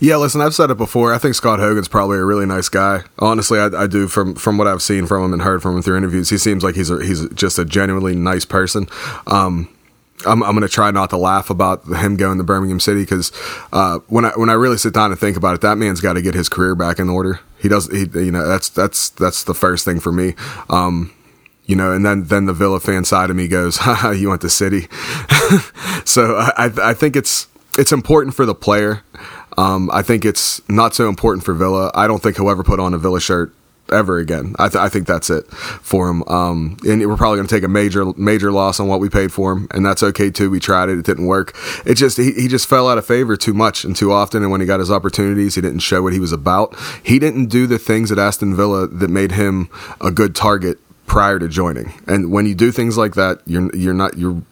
Yeah, 0.00 0.16
listen, 0.16 0.40
I've 0.40 0.54
said 0.54 0.70
it 0.70 0.76
before. 0.76 1.14
I 1.14 1.18
think 1.18 1.34
Scott 1.34 1.58
Hogan's 1.58 1.88
probably 1.88 2.18
a 2.18 2.24
really 2.24 2.46
nice 2.46 2.68
guy. 2.68 3.02
Honestly, 3.18 3.58
I, 3.58 3.66
I, 3.66 3.86
do 3.86 4.08
from 4.08 4.34
from 4.34 4.58
what 4.58 4.66
I've 4.66 4.82
seen 4.82 5.06
from 5.06 5.24
him 5.24 5.32
and 5.32 5.42
heard 5.42 5.62
from 5.62 5.76
him 5.76 5.82
through 5.82 5.96
interviews. 5.96 6.30
He 6.30 6.38
seems 6.38 6.64
like 6.64 6.74
he's 6.74 6.90
a, 6.90 7.02
he's 7.02 7.28
just 7.30 7.58
a 7.58 7.64
genuinely 7.64 8.14
nice 8.14 8.44
person. 8.44 8.88
Um, 9.26 9.68
I'm, 10.26 10.42
I'm 10.42 10.52
going 10.52 10.62
to 10.62 10.68
try 10.68 10.90
not 10.90 11.10
to 11.10 11.16
laugh 11.16 11.50
about 11.50 11.84
him 11.86 12.16
going 12.16 12.38
to 12.38 12.44
Birmingham 12.44 12.80
City 12.80 13.02
because 13.02 13.32
uh, 13.72 14.00
when 14.08 14.24
I 14.24 14.30
when 14.30 14.50
I 14.50 14.54
really 14.54 14.76
sit 14.76 14.94
down 14.94 15.10
and 15.10 15.18
think 15.18 15.36
about 15.36 15.54
it, 15.54 15.60
that 15.62 15.78
man's 15.78 16.00
got 16.00 16.14
to 16.14 16.22
get 16.22 16.34
his 16.34 16.48
career 16.48 16.74
back 16.74 16.98
in 16.98 17.08
order. 17.08 17.40
He 17.58 17.68
does, 17.68 17.90
he, 17.90 18.06
you 18.14 18.32
know, 18.32 18.46
that's 18.46 18.68
that's 18.68 19.10
that's 19.10 19.44
the 19.44 19.54
first 19.54 19.84
thing 19.84 20.00
for 20.00 20.12
me. 20.12 20.34
Um, 20.68 21.12
you 21.64 21.76
know, 21.76 21.92
and 21.92 22.04
then 22.04 22.24
then 22.24 22.46
the 22.46 22.52
Villa 22.52 22.80
fan 22.80 23.04
side 23.04 23.30
of 23.30 23.36
me 23.36 23.48
goes, 23.48 23.76
"Ha, 23.80 24.10
you 24.10 24.28
went 24.28 24.40
to 24.42 24.50
City." 24.50 24.88
so 26.04 26.36
I 26.36 26.72
I 26.82 26.94
think 26.94 27.16
it's 27.16 27.46
it's 27.78 27.92
important 27.92 28.34
for 28.34 28.46
the 28.46 28.54
player. 28.54 29.02
Um, 29.56 29.90
I 29.92 30.02
think 30.02 30.24
it's 30.24 30.60
not 30.68 30.94
so 30.94 31.08
important 31.08 31.44
for 31.44 31.54
Villa. 31.54 31.90
I 31.94 32.06
don't 32.06 32.22
think 32.22 32.36
he'll 32.36 32.50
ever 32.50 32.64
put 32.64 32.80
on 32.80 32.94
a 32.94 32.98
Villa 32.98 33.20
shirt 33.20 33.54
ever 33.90 34.18
again. 34.18 34.54
I, 34.58 34.68
th- 34.68 34.80
I 34.80 34.88
think 34.88 35.06
that's 35.06 35.30
it 35.30 35.46
for 35.50 36.08
him. 36.08 36.22
Um, 36.24 36.76
and 36.86 37.06
we're 37.06 37.16
probably 37.16 37.36
going 37.36 37.48
to 37.48 37.54
take 37.54 37.64
a 37.64 37.68
major 37.68 38.06
major 38.16 38.50
loss 38.50 38.80
on 38.80 38.88
what 38.88 39.00
we 39.00 39.08
paid 39.08 39.32
for 39.32 39.52
him, 39.52 39.68
and 39.70 39.84
that's 39.84 40.02
okay 40.02 40.30
too. 40.30 40.50
We 40.50 40.60
tried 40.60 40.88
it; 40.88 40.98
it 40.98 41.04
didn't 41.04 41.26
work. 41.26 41.56
It 41.84 41.94
just 41.94 42.16
he, 42.16 42.32
he 42.32 42.48
just 42.48 42.68
fell 42.68 42.88
out 42.88 42.98
of 42.98 43.06
favor 43.06 43.36
too 43.36 43.54
much 43.54 43.84
and 43.84 43.94
too 43.94 44.12
often. 44.12 44.42
And 44.42 44.50
when 44.50 44.60
he 44.60 44.66
got 44.66 44.80
his 44.80 44.90
opportunities, 44.90 45.54
he 45.54 45.60
didn't 45.60 45.80
show 45.80 46.02
what 46.02 46.12
he 46.12 46.20
was 46.20 46.32
about. 46.32 46.76
He 47.02 47.18
didn't 47.18 47.46
do 47.46 47.66
the 47.66 47.78
things 47.78 48.10
at 48.10 48.18
Aston 48.18 48.56
Villa 48.56 48.86
that 48.86 49.08
made 49.08 49.32
him 49.32 49.68
a 50.00 50.10
good 50.10 50.34
target 50.34 50.78
prior 51.06 51.38
to 51.38 51.48
joining. 51.48 51.92
And 52.06 52.32
when 52.32 52.46
you 52.46 52.54
do 52.54 52.72
things 52.72 52.96
like 52.96 53.14
that, 53.14 53.42
you're 53.46 53.74
you're 53.76 53.94
not 53.94 54.16
you're 54.16 54.42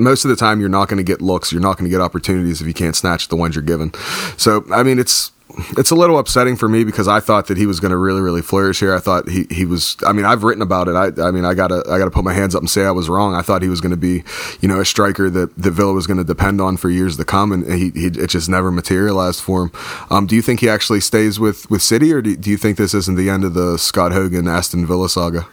most 0.00 0.24
of 0.24 0.28
the 0.30 0.36
time 0.36 0.60
you're 0.60 0.68
not 0.68 0.88
going 0.88 0.98
to 0.98 1.04
get 1.04 1.20
looks, 1.20 1.52
you're 1.52 1.60
not 1.60 1.76
going 1.76 1.88
to 1.88 1.90
get 1.90 2.00
opportunities 2.00 2.60
if 2.60 2.66
you 2.66 2.74
can't 2.74 2.96
snatch 2.96 3.28
the 3.28 3.36
ones 3.36 3.54
you're 3.54 3.62
given. 3.62 3.92
So 4.36 4.64
I 4.72 4.82
mean, 4.82 4.98
it's 4.98 5.32
it's 5.76 5.90
a 5.90 5.94
little 5.94 6.18
upsetting 6.18 6.56
for 6.56 6.68
me 6.68 6.84
because 6.84 7.08
I 7.08 7.20
thought 7.20 7.46
that 7.48 7.58
he 7.58 7.66
was 7.66 7.80
going 7.80 7.90
to 7.90 7.96
really, 7.96 8.20
really 8.20 8.42
flourish 8.42 8.80
here. 8.80 8.94
I 8.94 9.00
thought 9.00 9.28
he, 9.28 9.46
he 9.50 9.64
was. 9.64 9.96
I 10.06 10.12
mean, 10.12 10.24
I've 10.24 10.42
written 10.42 10.62
about 10.62 10.88
it. 10.88 10.94
I, 10.94 11.28
I 11.28 11.30
mean, 11.30 11.44
I 11.44 11.54
gotta 11.54 11.82
I 11.88 11.98
gotta 11.98 12.10
put 12.10 12.24
my 12.24 12.32
hands 12.32 12.54
up 12.54 12.62
and 12.62 12.70
say 12.70 12.84
I 12.84 12.90
was 12.90 13.08
wrong. 13.08 13.34
I 13.34 13.42
thought 13.42 13.62
he 13.62 13.68
was 13.68 13.80
going 13.80 13.90
to 13.90 13.96
be, 13.96 14.22
you 14.60 14.68
know, 14.68 14.80
a 14.80 14.84
striker 14.84 15.30
that 15.30 15.56
the 15.56 15.70
Villa 15.70 15.92
was 15.92 16.06
going 16.06 16.18
to 16.18 16.24
depend 16.24 16.60
on 16.60 16.76
for 16.76 16.90
years 16.90 17.16
to 17.16 17.24
come, 17.24 17.52
and 17.52 17.70
he, 17.72 17.90
he 17.90 18.06
it 18.06 18.28
just 18.28 18.48
never 18.48 18.70
materialized 18.70 19.40
for 19.40 19.64
him. 19.64 19.72
Um, 20.10 20.26
do 20.26 20.36
you 20.36 20.42
think 20.42 20.60
he 20.60 20.68
actually 20.68 21.00
stays 21.00 21.40
with 21.40 21.70
with 21.70 21.82
City, 21.82 22.12
or 22.12 22.22
do, 22.22 22.36
do 22.36 22.50
you 22.50 22.56
think 22.56 22.76
this 22.76 22.94
isn't 22.94 23.16
the 23.16 23.30
end 23.30 23.44
of 23.44 23.54
the 23.54 23.76
Scott 23.78 24.12
Hogan 24.12 24.48
Aston 24.48 24.86
Villa 24.86 25.08
saga? 25.08 25.46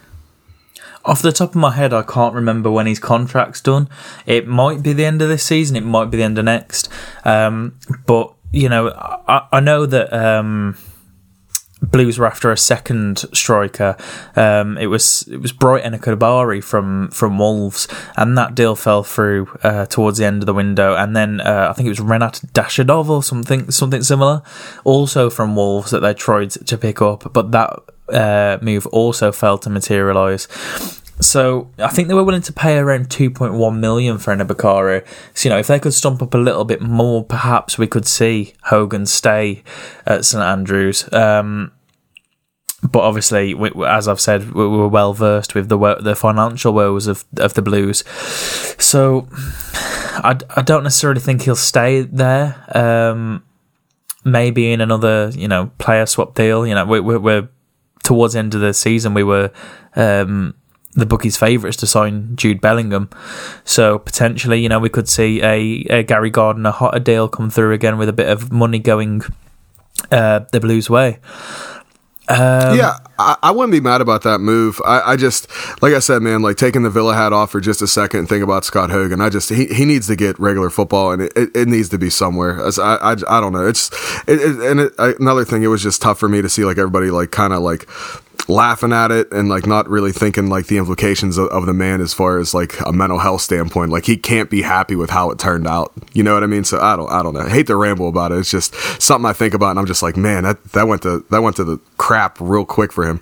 Off 1.08 1.22
the 1.22 1.32
top 1.32 1.50
of 1.50 1.56
my 1.56 1.72
head, 1.72 1.94
I 1.94 2.02
can't 2.02 2.34
remember 2.34 2.70
when 2.70 2.86
his 2.86 2.98
contract's 2.98 3.62
done. 3.62 3.88
It 4.26 4.46
might 4.46 4.82
be 4.82 4.92
the 4.92 5.06
end 5.06 5.22
of 5.22 5.30
this 5.30 5.42
season. 5.42 5.74
It 5.74 5.84
might 5.84 6.10
be 6.10 6.18
the 6.18 6.22
end 6.22 6.38
of 6.38 6.44
next. 6.44 6.90
Um, 7.24 7.78
but 8.06 8.34
you 8.52 8.68
know, 8.68 8.90
I, 9.26 9.46
I 9.52 9.60
know 9.60 9.86
that 9.86 10.12
um, 10.12 10.76
Blues 11.80 12.18
were 12.18 12.26
after 12.26 12.50
a 12.52 12.58
second 12.58 13.24
striker. 13.32 13.96
Um, 14.36 14.76
it 14.76 14.88
was 14.88 15.26
it 15.28 15.38
was 15.38 15.52
Bright 15.52 15.84
Enobakhare 15.84 16.62
from 16.62 17.08
from 17.10 17.38
Wolves, 17.38 17.88
and 18.16 18.36
that 18.36 18.54
deal 18.54 18.76
fell 18.76 19.02
through 19.02 19.48
uh, 19.62 19.86
towards 19.86 20.18
the 20.18 20.26
end 20.26 20.42
of 20.42 20.46
the 20.46 20.54
window. 20.54 20.94
And 20.94 21.16
then 21.16 21.40
uh, 21.40 21.68
I 21.70 21.72
think 21.72 21.86
it 21.86 21.90
was 21.90 22.00
Renat 22.00 22.44
Dadashov 22.52 23.08
or 23.08 23.22
something 23.22 23.70
something 23.70 24.02
similar, 24.02 24.42
also 24.84 25.30
from 25.30 25.56
Wolves 25.56 25.90
that 25.90 26.00
they 26.00 26.12
tried 26.12 26.50
to 26.50 26.76
pick 26.76 27.00
up, 27.00 27.32
but 27.32 27.52
that 27.52 27.78
uh, 28.12 28.58
move 28.60 28.86
also 28.88 29.32
failed 29.32 29.62
to 29.62 29.70
materialise. 29.70 30.48
So 31.20 31.70
I 31.78 31.88
think 31.88 32.08
they 32.08 32.14
were 32.14 32.24
willing 32.24 32.42
to 32.42 32.52
pay 32.52 32.78
around 32.78 33.08
2.1 33.08 33.78
million 33.78 34.18
for 34.18 34.34
Enobakhare. 34.34 35.04
So 35.34 35.48
you 35.48 35.54
know, 35.54 35.58
if 35.58 35.66
they 35.66 35.80
could 35.80 35.94
stump 35.94 36.22
up 36.22 36.34
a 36.34 36.38
little 36.38 36.64
bit 36.64 36.80
more, 36.80 37.24
perhaps 37.24 37.76
we 37.76 37.86
could 37.86 38.06
see 38.06 38.54
Hogan 38.64 39.06
stay 39.06 39.64
at 40.06 40.24
St 40.24 40.42
Andrews. 40.42 41.12
Um, 41.12 41.72
but 42.82 43.00
obviously, 43.00 43.54
we, 43.54 43.72
as 43.84 44.06
I've 44.06 44.20
said, 44.20 44.52
we 44.52 44.66
were 44.66 44.86
well 44.86 45.12
versed 45.12 45.54
with 45.54 45.68
the 45.68 45.96
the 46.00 46.14
financial 46.14 46.72
woes 46.72 47.08
of 47.08 47.24
of 47.36 47.54
the 47.54 47.62
Blues. 47.62 48.04
So 48.78 49.26
I, 49.32 50.38
I 50.56 50.62
don't 50.62 50.84
necessarily 50.84 51.20
think 51.20 51.42
he'll 51.42 51.56
stay 51.56 52.02
there. 52.02 52.64
Um, 52.74 53.42
maybe 54.24 54.72
in 54.72 54.80
another 54.80 55.32
you 55.34 55.48
know 55.48 55.72
player 55.78 56.06
swap 56.06 56.36
deal. 56.36 56.64
You 56.64 56.76
know, 56.76 56.84
we, 56.84 57.00
we, 57.00 57.16
we're 57.18 57.48
towards 58.08 58.32
the 58.32 58.38
end 58.40 58.54
of 58.54 58.60
the 58.60 58.72
season. 58.72 59.14
We 59.14 59.22
were. 59.22 59.50
Um, 59.94 60.54
the 60.94 61.06
bookies' 61.06 61.36
favourites 61.36 61.76
to 61.76 61.86
sign 61.86 62.34
Jude 62.34 62.60
Bellingham. 62.60 63.08
So 63.62 63.98
potentially, 63.98 64.60
you 64.60 64.68
know, 64.68 64.80
we 64.80 64.88
could 64.88 65.08
see 65.08 65.40
a, 65.42 65.86
a 65.90 66.02
Gary 66.02 66.30
Gardner 66.30 66.72
hotter 66.72 66.98
deal 66.98 67.28
come 67.28 67.50
through 67.50 67.72
again 67.72 67.98
with 67.98 68.08
a 68.08 68.12
bit 68.12 68.28
of 68.28 68.50
money 68.50 68.80
going 68.80 69.22
uh, 70.10 70.40
the 70.50 70.58
Blues' 70.58 70.90
way. 70.90 71.20
Um, 72.30 72.76
yeah, 72.76 72.98
I, 73.18 73.36
I, 73.42 73.50
wouldn't 73.50 73.72
be 73.72 73.80
mad 73.80 74.02
about 74.02 74.22
that 74.22 74.38
move. 74.38 74.80
I, 74.84 75.12
I, 75.12 75.16
just, 75.16 75.48
like 75.80 75.94
I 75.94 75.98
said, 75.98 76.20
man, 76.20 76.42
like 76.42 76.56
taking 76.56 76.82
the 76.82 76.90
Villa 76.90 77.14
hat 77.14 77.32
off 77.32 77.50
for 77.50 77.60
just 77.60 77.80
a 77.80 77.86
second 77.86 78.20
and 78.20 78.28
think 78.28 78.44
about 78.44 78.64
Scott 78.64 78.90
Hogan. 78.90 79.22
I 79.22 79.30
just, 79.30 79.48
he, 79.48 79.66
he 79.66 79.86
needs 79.86 80.08
to 80.08 80.16
get 80.16 80.38
regular 80.38 80.68
football 80.68 81.12
and 81.12 81.22
it, 81.22 81.32
it, 81.36 81.68
needs 81.68 81.88
to 81.88 81.98
be 81.98 82.10
somewhere. 82.10 82.60
I, 82.60 82.68
I, 82.80 83.12
I 83.12 83.40
don't 83.40 83.52
know. 83.52 83.66
It's, 83.66 83.90
it, 84.28 84.40
and 84.60 84.90
another 84.98 85.46
thing, 85.46 85.62
it 85.62 85.68
was 85.68 85.82
just 85.82 86.02
tough 86.02 86.18
for 86.18 86.28
me 86.28 86.42
to 86.42 86.50
see 86.50 86.66
like 86.66 86.76
everybody 86.76 87.10
like 87.10 87.30
kind 87.30 87.54
of 87.54 87.62
like 87.62 87.88
laughing 88.46 88.92
at 88.92 89.10
it 89.10 89.30
and 89.32 89.48
like 89.48 89.66
not 89.66 89.88
really 89.88 90.12
thinking 90.12 90.48
like 90.48 90.66
the 90.66 90.78
implications 90.78 91.38
of, 91.38 91.48
of, 91.48 91.66
the 91.66 91.72
man 91.72 92.00
as 92.00 92.14
far 92.14 92.38
as 92.38 92.54
like 92.54 92.78
a 92.86 92.92
mental 92.92 93.18
health 93.18 93.42
standpoint. 93.42 93.90
Like 93.90 94.06
he 94.06 94.16
can't 94.16 94.48
be 94.48 94.62
happy 94.62 94.96
with 94.96 95.10
how 95.10 95.30
it 95.30 95.38
turned 95.38 95.66
out. 95.66 95.92
You 96.12 96.22
know 96.22 96.34
what 96.34 96.42
I 96.42 96.46
mean? 96.46 96.64
So 96.64 96.80
I 96.80 96.96
don't 96.96 97.10
I 97.10 97.22
don't 97.22 97.34
know. 97.34 97.40
I 97.40 97.50
hate 97.50 97.66
to 97.66 97.76
ramble 97.76 98.08
about 98.08 98.32
it. 98.32 98.38
It's 98.38 98.50
just 98.50 98.74
something 99.00 99.28
I 99.28 99.32
think 99.32 99.54
about 99.54 99.70
and 99.70 99.78
I'm 99.78 99.86
just 99.86 100.02
like, 100.02 100.16
man, 100.16 100.44
that 100.44 100.62
that 100.72 100.88
went 100.88 101.02
to 101.02 101.24
that 101.30 101.42
went 101.42 101.56
to 101.56 101.64
the 101.64 101.78
crap 101.96 102.38
real 102.40 102.64
quick 102.64 102.92
for 102.92 103.06
him. 103.06 103.20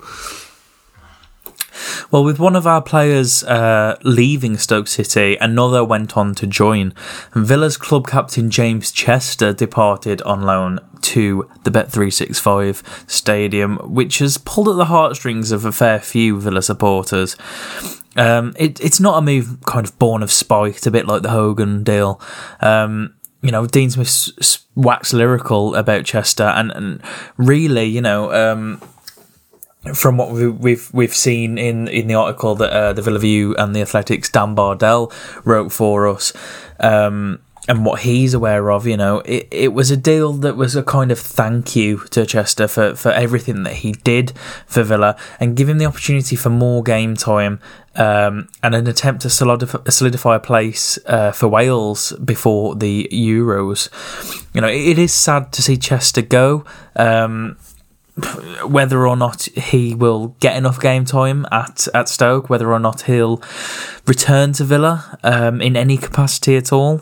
Well, 2.11 2.23
with 2.23 2.39
one 2.39 2.55
of 2.55 2.67
our 2.67 2.81
players 2.81 3.43
uh, 3.43 3.97
leaving 4.03 4.57
Stoke 4.57 4.87
City, 4.87 5.37
another 5.37 5.83
went 5.83 6.17
on 6.17 6.35
to 6.35 6.47
join. 6.47 6.93
Villa's 7.33 7.77
club 7.77 8.07
captain 8.07 8.49
James 8.49 8.91
Chester 8.91 9.53
departed 9.53 10.21
on 10.23 10.41
loan 10.41 10.79
to 11.01 11.49
the 11.63 11.71
Bet365 11.71 13.09
stadium, 13.09 13.77
which 13.77 14.19
has 14.19 14.37
pulled 14.37 14.69
at 14.69 14.75
the 14.75 14.85
heartstrings 14.85 15.51
of 15.51 15.65
a 15.65 15.71
fair 15.71 15.99
few 15.99 16.39
Villa 16.39 16.61
supporters. 16.61 17.35
Um, 18.15 18.53
it, 18.57 18.79
it's 18.81 18.99
not 18.99 19.17
a 19.17 19.21
move 19.21 19.59
kind 19.65 19.85
of 19.85 19.97
born 19.99 20.23
of 20.23 20.31
spite, 20.31 20.85
a 20.87 20.91
bit 20.91 21.05
like 21.05 21.21
the 21.21 21.29
Hogan 21.29 21.83
deal. 21.83 22.19
Um, 22.61 23.13
you 23.41 23.51
know, 23.51 23.67
Dean 23.67 23.89
Smith 23.91 24.65
waxed 24.75 25.13
lyrical 25.13 25.75
about 25.75 26.05
Chester, 26.05 26.43
and, 26.43 26.71
and 26.71 27.01
really, 27.37 27.85
you 27.85 28.01
know, 28.01 28.33
um, 28.33 28.81
from 29.93 30.17
what 30.17 30.31
we, 30.31 30.47
we've 30.47 30.93
we've 30.93 31.15
seen 31.15 31.57
in 31.57 31.87
in 31.87 32.07
the 32.07 32.15
article 32.15 32.55
that 32.55 32.71
uh, 32.71 32.93
the 32.93 33.01
Villa 33.01 33.19
View 33.19 33.55
and 33.55 33.75
the 33.75 33.81
Athletics 33.81 34.29
Dan 34.29 34.55
Bardell 34.55 35.11
wrote 35.43 35.71
for 35.71 36.07
us, 36.07 36.33
um, 36.79 37.39
and 37.67 37.85
what 37.85 38.01
he's 38.01 38.33
aware 38.33 38.71
of, 38.71 38.87
you 38.87 38.95
know, 38.95 39.19
it, 39.19 39.47
it 39.51 39.73
was 39.73 39.91
a 39.91 39.97
deal 39.97 40.33
that 40.33 40.55
was 40.55 40.75
a 40.75 40.83
kind 40.83 41.11
of 41.11 41.19
thank 41.19 41.75
you 41.75 41.99
to 42.11 42.25
Chester 42.25 42.67
for, 42.67 42.95
for 42.95 43.11
everything 43.11 43.63
that 43.63 43.73
he 43.73 43.91
did 43.91 44.31
for 44.65 44.83
Villa 44.83 45.17
and 45.39 45.57
give 45.57 45.67
him 45.67 45.77
the 45.77 45.85
opportunity 45.85 46.35
for 46.35 46.49
more 46.49 46.81
game 46.81 47.15
time 47.15 47.59
um, 47.95 48.47
and 48.63 48.73
an 48.73 48.87
attempt 48.87 49.23
to 49.23 49.29
solidify, 49.29 49.79
solidify 49.89 50.37
a 50.37 50.39
place 50.39 50.97
uh, 51.07 51.31
for 51.31 51.49
Wales 51.49 52.13
before 52.23 52.75
the 52.75 53.09
Euros. 53.11 53.89
You 54.53 54.61
know, 54.61 54.69
it, 54.69 54.81
it 54.81 54.99
is 54.99 55.13
sad 55.13 55.51
to 55.53 55.61
see 55.61 55.75
Chester 55.75 56.21
go. 56.21 56.63
Um, 56.95 57.57
whether 58.65 59.07
or 59.07 59.15
not 59.15 59.43
he 59.43 59.93
will 59.93 60.29
get 60.39 60.55
enough 60.55 60.79
game 60.79 61.05
time 61.05 61.45
at, 61.51 61.87
at 61.93 62.09
Stoke, 62.09 62.49
whether 62.49 62.71
or 62.71 62.79
not 62.79 63.01
he'll 63.01 63.41
return 64.05 64.53
to 64.53 64.63
Villa 64.63 65.17
um, 65.23 65.61
in 65.61 65.75
any 65.75 65.97
capacity 65.97 66.55
at 66.55 66.73
all. 66.73 67.01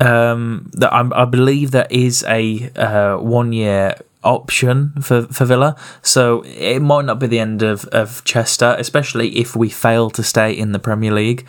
Um, 0.00 0.70
that 0.74 0.92
I, 0.92 1.08
I, 1.12 1.24
believe 1.24 1.72
that 1.72 1.90
is 1.90 2.24
a 2.28 2.70
uh, 2.76 3.16
one 3.16 3.52
year 3.52 3.96
option 4.22 4.92
for, 5.02 5.22
for 5.22 5.44
Villa, 5.44 5.74
so 6.02 6.42
it 6.44 6.78
might 6.78 7.04
not 7.04 7.18
be 7.18 7.26
the 7.26 7.40
end 7.40 7.62
of, 7.62 7.84
of 7.86 8.22
Chester, 8.22 8.76
especially 8.78 9.38
if 9.38 9.56
we 9.56 9.68
fail 9.68 10.08
to 10.10 10.22
stay 10.22 10.52
in 10.52 10.70
the 10.70 10.78
Premier 10.78 11.10
League. 11.10 11.48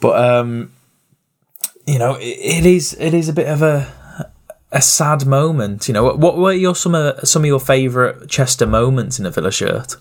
But 0.00 0.24
um, 0.24 0.70
you 1.84 1.98
know, 1.98 2.14
it, 2.14 2.38
it 2.38 2.66
is 2.66 2.96
it 3.00 3.12
is 3.12 3.28
a 3.28 3.32
bit 3.32 3.48
of 3.48 3.60
a 3.60 3.92
a 4.74 4.82
sad 4.82 5.24
moment. 5.24 5.88
You 5.88 5.94
know, 5.94 6.14
what 6.14 6.36
were 6.36 6.52
your 6.52 6.74
some 6.74 6.94
of 6.94 7.26
some 7.26 7.42
of 7.42 7.46
your 7.46 7.60
favourite 7.60 8.28
Chester 8.28 8.66
moments 8.66 9.18
in 9.18 9.24
a 9.24 9.30
Villa 9.30 9.52
shirt? 9.52 9.96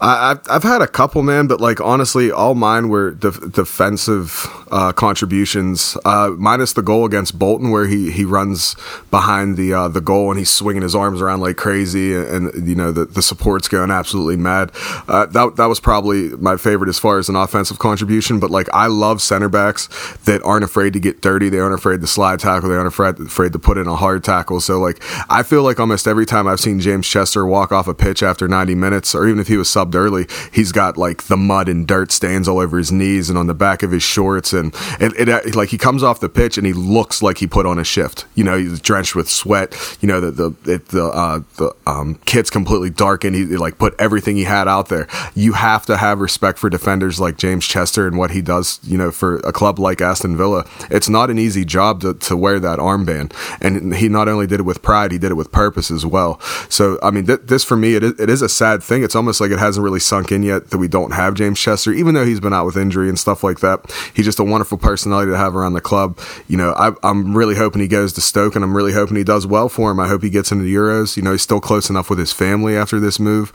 I, 0.00 0.30
I've, 0.30 0.40
I've 0.48 0.62
had 0.62 0.82
a 0.82 0.86
couple, 0.86 1.22
man, 1.22 1.46
but 1.46 1.60
like 1.60 1.80
honestly, 1.80 2.30
all 2.30 2.54
mine 2.54 2.88
were 2.88 3.12
def- 3.12 3.52
defensive 3.52 4.46
uh, 4.70 4.92
contributions, 4.92 5.96
uh, 6.04 6.30
minus 6.36 6.72
the 6.72 6.82
goal 6.82 7.04
against 7.04 7.38
Bolton, 7.38 7.70
where 7.70 7.86
he, 7.86 8.10
he 8.10 8.24
runs 8.24 8.76
behind 9.10 9.56
the 9.56 9.72
uh, 9.72 9.88
the 9.88 10.00
goal 10.00 10.30
and 10.30 10.38
he's 10.38 10.50
swinging 10.50 10.82
his 10.82 10.94
arms 10.94 11.20
around 11.20 11.40
like 11.40 11.56
crazy, 11.56 12.14
and, 12.14 12.48
and 12.48 12.68
you 12.68 12.74
know 12.74 12.92
the, 12.92 13.04
the 13.06 13.22
support's 13.22 13.68
going 13.68 13.90
absolutely 13.90 14.36
mad. 14.36 14.70
Uh, 15.08 15.26
that 15.26 15.56
that 15.56 15.66
was 15.66 15.80
probably 15.80 16.28
my 16.30 16.56
favorite 16.56 16.88
as 16.88 16.98
far 16.98 17.18
as 17.18 17.28
an 17.28 17.36
offensive 17.36 17.78
contribution. 17.78 18.40
But 18.40 18.50
like, 18.50 18.68
I 18.72 18.86
love 18.86 19.22
center 19.22 19.48
backs 19.48 19.88
that 20.24 20.42
aren't 20.42 20.64
afraid 20.64 20.92
to 20.92 21.00
get 21.00 21.20
dirty. 21.20 21.48
They 21.48 21.58
aren't 21.58 21.74
afraid 21.74 22.00
to 22.00 22.06
slide 22.06 22.40
tackle. 22.40 22.68
They 22.68 22.76
aren't 22.76 22.88
afraid 22.88 23.18
afraid 23.20 23.52
to 23.52 23.58
put 23.58 23.78
in 23.78 23.86
a 23.86 23.96
hard 23.96 24.24
tackle. 24.24 24.60
So 24.60 24.78
like, 24.78 25.02
I 25.30 25.42
feel 25.42 25.62
like 25.62 25.80
almost 25.80 26.06
every 26.06 26.26
time 26.26 26.46
I've 26.46 26.60
seen 26.60 26.80
James 26.80 27.06
Chester 27.06 27.46
walk 27.46 27.72
off 27.72 27.88
a 27.88 27.94
pitch 27.94 28.22
after 28.22 28.48
90 28.48 28.74
minutes, 28.74 29.14
or 29.14 29.26
even 29.26 29.40
if 29.40 29.45
he 29.48 29.56
was 29.56 29.68
subbed 29.68 29.94
early, 29.94 30.26
he's 30.52 30.72
got 30.72 30.96
like 30.96 31.24
the 31.24 31.36
mud 31.36 31.68
and 31.68 31.86
dirt 31.86 32.12
stains 32.12 32.48
all 32.48 32.58
over 32.58 32.78
his 32.78 32.92
knees 32.92 33.28
and 33.28 33.38
on 33.38 33.46
the 33.46 33.54
back 33.54 33.82
of 33.82 33.90
his 33.90 34.02
shorts, 34.02 34.52
and 34.52 34.74
it, 35.00 35.28
it 35.28 35.54
like 35.54 35.70
he 35.70 35.78
comes 35.78 36.02
off 36.02 36.20
the 36.20 36.28
pitch 36.28 36.58
and 36.58 36.66
he 36.66 36.72
looks 36.72 37.22
like 37.22 37.38
he 37.38 37.46
put 37.46 37.66
on 37.66 37.78
a 37.78 37.84
shift. 37.84 38.26
You 38.34 38.44
know, 38.44 38.58
he's 38.58 38.80
drenched 38.80 39.14
with 39.14 39.28
sweat. 39.28 39.74
You 40.00 40.08
know, 40.08 40.20
the 40.20 40.30
the 40.30 40.72
it, 40.72 40.88
the 40.88 41.04
uh, 41.04 41.40
the 41.56 41.74
um, 41.86 42.16
kit's 42.26 42.50
completely 42.50 42.90
darkened. 42.90 43.36
He, 43.36 43.46
he 43.46 43.56
like 43.56 43.78
put 43.78 43.94
everything 43.98 44.36
he 44.36 44.44
had 44.44 44.68
out 44.68 44.88
there. 44.88 45.06
You 45.34 45.52
have 45.52 45.86
to 45.86 45.96
have 45.96 46.20
respect 46.20 46.58
for 46.58 46.70
defenders 46.70 47.20
like 47.20 47.38
James 47.38 47.66
Chester 47.66 48.06
and 48.06 48.18
what 48.18 48.30
he 48.30 48.42
does. 48.42 48.80
You 48.82 48.98
know, 48.98 49.10
for 49.10 49.38
a 49.38 49.52
club 49.52 49.78
like 49.78 50.00
Aston 50.00 50.36
Villa, 50.36 50.66
it's 50.90 51.08
not 51.08 51.30
an 51.30 51.38
easy 51.38 51.64
job 51.64 52.00
to, 52.02 52.14
to 52.14 52.36
wear 52.36 52.58
that 52.60 52.78
armband, 52.78 53.32
and 53.60 53.94
he 53.94 54.08
not 54.08 54.28
only 54.28 54.46
did 54.46 54.60
it 54.60 54.64
with 54.64 54.82
pride, 54.82 55.12
he 55.12 55.18
did 55.18 55.30
it 55.30 55.34
with 55.34 55.52
purpose 55.52 55.90
as 55.90 56.04
well. 56.04 56.40
So, 56.68 56.98
I 57.02 57.10
mean, 57.10 57.26
th- 57.26 57.40
this 57.44 57.64
for 57.64 57.76
me, 57.76 57.94
it 57.94 58.02
is, 58.02 58.18
it 58.18 58.30
is 58.30 58.42
a 58.42 58.48
sad 58.48 58.82
thing. 58.82 59.02
It's 59.02 59.14
almost 59.14 59.35
like 59.40 59.50
it 59.50 59.58
hasn't 59.58 59.82
really 59.82 60.00
sunk 60.00 60.32
in 60.32 60.42
yet 60.42 60.70
that 60.70 60.78
we 60.78 60.88
don't 60.88 61.12
have 61.12 61.34
James 61.34 61.58
Chester, 61.58 61.92
even 61.92 62.14
though 62.14 62.24
he's 62.24 62.40
been 62.40 62.52
out 62.52 62.66
with 62.66 62.76
injury 62.76 63.08
and 63.08 63.18
stuff 63.18 63.42
like 63.42 63.60
that. 63.60 63.80
He's 64.14 64.24
just 64.24 64.38
a 64.38 64.44
wonderful 64.44 64.78
personality 64.78 65.30
to 65.30 65.36
have 65.36 65.54
around 65.54 65.74
the 65.74 65.80
club. 65.80 66.18
You 66.48 66.56
know, 66.56 66.70
I, 66.72 66.92
am 67.08 67.36
really 67.36 67.54
hoping 67.54 67.80
he 67.80 67.88
goes 67.88 68.12
to 68.14 68.20
Stoke, 68.20 68.54
and 68.54 68.64
I'm 68.64 68.76
really 68.76 68.92
hoping 68.92 69.16
he 69.16 69.24
does 69.24 69.46
well 69.46 69.68
for 69.68 69.90
him. 69.90 70.00
I 70.00 70.08
hope 70.08 70.22
he 70.22 70.30
gets 70.30 70.52
into 70.52 70.64
the 70.64 70.74
Euros. 70.74 71.16
You 71.16 71.22
know, 71.22 71.32
he's 71.32 71.42
still 71.42 71.60
close 71.60 71.90
enough 71.90 72.10
with 72.10 72.18
his 72.18 72.32
family 72.32 72.76
after 72.76 73.00
this 73.00 73.18
move. 73.18 73.52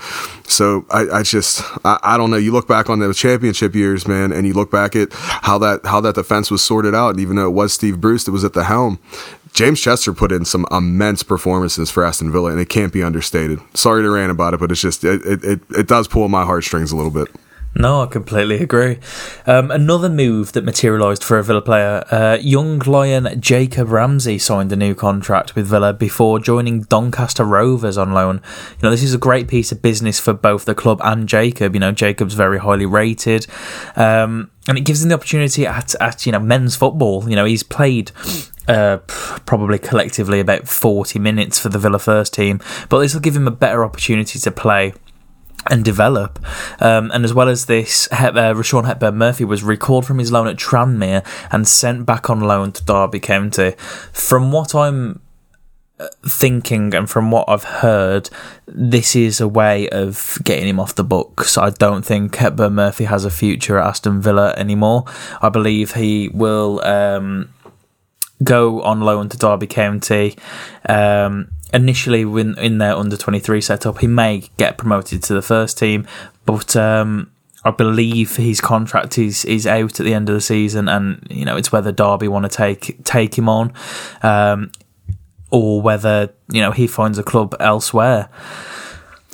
So 0.47 0.85
I, 0.89 1.19
I 1.19 1.23
just, 1.23 1.61
I, 1.85 1.99
I 2.03 2.17
don't 2.17 2.31
know. 2.31 2.37
You 2.37 2.51
look 2.51 2.67
back 2.67 2.89
on 2.89 2.99
the 2.99 3.13
championship 3.13 3.75
years, 3.75 4.07
man, 4.07 4.31
and 4.31 4.47
you 4.47 4.53
look 4.53 4.71
back 4.71 4.95
at 4.95 5.13
how 5.13 5.57
that 5.59 5.85
how 5.85 6.01
that 6.01 6.15
defense 6.15 6.51
was 6.51 6.61
sorted 6.61 6.95
out. 6.95 7.09
And 7.11 7.19
even 7.19 7.35
though 7.35 7.47
it 7.47 7.51
was 7.51 7.73
Steve 7.73 8.01
Bruce 8.01 8.23
that 8.25 8.31
was 8.31 8.43
at 8.43 8.53
the 8.53 8.63
helm, 8.63 8.99
James 9.53 9.81
Chester 9.81 10.13
put 10.13 10.31
in 10.31 10.45
some 10.45 10.65
immense 10.71 11.23
performances 11.23 11.91
for 11.91 12.05
Aston 12.05 12.31
Villa, 12.31 12.51
and 12.51 12.59
it 12.59 12.69
can't 12.69 12.93
be 12.93 13.03
understated. 13.03 13.59
Sorry 13.73 14.01
to 14.01 14.09
rant 14.09 14.31
about 14.31 14.53
it, 14.53 14.59
but 14.59 14.71
it's 14.71 14.81
just 14.81 15.03
it 15.03 15.21
it, 15.25 15.61
it 15.71 15.87
does 15.87 16.07
pull 16.07 16.27
my 16.29 16.45
heartstrings 16.45 16.91
a 16.91 16.95
little 16.95 17.11
bit. 17.11 17.27
No, 17.73 18.01
I 18.01 18.07
completely 18.07 18.57
agree. 18.57 18.99
Um, 19.45 19.71
another 19.71 20.09
move 20.09 20.51
that 20.53 20.65
materialised 20.65 21.23
for 21.23 21.37
a 21.37 21.43
Villa 21.43 21.61
player, 21.61 22.03
uh, 22.11 22.37
young 22.41 22.79
lion 22.79 23.39
Jacob 23.39 23.89
Ramsey 23.89 24.37
signed 24.39 24.73
a 24.73 24.75
new 24.75 24.93
contract 24.93 25.55
with 25.55 25.67
Villa 25.67 25.93
before 25.93 26.39
joining 26.39 26.81
Doncaster 26.81 27.45
Rovers 27.45 27.97
on 27.97 28.11
loan. 28.11 28.41
You 28.73 28.83
know, 28.83 28.91
this 28.91 29.03
is 29.03 29.13
a 29.13 29.17
great 29.17 29.47
piece 29.47 29.71
of 29.71 29.81
business 29.81 30.19
for 30.19 30.33
both 30.33 30.65
the 30.65 30.75
club 30.75 30.99
and 31.01 31.29
Jacob. 31.29 31.73
You 31.73 31.79
know, 31.79 31.93
Jacob's 31.93 32.33
very 32.33 32.59
highly 32.59 32.85
rated, 32.85 33.47
um, 33.95 34.51
and 34.67 34.77
it 34.77 34.81
gives 34.81 35.01
him 35.01 35.07
the 35.07 35.15
opportunity 35.15 35.65
at, 35.65 35.95
at 36.01 36.25
you 36.25 36.33
know 36.33 36.39
men's 36.39 36.75
football. 36.75 37.29
You 37.29 37.37
know, 37.37 37.45
he's 37.45 37.63
played 37.63 38.11
uh, 38.67 38.97
probably 39.45 39.79
collectively 39.79 40.39
about 40.39 40.67
40 40.67 41.19
minutes 41.19 41.59
for 41.59 41.69
the 41.69 41.79
Villa 41.79 41.99
first 41.99 42.33
team, 42.33 42.61
but 42.89 42.99
this 42.99 43.13
will 43.13 43.21
give 43.21 43.35
him 43.35 43.47
a 43.47 43.51
better 43.51 43.83
opportunity 43.83 44.39
to 44.39 44.51
play 44.51 44.93
and 45.69 45.85
develop. 45.85 46.39
Um, 46.79 47.11
and 47.11 47.23
as 47.23 47.33
well 47.33 47.49
as 47.49 47.65
this, 47.65 48.07
Hep- 48.11 48.35
uh, 48.35 48.53
Rushian 48.53 48.85
Hepburn 48.85 49.17
Murphy 49.17 49.45
was 49.45 49.63
recalled 49.63 50.05
from 50.05 50.19
his 50.19 50.31
loan 50.31 50.47
at 50.47 50.57
Tranmere 50.57 51.25
and 51.51 51.67
sent 51.67 52.05
back 52.05 52.29
on 52.29 52.41
loan 52.41 52.71
to 52.73 52.83
Derby 52.83 53.19
County. 53.19 53.73
From 54.11 54.51
what 54.51 54.73
I'm 54.73 55.21
uh, 55.99 56.07
thinking 56.25 56.95
and 56.95 57.09
from 57.09 57.29
what 57.29 57.47
I've 57.47 57.63
heard, 57.63 58.29
this 58.65 59.15
is 59.15 59.39
a 59.39 59.47
way 59.47 59.87
of 59.89 60.39
getting 60.43 60.67
him 60.67 60.79
off 60.79 60.95
the 60.95 61.03
books. 61.03 61.57
I 61.57 61.69
don't 61.69 62.03
think 62.03 62.35
Hepburn 62.35 62.73
Murphy 62.73 63.03
has 63.03 63.23
a 63.23 63.29
future 63.29 63.77
at 63.77 63.85
Aston 63.85 64.21
Villa 64.21 64.53
anymore. 64.57 65.05
I 65.41 65.49
believe 65.49 65.93
he 65.93 66.29
will 66.29 66.83
um, 66.83 67.53
go 68.43 68.81
on 68.81 69.01
loan 69.01 69.29
to 69.29 69.37
Derby 69.37 69.67
County. 69.67 70.35
Um, 70.87 71.51
initially 71.73 72.25
when 72.25 72.57
in 72.57 72.79
their 72.79 72.95
under 72.95 73.15
23 73.15 73.61
setup 73.61 73.99
he 73.99 74.07
may 74.07 74.43
get 74.57 74.77
promoted 74.77 75.23
to 75.23 75.33
the 75.33 75.41
first 75.41 75.77
team 75.77 76.05
but 76.45 76.75
um, 76.75 77.31
I 77.63 77.71
believe 77.71 78.35
his 78.35 78.59
contract 78.59 79.17
is 79.17 79.45
is 79.45 79.67
out 79.67 79.99
at 79.99 80.05
the 80.05 80.13
end 80.13 80.27
of 80.29 80.35
the 80.35 80.41
season 80.41 80.89
and 80.89 81.25
you 81.29 81.45
know 81.45 81.55
it's 81.55 81.71
whether 81.71 81.91
Derby 81.91 82.27
want 82.27 82.43
to 82.43 82.49
take 82.49 83.03
take 83.03 83.37
him 83.37 83.47
on 83.47 83.73
um, 84.23 84.71
or 85.49 85.81
whether 85.81 86.33
you 86.51 86.61
know 86.61 86.71
he 86.71 86.87
finds 86.87 87.17
a 87.17 87.23
club 87.23 87.55
elsewhere 87.59 88.29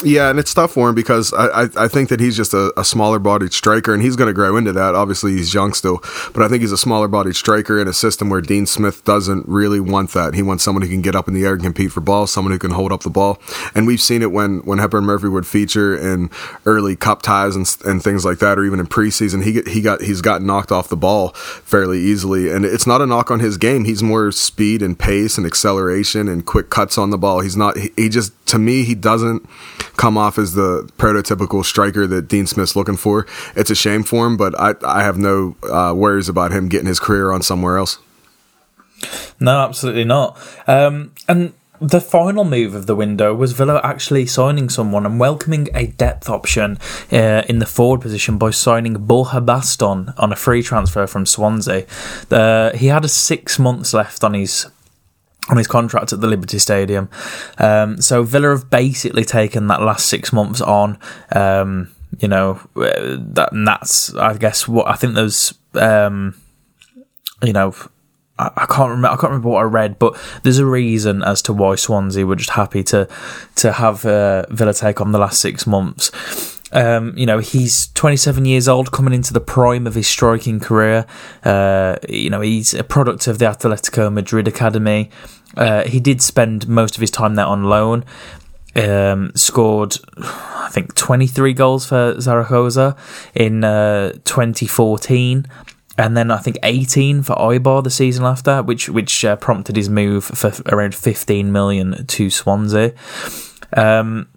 yeah, 0.03 0.29
and 0.29 0.37
it's 0.37 0.53
tough 0.53 0.73
for 0.73 0.89
him 0.89 0.93
because 0.95 1.33
I, 1.33 1.63
I, 1.63 1.69
I 1.75 1.87
think 1.87 2.09
that 2.09 2.19
he's 2.19 2.37
just 2.37 2.53
a, 2.53 2.71
a 2.77 2.85
smaller 2.85 3.17
bodied 3.17 3.51
striker, 3.51 3.95
and 3.95 4.03
he's 4.03 4.15
going 4.15 4.27
to 4.27 4.33
grow 4.33 4.55
into 4.55 4.71
that. 4.73 4.93
Obviously, 4.93 5.31
he's 5.31 5.55
young 5.55 5.73
still, 5.73 6.03
but 6.33 6.43
I 6.43 6.47
think 6.47 6.61
he's 6.61 6.71
a 6.71 6.77
smaller 6.77 7.07
bodied 7.07 7.35
striker 7.35 7.81
in 7.81 7.87
a 7.87 7.93
system 7.93 8.29
where 8.29 8.39
Dean 8.39 8.67
Smith 8.67 9.03
doesn't 9.05 9.47
really 9.47 9.79
want 9.79 10.11
that. 10.11 10.35
He 10.35 10.43
wants 10.43 10.63
someone 10.63 10.83
who 10.83 10.87
can 10.87 11.01
get 11.01 11.15
up 11.15 11.27
in 11.27 11.33
the 11.33 11.45
air 11.45 11.53
and 11.53 11.63
compete 11.63 11.91
for 11.91 12.01
balls, 12.01 12.29
someone 12.29 12.51
who 12.51 12.59
can 12.59 12.71
hold 12.71 12.91
up 12.91 13.01
the 13.01 13.09
ball. 13.09 13.41
And 13.73 13.87
we've 13.87 13.99
seen 13.99 14.21
it 14.21 14.31
when, 14.31 14.59
when 14.59 14.77
Hepburn 14.77 15.03
Murphy 15.03 15.29
would 15.29 15.47
feature 15.47 15.97
in 15.97 16.29
early 16.67 16.95
cup 16.95 17.23
ties 17.23 17.55
and, 17.55 17.65
and 17.83 18.03
things 18.03 18.23
like 18.23 18.37
that, 18.37 18.59
or 18.59 18.65
even 18.65 18.79
in 18.79 18.85
preseason. 18.85 19.43
He 19.43 19.61
he 19.67 19.81
got 19.81 20.01
he's 20.01 20.21
got 20.21 20.43
knocked 20.43 20.71
off 20.71 20.89
the 20.89 20.95
ball 20.95 21.29
fairly 21.29 21.99
easily, 21.99 22.51
and 22.51 22.65
it's 22.65 22.85
not 22.85 23.01
a 23.01 23.07
knock 23.07 23.31
on 23.31 23.39
his 23.39 23.57
game. 23.57 23.85
He's 23.85 24.03
more 24.03 24.31
speed 24.31 24.83
and 24.83 24.97
pace 24.97 25.39
and 25.39 25.47
acceleration 25.47 26.27
and 26.27 26.45
quick 26.45 26.69
cuts 26.69 26.99
on 26.99 27.09
the 27.09 27.17
ball. 27.17 27.39
He's 27.39 27.57
not. 27.57 27.77
He, 27.77 27.91
he 27.95 28.09
just 28.09 28.31
to 28.47 28.59
me 28.59 28.83
he 28.83 28.95
doesn't 28.95 29.47
come 29.97 30.17
off 30.17 30.37
as 30.37 30.53
the 30.53 30.89
prototypical 30.97 31.63
striker 31.63 32.07
that 32.07 32.27
Dean 32.27 32.47
Smith's 32.47 32.75
looking 32.75 32.97
for. 32.97 33.25
It's 33.55 33.69
a 33.69 33.75
shame 33.75 34.03
for 34.03 34.25
him, 34.25 34.37
but 34.37 34.59
I, 34.59 34.75
I 34.85 35.03
have 35.03 35.17
no 35.17 35.55
uh, 35.63 35.93
worries 35.95 36.29
about 36.29 36.51
him 36.51 36.69
getting 36.69 36.87
his 36.87 36.99
career 36.99 37.31
on 37.31 37.41
somewhere 37.41 37.77
else. 37.77 37.99
No, 39.39 39.59
absolutely 39.59 40.05
not. 40.05 40.37
Um, 40.67 41.13
and 41.27 41.53
the 41.79 42.01
final 42.01 42.43
move 42.43 42.73
of 42.73 42.87
the 42.87 42.95
window 42.95 43.35
was 43.35 43.53
Villa 43.53 43.79
actually 43.83 44.25
signing 44.25 44.69
someone 44.69 45.05
and 45.05 45.19
welcoming 45.19 45.67
a 45.75 45.87
depth 45.87 46.29
option 46.29 46.79
uh, 47.11 47.43
in 47.47 47.59
the 47.59 47.65
forward 47.65 48.01
position 48.01 48.37
by 48.37 48.49
signing 48.49 48.93
Borja 48.93 49.41
Baston 49.41 50.13
on 50.17 50.31
a 50.31 50.35
free 50.35 50.63
transfer 50.63 51.05
from 51.05 51.25
Swansea. 51.25 51.85
Uh, 52.31 52.71
he 52.73 52.87
had 52.87 53.07
six 53.09 53.59
months 53.59 53.93
left 53.93 54.23
on 54.23 54.33
his 54.33 54.67
on 55.49 55.57
his 55.57 55.67
contract 55.67 56.13
at 56.13 56.21
the 56.21 56.27
Liberty 56.27 56.59
Stadium. 56.59 57.09
Um, 57.57 58.01
so 58.01 58.23
Villa 58.23 58.49
have 58.49 58.69
basically 58.69 59.23
taken 59.23 59.67
that 59.67 59.81
last 59.81 60.07
six 60.07 60.33
months 60.33 60.61
on. 60.61 60.99
Um, 61.33 61.89
you 62.19 62.27
know 62.27 62.59
that 62.75 63.49
and 63.51 63.67
that's 63.67 64.15
I 64.15 64.37
guess 64.37 64.67
what 64.67 64.87
I 64.87 64.95
think 64.95 65.13
there's 65.13 65.53
um, 65.73 66.35
you 67.43 67.53
know 67.53 67.75
I, 68.39 68.51
I 68.55 68.65
can't 68.65 68.89
remember 68.89 69.09
I 69.09 69.15
can't 69.15 69.31
remember 69.31 69.49
what 69.49 69.59
I 69.59 69.63
read, 69.63 69.99
but 69.99 70.17
there's 70.43 70.59
a 70.59 70.65
reason 70.65 71.23
as 71.23 71.41
to 71.43 71.53
why 71.53 71.75
Swansea 71.75 72.25
were 72.25 72.35
just 72.35 72.51
happy 72.51 72.83
to 72.85 73.07
to 73.55 73.71
have 73.73 74.05
uh, 74.05 74.45
Villa 74.49 74.73
take 74.73 75.01
on 75.01 75.11
the 75.11 75.19
last 75.19 75.39
six 75.39 75.67
months. 75.67 76.56
Um, 76.71 77.13
you 77.17 77.25
know, 77.25 77.39
he's 77.39 77.87
27 77.93 78.45
years 78.45 78.67
old, 78.67 78.91
coming 78.91 79.13
into 79.13 79.33
the 79.33 79.39
prime 79.39 79.87
of 79.87 79.95
his 79.95 80.07
striking 80.07 80.59
career. 80.59 81.05
Uh, 81.43 81.95
you 82.09 82.29
know, 82.29 82.41
he's 82.41 82.73
a 82.73 82.83
product 82.83 83.27
of 83.27 83.39
the 83.39 83.45
Atletico 83.45 84.11
Madrid 84.11 84.47
academy. 84.47 85.09
Uh, 85.55 85.83
he 85.83 85.99
did 85.99 86.21
spend 86.21 86.67
most 86.67 86.95
of 86.95 87.01
his 87.01 87.11
time 87.11 87.35
there 87.35 87.45
on 87.45 87.63
loan. 87.63 88.03
Um, 88.75 89.31
scored, 89.33 89.97
I 90.17 90.69
think, 90.71 90.93
23 90.93 91.53
goals 91.53 91.87
for 91.87 92.19
Zaragoza 92.19 92.95
in 93.33 93.63
uh, 93.63 94.11
2014 94.25 95.47
and 95.97 96.15
then 96.15 96.29
I 96.29 96.37
think 96.37 96.59
18 96.61 97.23
for 97.23 97.35
Eibar 97.35 97.83
the 97.83 97.89
season 97.89 98.23
after, 98.23 98.61
which 98.61 98.87
which 98.87 99.25
uh, 99.25 99.35
prompted 99.35 99.75
his 99.75 99.89
move 99.89 100.23
for 100.25 100.53
around 100.67 100.93
15 100.93 101.51
million 101.51 102.05
to 102.05 102.29
Swansea. 102.29 102.93
Um, 103.75 104.27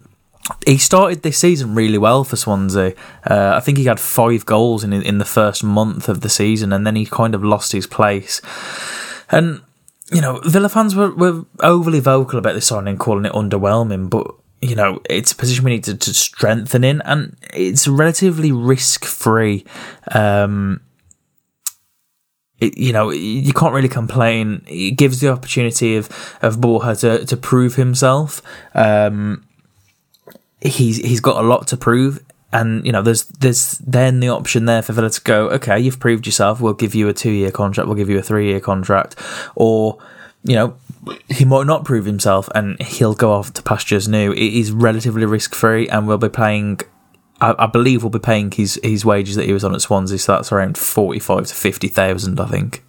he 0.65 0.77
started 0.77 1.21
this 1.21 1.37
season 1.37 1.75
really 1.75 1.97
well 1.97 2.23
for 2.23 2.35
Swansea. 2.35 2.93
Uh, 3.29 3.53
I 3.55 3.59
think 3.59 3.77
he 3.77 3.85
had 3.85 3.99
five 3.99 4.45
goals 4.45 4.83
in 4.83 4.93
in 4.93 5.17
the 5.17 5.25
first 5.25 5.63
month 5.63 6.09
of 6.09 6.21
the 6.21 6.29
season, 6.29 6.73
and 6.73 6.85
then 6.85 6.95
he 6.95 7.05
kind 7.05 7.35
of 7.35 7.43
lost 7.43 7.71
his 7.71 7.87
place. 7.87 8.41
And 9.29 9.61
you 10.11 10.21
know, 10.21 10.41
Villa 10.43 10.69
fans 10.69 10.95
were, 10.95 11.11
were 11.11 11.45
overly 11.61 12.01
vocal 12.01 12.37
about 12.37 12.53
this 12.53 12.67
signing, 12.67 12.97
calling 12.97 13.25
it 13.25 13.31
underwhelming, 13.31 14.09
but 14.09 14.27
you 14.61 14.75
know, 14.75 15.01
it's 15.09 15.31
a 15.31 15.35
position 15.35 15.65
we 15.65 15.71
need 15.71 15.83
to, 15.85 15.95
to 15.95 16.13
strengthen 16.13 16.83
in, 16.83 17.01
and 17.01 17.35
it's 17.53 17.87
relatively 17.87 18.51
risk 18.51 19.05
free. 19.05 19.65
Um, 20.11 20.81
it, 22.59 22.77
you 22.77 22.93
know, 22.93 23.09
you 23.09 23.53
can't 23.53 23.73
really 23.73 23.89
complain. 23.89 24.63
It 24.67 24.91
gives 24.91 25.19
the 25.19 25.29
opportunity 25.29 25.95
of 25.95 26.09
of 26.43 26.61
Borja 26.61 26.95
to 26.95 27.25
to 27.25 27.37
prove 27.37 27.75
himself. 27.75 28.43
Um, 28.75 29.43
he's 30.61 30.97
he's 30.97 31.19
got 31.19 31.43
a 31.43 31.47
lot 31.47 31.67
to 31.67 31.77
prove. 31.77 32.23
and 32.53 32.85
you 32.85 32.91
know, 32.91 33.01
there's 33.01 33.25
there's 33.25 33.77
then 33.79 34.19
the 34.19 34.29
option 34.29 34.65
there 34.65 34.81
for 34.81 34.93
Villa 34.93 35.09
to 35.09 35.21
go. 35.21 35.49
Okay, 35.51 35.79
you've 35.79 35.99
proved 35.99 36.25
yourself. 36.25 36.59
We'll 36.59 36.73
give 36.73 36.93
you 36.95 37.07
a 37.07 37.13
two 37.13 37.31
year 37.31 37.51
contract. 37.51 37.87
We'll 37.87 37.95
give 37.95 38.09
you 38.09 38.19
a 38.19 38.21
three 38.23 38.47
year 38.47 38.59
contract, 38.59 39.15
or 39.55 39.97
you 40.43 40.55
know, 40.55 40.75
he 41.29 41.45
might 41.45 41.67
not 41.67 41.85
prove 41.85 42.05
himself, 42.05 42.49
and 42.55 42.81
he'll 42.81 43.13
go 43.13 43.31
off 43.31 43.53
to 43.53 43.61
pastures 43.63 44.07
new. 44.07 44.31
It 44.31 44.53
is 44.53 44.71
relatively 44.71 45.25
risk 45.25 45.53
free, 45.55 45.87
and 45.87 46.07
we'll 46.07 46.17
be 46.17 46.29
playing. 46.29 46.81
I, 47.39 47.55
I 47.57 47.67
believe 47.67 48.03
we'll 48.03 48.09
be 48.09 48.19
paying 48.19 48.51
his 48.51 48.79
his 48.83 49.05
wages 49.05 49.35
that 49.35 49.45
he 49.45 49.53
was 49.53 49.63
on 49.63 49.73
at 49.73 49.81
Swansea, 49.81 50.17
so 50.17 50.33
that's 50.33 50.51
around 50.51 50.77
forty 50.77 51.19
five 51.19 51.47
to 51.47 51.55
fifty 51.55 51.87
thousand, 51.87 52.39
I 52.39 52.47
think. 52.47 52.83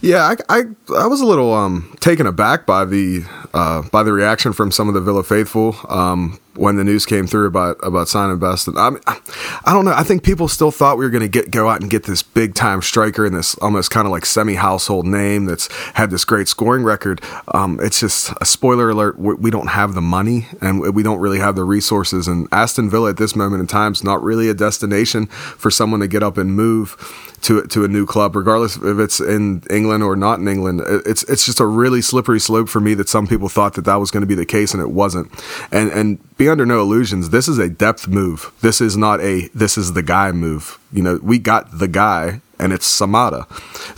Yeah, 0.00 0.34
I, 0.48 0.58
I, 0.58 0.62
I 0.98 1.06
was 1.06 1.22
a 1.22 1.26
little 1.26 1.54
um, 1.54 1.96
taken 2.00 2.26
aback 2.26 2.66
by 2.66 2.84
the 2.84 3.24
uh, 3.54 3.82
by 3.90 4.02
the 4.02 4.12
reaction 4.12 4.52
from 4.52 4.70
some 4.70 4.88
of 4.88 4.94
the 4.94 5.00
Villa 5.00 5.22
faithful 5.22 5.76
um, 5.88 6.38
when 6.56 6.76
the 6.76 6.84
news 6.84 7.06
came 7.06 7.26
through 7.26 7.46
about 7.46 7.76
about 7.82 8.08
signing 8.08 8.38
Best. 8.38 8.68
I 8.68 8.90
mean, 8.90 9.00
I 9.06 9.72
don't 9.72 9.84
know. 9.84 9.92
I 9.92 10.02
think 10.02 10.22
people 10.22 10.48
still 10.48 10.70
thought 10.70 10.98
we 10.98 11.04
were 11.04 11.10
going 11.10 11.22
to 11.22 11.28
get 11.28 11.50
go 11.50 11.68
out 11.68 11.80
and 11.80 11.90
get 11.90 12.04
this 12.04 12.22
big 12.22 12.54
time 12.54 12.82
striker 12.82 13.24
and 13.24 13.34
this 13.34 13.54
almost 13.58 13.90
kind 13.90 14.06
of 14.06 14.12
like 14.12 14.26
semi 14.26 14.54
household 14.54 15.06
name 15.06 15.46
that's 15.46 15.72
had 15.92 16.10
this 16.10 16.24
great 16.24 16.48
scoring 16.48 16.84
record. 16.84 17.20
Um, 17.48 17.78
it's 17.82 18.00
just 18.00 18.32
a 18.40 18.44
spoiler 18.44 18.90
alert. 18.90 19.18
We, 19.18 19.34
we 19.34 19.50
don't 19.50 19.68
have 19.68 19.94
the 19.94 20.00
money 20.00 20.46
and 20.60 20.94
we 20.94 21.02
don't 21.02 21.20
really 21.20 21.38
have 21.38 21.54
the 21.54 21.64
resources. 21.64 22.26
And 22.26 22.48
Aston 22.50 22.90
Villa 22.90 23.10
at 23.10 23.16
this 23.16 23.36
moment 23.36 23.60
in 23.60 23.66
time 23.66 23.92
is 23.92 24.02
not 24.02 24.22
really 24.22 24.48
a 24.48 24.54
destination 24.54 25.26
for 25.26 25.70
someone 25.70 26.00
to 26.00 26.08
get 26.08 26.22
up 26.22 26.36
and 26.36 26.54
move 26.54 26.96
to 27.42 27.62
to 27.62 27.84
a 27.84 27.88
new 27.88 28.06
club, 28.06 28.34
regardless 28.36 28.76
if 28.76 28.98
it's 28.98 29.20
in 29.20 29.62
England 29.70 30.02
or 30.02 30.16
not 30.16 30.38
in 30.38 30.48
England. 30.48 30.82
It's 31.06 31.22
it's 31.24 31.44
just 31.44 31.60
a 31.60 31.66
really 31.66 32.00
slippery 32.00 32.40
slope 32.40 32.68
for 32.68 32.80
me 32.80 32.94
that 32.94 33.08
some 33.08 33.26
people 33.26 33.48
thought 33.48 33.74
that 33.74 33.84
that 33.84 33.96
was 33.96 34.10
going 34.10 34.22
to 34.22 34.26
be 34.26 34.34
the 34.34 34.46
case 34.46 34.72
and 34.72 34.82
it 34.82 34.90
wasn't. 34.90 35.30
And 35.70 35.90
and 35.90 36.18
be 36.44 36.50
under 36.50 36.66
no 36.66 36.80
illusions. 36.80 37.30
This 37.30 37.48
is 37.48 37.58
a 37.58 37.68
depth 37.68 38.06
move. 38.06 38.52
This 38.60 38.80
is 38.80 38.96
not 38.96 39.20
a 39.20 39.48
this 39.54 39.78
is 39.78 39.94
the 39.94 40.02
guy 40.02 40.30
move. 40.32 40.78
You 40.92 41.02
know, 41.02 41.18
we 41.22 41.38
got 41.38 41.78
the 41.78 41.88
guy 41.88 42.40
and 42.58 42.72
it's 42.72 42.86
Samatta. 42.86 43.46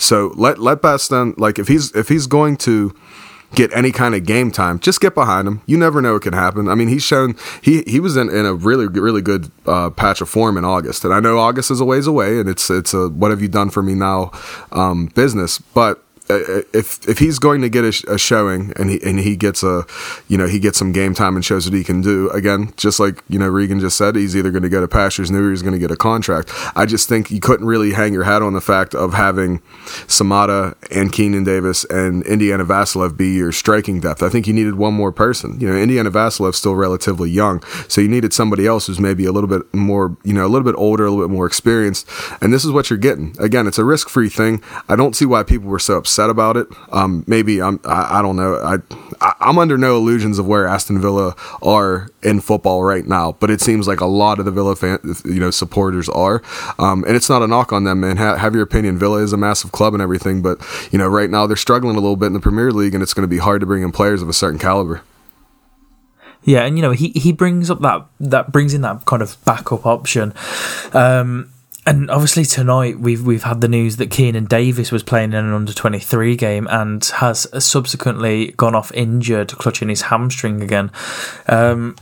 So 0.01 0.33
let 0.37 0.59
let 0.59 0.81
Baston 0.81 1.35
like 1.37 1.59
if 1.59 1.69
he's 1.69 1.95
if 1.97 2.09
he's 2.09 2.27
going 2.27 2.57
to 2.59 2.95
get 3.55 3.73
any 3.73 3.91
kind 3.91 4.15
of 4.15 4.25
game 4.25 4.51
time, 4.51 4.79
just 4.79 5.01
get 5.01 5.15
behind 5.15 5.49
him. 5.49 5.63
You 5.67 5.77
never 5.77 6.01
know 6.01 6.15
what 6.15 6.23
can 6.23 6.35
happen. 6.35 6.69
I 6.69 6.75
mean, 6.75 6.89
he's 6.89 7.03
shown 7.03 7.35
he 7.63 7.83
he 7.83 7.99
was 7.99 8.17
in, 8.17 8.29
in 8.31 8.47
a 8.47 8.55
really 8.55 8.87
really 8.87 9.23
good 9.23 9.51
uh, 9.67 9.91
patch 9.91 10.21
of 10.21 10.29
form 10.29 10.57
in 10.57 10.65
August, 10.65 11.05
and 11.05 11.13
I 11.13 11.19
know 11.19 11.39
August 11.39 11.71
is 11.73 11.81
a 11.81 11.85
ways 11.85 12.07
away, 12.07 12.39
and 12.39 12.49
it's 12.49 12.71
it's 12.71 12.95
a 12.95 13.09
what 13.09 13.31
have 13.33 13.43
you 13.43 13.49
done 13.49 13.71
for 13.71 13.83
me 13.83 13.95
now 13.95 14.31
um, 14.71 15.07
business, 15.07 15.59
but 15.59 16.03
Uh, 16.29 16.63
if 16.73 17.09
if 17.09 17.21
he's 17.21 17.39
going 17.39 17.61
to 17.61 17.69
get 17.69 17.85
a, 17.85 18.15
a, 18.15 18.19
showing 18.19 18.73
and 18.75 18.91
he 18.91 19.01
and 19.05 19.21
he 19.21 19.37
gets 19.37 19.63
a 19.63 19.85
you 20.27 20.37
know 20.37 20.49
he 20.49 20.59
gets 20.59 20.77
some 20.77 20.91
game 20.91 21.15
time 21.15 21.37
and 21.37 21.45
shows 21.45 21.67
what 21.67 21.75
he 21.75 21.85
can 21.85 22.01
do 22.01 22.29
again 22.31 22.73
just 22.77 22.99
like 22.99 23.23
you 23.29 23.39
know 23.39 23.47
Regan 23.47 23.79
just 23.79 23.97
said 23.97 24.17
he's 24.17 24.35
either 24.35 24.51
going 24.51 24.65
to 24.65 24.69
get 24.69 24.83
a 24.83 24.89
Pastures 24.89 25.31
new 25.31 25.47
or 25.47 25.51
he's 25.51 25.63
going 25.63 25.75
to 25.75 25.79
get 25.79 25.93
a 25.93 25.97
contract. 25.97 26.51
I 26.75 26.85
just 26.85 27.09
think 27.09 27.31
you 27.31 27.39
couldn't 27.39 27.67
really 27.67 27.93
hang 27.93 28.13
your 28.13 28.25
hat 28.25 28.43
on 28.43 28.55
the 28.55 28.61
fact 28.61 28.93
of 28.93 29.15
having 29.15 29.61
Samatta 30.09 30.75
and 30.91 31.13
Keinan 31.13 31.45
Davis 31.45 31.85
and 31.85 32.27
Indiana 32.27 32.65
Vassilev 32.65 33.17
be 33.17 33.35
your 33.35 33.53
striking 33.53 34.01
depth. 34.01 34.21
I 34.21 34.29
think 34.29 34.49
you 34.49 34.53
needed 34.53 34.75
one 34.75 34.95
more 34.95 35.13
person. 35.13 35.61
You 35.61 35.69
know 35.69 35.77
Indiana 35.77 36.11
Vassilev's 36.11 36.57
still 36.57 36.75
relatively 36.75 37.31
young 37.31 37.63
so 37.87 38.01
you 38.01 38.09
needed 38.09 38.33
somebody 38.33 38.67
else 38.67 38.89
who's 38.89 38.99
maybe 38.99 39.27
a 39.27 39.33
little 39.33 39.49
bit 39.49 39.63
more 39.73 40.17
you 40.25 40.33
know 40.33 40.45
a 40.45 40.49
little 40.49 40.65
bit 40.65 40.77
older 40.77 41.07
a 41.07 41.11
little 41.11 41.25
bit 41.25 41.33
more 41.33 41.47
experienced 41.47 42.09
and 42.41 42.53
this 42.53 42.65
is 42.65 42.73
what 42.73 42.91
you're 42.91 42.99
getting. 42.99 43.37
Again 43.39 43.69
it's 43.69 43.79
a 43.79 43.85
risk 43.85 44.09
free 44.09 44.29
thing. 44.29 44.61
I 44.89 44.97
don't 44.97 45.15
see 45.15 45.25
why 45.25 45.45
people 45.45 45.69
were 45.69 45.79
so 45.79 45.95
upset 45.99 46.16
upset 46.17 46.31
about 46.31 46.57
it. 46.57 46.67
Um, 46.93 47.25
maybe 47.27 47.61
I'm, 47.61 47.79
I, 47.85 48.19
I, 48.19 48.23
don't 48.23 48.37
know. 48.37 48.57
I, 48.57 48.77
I, 49.21 49.51
am 49.51 49.59
under 49.59 49.77
no 49.77 49.97
illusions 49.97 50.39
of 50.39 50.47
where 50.47 50.67
Aston 50.67 50.99
Villa 50.99 51.35
are 51.63 52.09
in 52.23 52.41
football 52.41 52.83
right 52.83 53.07
now, 53.07 53.33
but 53.33 53.51
it 53.51 53.61
seems 53.61 53.87
like 53.87 54.01
a 54.01 54.07
lot 54.07 54.39
of 54.39 54.47
the 54.47 54.51
Villa 54.51 54.77
fan, 54.77 54.99
you 55.27 55.39
know, 55.39 55.51
supporters 55.51 56.09
are. 56.09 56.43
Um, 56.79 57.05
and 57.05 57.17
it's 57.17 57.29
not 57.29 57.43
a 57.43 57.47
knock 57.47 57.71
on 57.71 57.85
them, 57.85 58.01
man. 58.01 58.17
Ha- 58.17 58.37
have 58.37 58.55
your 58.55 58.65
opinion. 58.65 58.99
Villa 58.99 59.19
is 59.19 59.35
a 59.35 59.37
massive 59.37 59.73
club 59.73 59.93
and 59.93 60.03
everything, 60.03 60.41
but 60.41 60.59
you 60.91 60.99
know, 60.99 61.07
right 61.07 61.29
now 61.29 61.47
they're 61.47 61.57
struggling 61.57 61.97
a 61.97 62.01
little 62.01 62.17
bit 62.17 62.27
in 62.27 62.33
the 62.33 62.41
Premier 62.41 62.73
League, 62.73 62.95
and 62.95 63.03
it's 63.03 63.13
going 63.13 63.29
to 63.29 63.29
be 63.29 63.39
hard 63.39 63.61
to 63.61 63.67
bring 63.67 63.83
in 63.83 63.93
players 63.93 64.23
of 64.23 64.29
a 64.31 64.33
certain 64.33 64.59
caliber. 64.59 65.03
Yeah, 66.45 66.65
and 66.65 66.79
you 66.79 66.83
know 66.83 66.93
he, 66.93 67.09
he 67.09 67.33
brings 67.33 67.71
up 67.71 67.81
that 67.81 68.07
that 68.21 68.53
brings 68.53 68.73
in 68.73 68.83
that 68.83 69.05
kind 69.05 69.21
of 69.21 69.37
backup 69.45 69.85
option. 69.85 70.33
Um, 70.93 71.51
and 71.87 72.11
obviously 72.11 72.45
tonight 72.45 72.99
we've 72.99 73.25
we've 73.25 73.45
had 73.45 73.61
the 73.61 73.69
news 73.69 73.97
that 73.97 74.11
Keinan 74.11 74.49
Davis 74.49 74.91
was 74.91 75.05
playing 75.05 75.33
in 75.33 75.45
an 75.45 75.53
under 75.53 75.73
twenty 75.73 76.01
three 76.01 76.37
game 76.37 76.67
and 76.69 77.05
has 77.05 77.47
subsequently 77.65 78.49
gone 78.53 78.75
off 78.75 78.91
injured, 78.93 79.53
clutching 79.53 79.89
his 79.89 80.03
hamstring 80.03 80.63
again. 80.63 80.91
Um, 81.47 81.97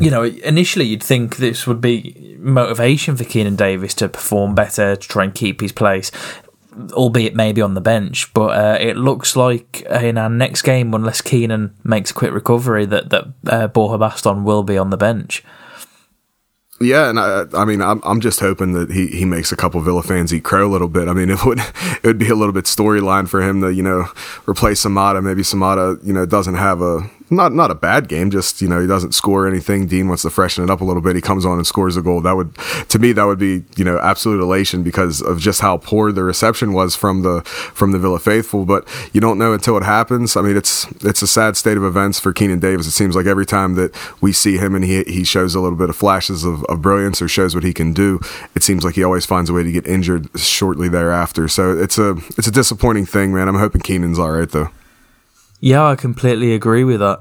you 0.00 0.10
know, 0.10 0.24
initially 0.24 0.84
you'd 0.84 1.02
think 1.02 1.36
this 1.36 1.66
would 1.66 1.80
be 1.80 2.36
motivation 2.38 3.16
for 3.16 3.24
Keinan 3.24 3.56
Davis 3.56 3.94
to 3.94 4.08
perform 4.08 4.54
better, 4.54 4.96
to 4.96 5.08
try 5.08 5.24
and 5.24 5.34
keep 5.34 5.60
his 5.60 5.72
place, 5.72 6.10
albeit 6.92 7.34
maybe 7.34 7.60
on 7.60 7.74
the 7.74 7.80
bench. 7.80 8.32
But 8.34 8.56
uh, 8.56 8.78
it 8.80 8.96
looks 8.96 9.36
like 9.36 9.82
in 9.82 10.18
our 10.18 10.30
next 10.30 10.62
game, 10.62 10.94
unless 10.94 11.22
Keinan 11.22 11.72
makes 11.84 12.10
a 12.10 12.14
quick 12.14 12.32
recovery, 12.32 12.86
that 12.86 13.10
that 13.10 13.24
uh, 13.46 13.68
Borja 13.68 13.98
Baston 13.98 14.44
will 14.44 14.62
be 14.64 14.78
on 14.78 14.90
the 14.90 14.96
bench. 14.96 15.44
Yeah, 16.80 17.10
and 17.10 17.18
I, 17.18 17.44
I 17.54 17.64
mean, 17.64 17.82
I'm, 17.82 18.00
I'm 18.04 18.20
just 18.20 18.38
hoping 18.38 18.72
that 18.74 18.90
he, 18.90 19.08
he 19.08 19.24
makes 19.24 19.50
a 19.50 19.56
couple 19.56 19.80
Villa 19.80 20.02
fans 20.02 20.32
eat 20.32 20.44
crow 20.44 20.66
a 20.66 20.70
little 20.70 20.88
bit. 20.88 21.08
I 21.08 21.12
mean, 21.12 21.30
it 21.30 21.44
would 21.44 21.58
it 21.58 22.04
would 22.04 22.18
be 22.18 22.28
a 22.28 22.34
little 22.34 22.52
bit 22.52 22.66
storyline 22.66 23.28
for 23.28 23.42
him 23.42 23.60
to 23.62 23.72
you 23.72 23.82
know 23.82 24.06
replace 24.48 24.84
Samatta. 24.84 25.22
Maybe 25.22 25.42
Samatta 25.42 26.04
you 26.06 26.12
know 26.12 26.24
doesn't 26.26 26.54
have 26.54 26.80
a 26.80 27.08
not 27.30 27.52
not 27.52 27.70
a 27.70 27.74
bad 27.74 28.08
game. 28.08 28.30
Just 28.30 28.62
you 28.62 28.68
know, 28.68 28.80
he 28.80 28.86
doesn't 28.86 29.12
score 29.12 29.46
anything. 29.46 29.86
Dean 29.86 30.08
wants 30.08 30.22
to 30.22 30.30
freshen 30.30 30.64
it 30.64 30.70
up 30.70 30.80
a 30.80 30.84
little 30.84 31.02
bit. 31.02 31.16
He 31.16 31.22
comes 31.22 31.44
on 31.44 31.58
and 31.58 31.66
scores 31.66 31.96
a 31.96 32.02
goal. 32.02 32.20
That 32.20 32.36
would, 32.36 32.54
to 32.88 32.98
me, 32.98 33.12
that 33.12 33.24
would 33.24 33.38
be 33.38 33.64
you 33.76 33.84
know 33.84 33.98
absolute 33.98 34.40
elation 34.40 34.82
because 34.82 35.20
of 35.20 35.38
just 35.38 35.60
how 35.60 35.78
poor 35.78 36.12
the 36.12 36.24
reception 36.24 36.72
was 36.72 36.96
from 36.96 37.22
the 37.22 37.42
from 37.42 37.92
the 37.92 37.98
Villa 37.98 38.18
faithful. 38.18 38.64
But 38.64 38.88
you 39.12 39.20
don't 39.20 39.38
know 39.38 39.52
until 39.52 39.76
it 39.76 39.82
happens. 39.82 40.36
I 40.36 40.42
mean, 40.42 40.56
it's 40.56 40.90
it's 41.02 41.22
a 41.22 41.26
sad 41.26 41.56
state 41.56 41.76
of 41.76 41.84
events 41.84 42.18
for 42.18 42.32
Keinan 42.32 42.60
Davis. 42.60 42.86
It 42.86 42.92
seems 42.92 43.14
like 43.14 43.26
every 43.26 43.46
time 43.46 43.74
that 43.74 43.94
we 44.22 44.32
see 44.32 44.56
him 44.56 44.74
and 44.74 44.84
he 44.84 45.02
he 45.04 45.24
shows 45.24 45.54
a 45.54 45.60
little 45.60 45.78
bit 45.78 45.90
of 45.90 45.96
flashes 45.96 46.44
of, 46.44 46.64
of 46.64 46.82
brilliance 46.82 47.20
or 47.20 47.28
shows 47.28 47.54
what 47.54 47.64
he 47.64 47.72
can 47.72 47.92
do, 47.92 48.20
it 48.54 48.62
seems 48.62 48.84
like 48.84 48.94
he 48.94 49.04
always 49.04 49.26
finds 49.26 49.50
a 49.50 49.52
way 49.52 49.62
to 49.62 49.72
get 49.72 49.86
injured 49.86 50.28
shortly 50.38 50.88
thereafter. 50.88 51.48
So 51.48 51.76
it's 51.78 51.98
a 51.98 52.16
it's 52.36 52.46
a 52.46 52.52
disappointing 52.52 53.06
thing, 53.06 53.34
man. 53.34 53.48
I'm 53.48 53.56
hoping 53.58 53.80
Keinan's 53.80 54.18
all 54.18 54.32
right 54.32 54.48
though. 54.48 54.70
Yeah, 55.60 55.84
I 55.86 55.96
completely 55.96 56.54
agree 56.54 56.84
with 56.84 57.00
that. 57.00 57.20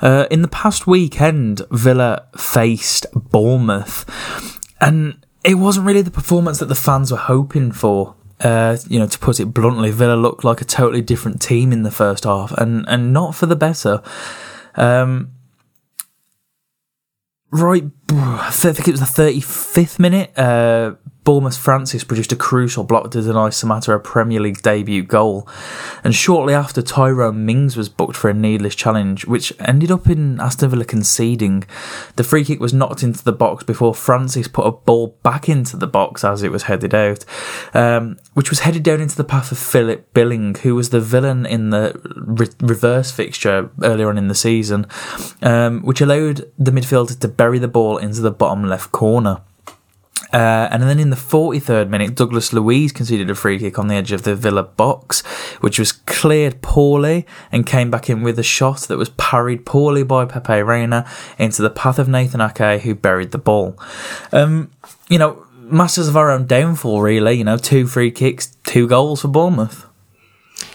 Uh, 0.00 0.26
in 0.30 0.42
the 0.42 0.48
past 0.48 0.86
weekend, 0.86 1.62
Villa 1.70 2.26
faced 2.36 3.06
Bournemouth, 3.14 4.04
and 4.80 5.24
it 5.44 5.54
wasn't 5.54 5.86
really 5.86 6.02
the 6.02 6.10
performance 6.10 6.58
that 6.60 6.66
the 6.66 6.74
fans 6.74 7.10
were 7.10 7.18
hoping 7.18 7.72
for. 7.72 8.14
Uh, 8.40 8.76
you 8.86 8.98
know, 8.98 9.06
to 9.06 9.18
put 9.18 9.40
it 9.40 9.46
bluntly, 9.46 9.90
Villa 9.90 10.14
looked 10.14 10.44
like 10.44 10.60
a 10.60 10.64
totally 10.64 11.02
different 11.02 11.42
team 11.42 11.72
in 11.72 11.82
the 11.82 11.90
first 11.90 12.24
half, 12.24 12.52
and 12.52 12.86
and 12.88 13.12
not 13.12 13.34
for 13.34 13.46
the 13.46 13.56
better. 13.56 14.02
Um, 14.74 15.32
right, 17.50 17.84
I 18.10 18.50
think 18.50 18.88
it 18.88 18.92
was 18.92 19.00
the 19.00 19.06
thirty 19.06 19.40
fifth 19.40 19.98
minute. 19.98 20.38
Uh, 20.38 20.92
Bournemouth 21.28 21.58
Francis 21.58 22.04
produced 22.04 22.32
a 22.32 22.36
crucial 22.36 22.84
block 22.84 23.10
to 23.10 23.20
deny 23.20 23.50
Samatta 23.50 23.94
a 23.94 23.98
Premier 23.98 24.40
League 24.40 24.62
debut 24.62 25.02
goal. 25.02 25.46
And 26.02 26.14
shortly 26.14 26.54
after, 26.54 26.80
Tyrone 26.80 27.44
Mings 27.44 27.76
was 27.76 27.90
booked 27.90 28.16
for 28.16 28.30
a 28.30 28.32
needless 28.32 28.74
challenge, 28.74 29.26
which 29.26 29.52
ended 29.60 29.90
up 29.90 30.06
in 30.06 30.40
Aston 30.40 30.70
Villa 30.70 30.86
conceding. 30.86 31.64
The 32.16 32.24
free 32.24 32.46
kick 32.46 32.60
was 32.60 32.72
knocked 32.72 33.02
into 33.02 33.22
the 33.22 33.34
box 33.34 33.62
before 33.62 33.94
Francis 33.94 34.48
put 34.48 34.66
a 34.66 34.72
ball 34.72 35.18
back 35.22 35.50
into 35.50 35.76
the 35.76 35.86
box 35.86 36.24
as 36.24 36.42
it 36.42 36.50
was 36.50 36.62
headed 36.62 36.94
out, 36.94 37.26
um, 37.74 38.16
which 38.32 38.48
was 38.48 38.60
headed 38.60 38.82
down 38.82 39.02
into 39.02 39.16
the 39.16 39.22
path 39.22 39.52
of 39.52 39.58
Philip 39.58 40.14
Billing, 40.14 40.54
who 40.54 40.74
was 40.74 40.88
the 40.88 40.98
villain 40.98 41.44
in 41.44 41.68
the 41.68 42.00
re- 42.16 42.48
reverse 42.62 43.10
fixture 43.10 43.68
earlier 43.82 44.08
on 44.08 44.16
in 44.16 44.28
the 44.28 44.34
season, 44.34 44.86
um, 45.42 45.82
which 45.82 46.00
allowed 46.00 46.50
the 46.58 46.70
midfielder 46.70 47.20
to 47.20 47.28
bury 47.28 47.58
the 47.58 47.68
ball 47.68 47.98
into 47.98 48.22
the 48.22 48.30
bottom 48.30 48.64
left 48.64 48.92
corner. 48.92 49.42
Uh, 50.32 50.68
and 50.70 50.82
then 50.82 50.98
in 50.98 51.10
the 51.10 51.16
43rd 51.16 51.88
minute, 51.88 52.14
Douglas 52.14 52.52
Luiz 52.52 52.92
conceded 52.92 53.30
a 53.30 53.34
free 53.34 53.58
kick 53.58 53.78
on 53.78 53.88
the 53.88 53.94
edge 53.94 54.12
of 54.12 54.22
the 54.22 54.34
Villa 54.34 54.62
box, 54.62 55.22
which 55.60 55.78
was 55.78 55.92
cleared 55.92 56.60
poorly 56.60 57.26
and 57.50 57.66
came 57.66 57.90
back 57.90 58.10
in 58.10 58.22
with 58.22 58.38
a 58.38 58.42
shot 58.42 58.80
that 58.82 58.98
was 58.98 59.10
parried 59.10 59.64
poorly 59.64 60.02
by 60.02 60.24
Pepe 60.26 60.62
Reina 60.62 61.08
into 61.38 61.62
the 61.62 61.70
path 61.70 61.98
of 61.98 62.08
Nathan 62.08 62.40
Ake, 62.40 62.82
who 62.82 62.94
buried 62.94 63.30
the 63.30 63.38
ball. 63.38 63.78
Um, 64.32 64.70
you 65.08 65.18
know, 65.18 65.46
masters 65.70 66.08
of 66.08 66.16
our 66.16 66.30
own 66.30 66.46
downfall, 66.46 67.00
really. 67.00 67.34
You 67.34 67.44
know, 67.44 67.56
two 67.56 67.86
free 67.86 68.10
kicks, 68.10 68.56
two 68.64 68.86
goals 68.86 69.22
for 69.22 69.28
Bournemouth. 69.28 69.86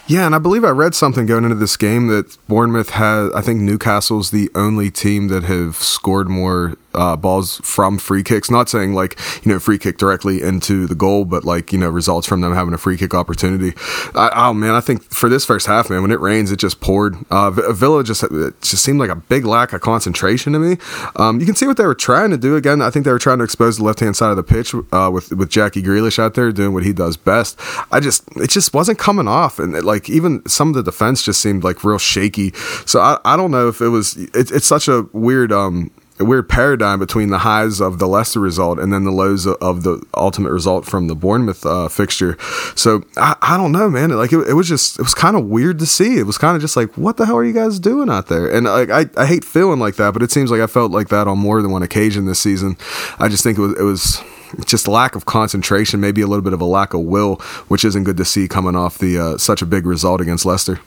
Yeah, 0.05 0.25
and 0.25 0.35
I 0.35 0.39
believe 0.39 0.65
I 0.65 0.69
read 0.69 0.95
something 0.95 1.25
going 1.25 1.45
into 1.45 1.55
this 1.55 1.77
game 1.77 2.07
that 2.07 2.37
Bournemouth 2.47 2.89
has. 2.91 3.31
I 3.33 3.41
think 3.41 3.61
Newcastle's 3.61 4.31
the 4.31 4.49
only 4.53 4.91
team 4.91 5.29
that 5.29 5.43
have 5.43 5.77
scored 5.77 6.27
more 6.27 6.75
uh, 6.93 7.15
balls 7.15 7.57
from 7.63 7.97
free 7.97 8.23
kicks. 8.23 8.49
Not 8.49 8.69
saying 8.69 8.93
like 8.93 9.19
you 9.43 9.51
know 9.51 9.59
free 9.59 9.77
kick 9.77 9.97
directly 9.97 10.41
into 10.41 10.87
the 10.87 10.95
goal, 10.95 11.25
but 11.25 11.43
like 11.43 11.71
you 11.71 11.79
know 11.79 11.89
results 11.89 12.27
from 12.27 12.41
them 12.41 12.53
having 12.53 12.73
a 12.73 12.77
free 12.77 12.97
kick 12.97 13.13
opportunity. 13.13 13.73
I, 14.15 14.31
oh 14.35 14.53
man, 14.53 14.75
I 14.75 14.81
think 14.81 15.03
for 15.03 15.29
this 15.29 15.45
first 15.45 15.67
half, 15.67 15.89
man, 15.89 16.01
when 16.01 16.11
it 16.11 16.19
rains, 16.19 16.51
it 16.51 16.57
just 16.57 16.81
poured. 16.81 17.15
Uh, 17.29 17.51
Villa 17.51 18.03
just 18.03 18.23
it 18.23 18.61
just 18.61 18.83
seemed 18.83 18.99
like 18.99 19.09
a 19.09 19.15
big 19.15 19.45
lack 19.45 19.73
of 19.73 19.81
concentration 19.81 20.53
to 20.53 20.59
me. 20.59 20.77
Um, 21.15 21.39
you 21.39 21.45
can 21.45 21.55
see 21.55 21.67
what 21.67 21.77
they 21.77 21.85
were 21.85 21.95
trying 21.95 22.31
to 22.31 22.37
do. 22.37 22.55
Again, 22.55 22.81
I 22.81 22.89
think 22.89 23.05
they 23.05 23.11
were 23.11 23.19
trying 23.19 23.39
to 23.39 23.43
expose 23.43 23.77
the 23.77 23.83
left 23.83 23.99
hand 23.99 24.15
side 24.15 24.31
of 24.31 24.37
the 24.37 24.43
pitch 24.43 24.73
uh, 24.91 25.09
with 25.13 25.31
with 25.31 25.49
Jackie 25.49 25.81
Grealish 25.81 26.19
out 26.19 26.33
there 26.33 26.51
doing 26.51 26.73
what 26.73 26.83
he 26.83 26.93
does 26.93 27.17
best. 27.17 27.59
I 27.91 27.99
just 27.99 28.27
it 28.37 28.49
just 28.49 28.73
wasn't 28.73 28.99
coming 28.99 29.27
off, 29.27 29.59
and 29.59 29.75
it, 29.75 29.83
like 29.83 30.09
even 30.09 30.45
some 30.47 30.69
of 30.69 30.75
the 30.75 30.83
defense 30.83 31.23
just 31.23 31.41
seemed 31.41 31.63
like 31.63 31.83
real 31.83 31.97
shaky. 31.97 32.53
So 32.85 32.99
I, 32.99 33.19
I 33.25 33.35
don't 33.35 33.51
know 33.51 33.67
if 33.67 33.81
it 33.81 33.89
was. 33.89 34.17
It, 34.17 34.51
it's 34.51 34.65
such 34.65 34.87
a 34.87 35.07
weird 35.13 35.51
um 35.51 35.91
a 36.19 36.25
weird 36.25 36.47
paradigm 36.47 36.99
between 36.99 37.29
the 37.29 37.39
highs 37.39 37.81
of 37.81 37.99
the 37.99 38.07
Leicester 38.07 38.39
result 38.39 38.79
and 38.79 38.93
then 38.93 39.03
the 39.03 39.11
lows 39.11 39.47
of 39.47 39.83
the 39.83 40.03
ultimate 40.15 40.51
result 40.51 40.85
from 40.85 41.07
the 41.07 41.15
Bournemouth 41.15 41.65
uh, 41.65 41.87
fixture. 41.87 42.37
So 42.75 43.03
I, 43.17 43.35
I 43.41 43.57
don't 43.57 43.71
know, 43.71 43.89
man. 43.89 44.09
Like 44.11 44.31
it, 44.31 44.47
it 44.47 44.53
was 44.53 44.67
just 44.67 44.99
it 44.99 45.01
was 45.01 45.15
kind 45.15 45.35
of 45.35 45.45
weird 45.45 45.79
to 45.79 45.85
see. 45.85 46.17
It 46.19 46.25
was 46.25 46.37
kind 46.37 46.55
of 46.55 46.61
just 46.61 46.75
like, 46.75 46.93
what 46.95 47.17
the 47.17 47.25
hell 47.25 47.37
are 47.37 47.43
you 47.43 47.53
guys 47.53 47.79
doing 47.79 48.09
out 48.09 48.27
there? 48.27 48.47
And 48.47 48.65
like 48.65 48.89
I, 48.89 49.09
I 49.17 49.25
hate 49.25 49.43
feeling 49.43 49.79
like 49.79 49.95
that, 49.95 50.13
but 50.13 50.21
it 50.21 50.31
seems 50.31 50.51
like 50.51 50.61
I 50.61 50.67
felt 50.67 50.91
like 50.91 51.09
that 51.09 51.27
on 51.27 51.39
more 51.39 51.61
than 51.61 51.71
one 51.71 51.83
occasion 51.83 52.25
this 52.25 52.39
season. 52.39 52.77
I 53.19 53.27
just 53.27 53.43
think 53.43 53.57
it 53.57 53.61
was 53.61 53.73
it 53.77 53.83
was 53.83 54.23
just 54.65 54.87
lack 54.87 55.15
of 55.15 55.25
concentration, 55.25 55.99
maybe 55.99 56.21
a 56.21 56.27
little 56.27 56.43
bit 56.43 56.53
of 56.53 56.61
a 56.61 56.65
lack 56.65 56.93
of 56.93 57.01
will, 57.01 57.37
which 57.67 57.83
isn't 57.83 58.03
good 58.03 58.17
to 58.17 58.25
see 58.25 58.47
coming 58.47 58.75
off 58.75 58.99
the 58.99 59.17
uh, 59.17 59.37
such 59.37 59.63
a 59.63 59.65
big 59.65 59.87
result 59.87 60.21
against 60.21 60.45
Leicester. 60.45 60.79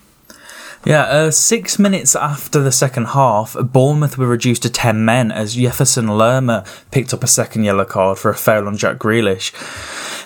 Yeah, 0.86 1.02
uh, 1.02 1.30
six 1.32 1.80
minutes 1.80 2.14
after 2.14 2.60
the 2.60 2.70
second 2.70 3.06
half, 3.06 3.56
Bournemouth 3.60 4.16
were 4.16 4.28
reduced 4.28 4.62
to 4.62 4.70
10 4.70 5.04
men 5.04 5.32
as 5.32 5.56
Jefferson 5.56 6.06
Lerma 6.06 6.64
picked 6.92 7.12
up 7.12 7.24
a 7.24 7.26
second 7.26 7.64
yellow 7.64 7.84
card 7.84 8.18
for 8.18 8.30
a 8.30 8.36
foul 8.36 8.68
on 8.68 8.76
Jack 8.76 8.98
Grealish. 8.98 9.50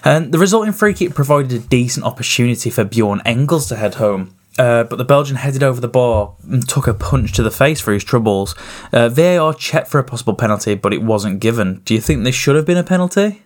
And 0.05 0.33
the 0.33 0.39
resulting 0.39 0.75
free 0.75 0.93
kick 0.93 1.15
provided 1.15 1.51
a 1.51 1.59
decent 1.61 2.05
opportunity 2.05 2.69
for 2.69 2.85
Bjorn 2.85 3.23
Engels 3.25 3.69
to 3.69 3.77
head 3.77 3.95
home. 3.95 4.37
Uh, 4.59 4.85
but 4.85 4.97
the 4.97 5.05
Belgian 5.07 5.37
headed 5.37 5.63
over 5.63 5.81
the 5.81 5.89
bar 5.89 6.35
and 6.51 6.69
took 6.69 6.87
a 6.87 6.93
punch 6.93 7.33
to 7.33 7.43
the 7.43 7.51
face 7.51 7.81
for 7.81 7.95
his 7.95 8.05
troubles. 8.05 8.55
Uh, 8.93 9.09
VAR 9.09 9.55
checked 9.55 9.89
for 9.89 9.99
a 9.99 10.05
possible 10.05 10.35
penalty, 10.35 10.75
but 10.75 10.93
it 10.93 11.03
wasn't 11.03 11.41
given. 11.41 11.81
Do 11.87 11.95
you 11.95 12.03
think 12.03 12.23
this 12.23 12.35
should 12.35 12.57
have 12.57 12.67
been 12.67 12.77
a 12.77 12.85
penalty? 12.85 13.45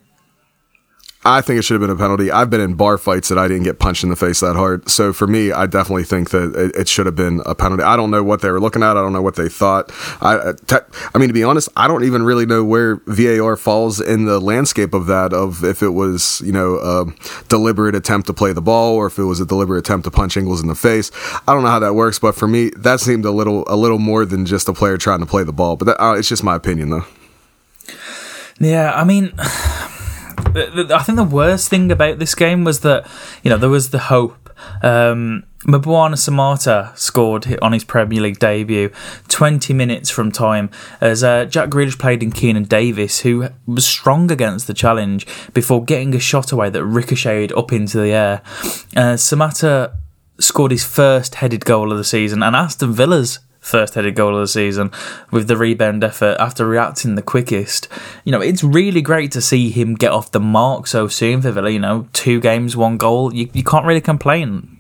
I 1.27 1.41
think 1.41 1.59
it 1.59 1.63
should 1.63 1.75
have 1.75 1.81
been 1.81 1.95
a 1.95 1.99
penalty. 1.99 2.31
I've 2.31 2.51
been 2.51 2.61
in 2.61 2.75
bar 2.75 2.99
fights 2.99 3.31
that 3.31 3.39
I 3.39 3.49
didn't 3.49 3.65
get 3.65 3.79
punched 3.79 4.05
in 4.05 4.11
the 4.11 4.17
face 4.17 4.41
that 4.41 4.57
hard. 4.57 4.91
So 4.91 5.13
for 5.13 5.27
me, 5.27 5.53
I 5.53 5.65
definitely 5.67 6.05
think 6.05 6.31
that 6.31 6.55
it, 6.55 6.77
it 6.77 6.89
should 6.89 7.07
have 7.07 7.17
been 7.17 7.41
a 7.47 7.55
penalty. 7.55 7.83
I 7.83 7.97
don't 7.97 8.11
know 8.11 8.23
what 8.23 8.43
they 8.43 8.51
were 8.51 8.61
looking 8.61 8.83
at. 8.83 8.91
I 8.91 9.01
don't 9.01 9.15
know 9.15 9.23
what 9.23 9.37
they 9.37 9.49
thought. 9.49 9.91
I, 10.21 10.35
uh, 10.35 10.53
te- 10.67 10.85
I 11.15 11.19
mean, 11.19 11.29
to 11.29 11.33
be 11.33 11.43
honest, 11.43 11.71
I 11.77 11.89
don't 11.89 12.05
even 12.05 12.25
really 12.25 12.45
know 12.45 12.63
where 12.63 12.97
VAR 13.07 13.57
falls 13.57 14.01
in 14.01 14.27
the 14.27 14.39
landscape 14.39 14.93
of 14.93 15.07
that. 15.07 15.33
Of 15.33 15.65
if 15.65 15.83
it 15.83 15.91
was, 15.91 16.43
you 16.45 16.53
know, 16.53 16.77
a 16.77 17.07
deliberate 17.49 17.95
attempt 17.95 18.27
to 18.27 18.35
play 18.35 18.53
the 18.53 18.63
ball 18.63 18.95
or 18.95 19.07
if 19.07 19.19
it 19.19 19.25
was 19.25 19.41
a 19.41 19.47
deliberate 19.47 19.79
attempt 19.79 20.05
to 20.05 20.11
punch 20.11 20.37
Engels 20.37 20.61
in 20.61 20.69
the 20.69 20.75
face. 20.75 21.11
I 21.49 21.55
don't 21.55 21.63
know 21.63 21.71
how 21.71 21.79
that 21.79 21.95
works, 21.95 22.19
but 22.19 22.35
for 22.35 22.47
me, 22.47 22.71
that 22.77 23.01
seemed 23.01 23.25
a 23.25 23.31
little, 23.31 23.65
a 23.67 23.77
little 23.77 23.99
more 23.99 24.27
than 24.27 24.45
just 24.45 24.69
a 24.69 24.75
player 24.75 24.99
trying 24.99 25.21
to 25.21 25.27
play 25.27 25.43
the 25.43 25.53
ball. 25.53 25.77
But 25.77 25.87
that, 25.87 26.05
uh, 26.05 26.13
it's 26.13 26.29
just 26.29 26.45
my 26.45 26.55
opinion, 26.55 26.91
though. 26.91 27.07
Yeah, 28.61 28.93
I 28.93 29.05
mean. 29.05 29.33
I 30.39 31.03
think 31.03 31.17
the 31.17 31.29
worst 31.29 31.69
thing 31.69 31.91
about 31.91 32.19
this 32.19 32.35
game 32.35 32.65
was 32.65 32.81
that 32.81 33.07
you 33.43 33.51
know 33.51 33.57
there 33.57 33.71
was 33.71 33.91
the 33.91 33.99
hope. 33.99 34.51
Um, 34.83 35.45
Mbwana 35.65 36.15
Samatta 36.15 36.97
scored 36.97 37.59
on 37.61 37.73
his 37.73 37.85
Premier 37.85 38.21
League 38.21 38.39
debut 38.39 38.91
20 39.29 39.73
minutes 39.73 40.11
from 40.11 40.31
time 40.31 40.71
as 41.01 41.25
uh, 41.25 41.47
Jack 41.47 41.71
Grealish 41.71 41.99
played 41.99 42.23
in 42.23 42.31
Keinan 42.31 42.69
Davis, 42.69 43.21
who 43.21 43.49
was 43.67 43.87
strong 43.87 44.31
against 44.31 44.67
the 44.67 44.75
challenge 44.75 45.27
before 45.55 45.83
getting 45.83 46.15
a 46.15 46.21
shot 46.21 46.53
away 46.53 46.71
that 46.71 46.85
ricocheted 46.85 47.53
up 47.53 47.73
into 47.73 47.99
the 47.99 48.09
air. 48.09 48.43
Uh, 48.95 49.17
Samatta 49.17 49.95
scored 50.39 50.71
his 50.71 50.85
first 50.85 51.37
headed 51.37 51.65
goal 51.65 51.93
of 51.93 51.99
the 51.99 52.05
season, 52.05 52.43
and 52.43 52.55
Aston 52.55 52.93
Villa's 52.93 53.39
first 53.65 53.95
headed 53.95 54.15
goal 54.15 54.35
of 54.35 54.41
the 54.41 54.49
season 54.49 54.91
with 55.31 55.49
the 55.49 55.57
rebound 55.57 56.05
effort 56.05 56.37
after 56.39 56.67
reacting 56.67 57.15
the 57.15 57.23
quickest. 57.23 57.89
You 58.25 58.33
know, 58.33 58.41
it's 58.41 58.63
really 58.63 59.01
great 59.01 59.33
to 59.33 59.41
see 59.41 59.71
him 59.71 59.95
get 59.95 60.13
off 60.13 60.31
the 60.31 60.41
mark 60.41 60.87
so 60.87 61.09
soon 61.09 61.41
for 61.41 61.51
Villa. 61.51 61.71
You 61.71 61.81
know, 61.81 62.07
two 62.13 62.41
games, 62.41 62.77
one 62.77 62.99
goal. 62.99 63.35
You, 63.35 63.49
you 63.53 63.65
can't 63.65 63.87
really 63.87 64.01
complain. 64.01 64.74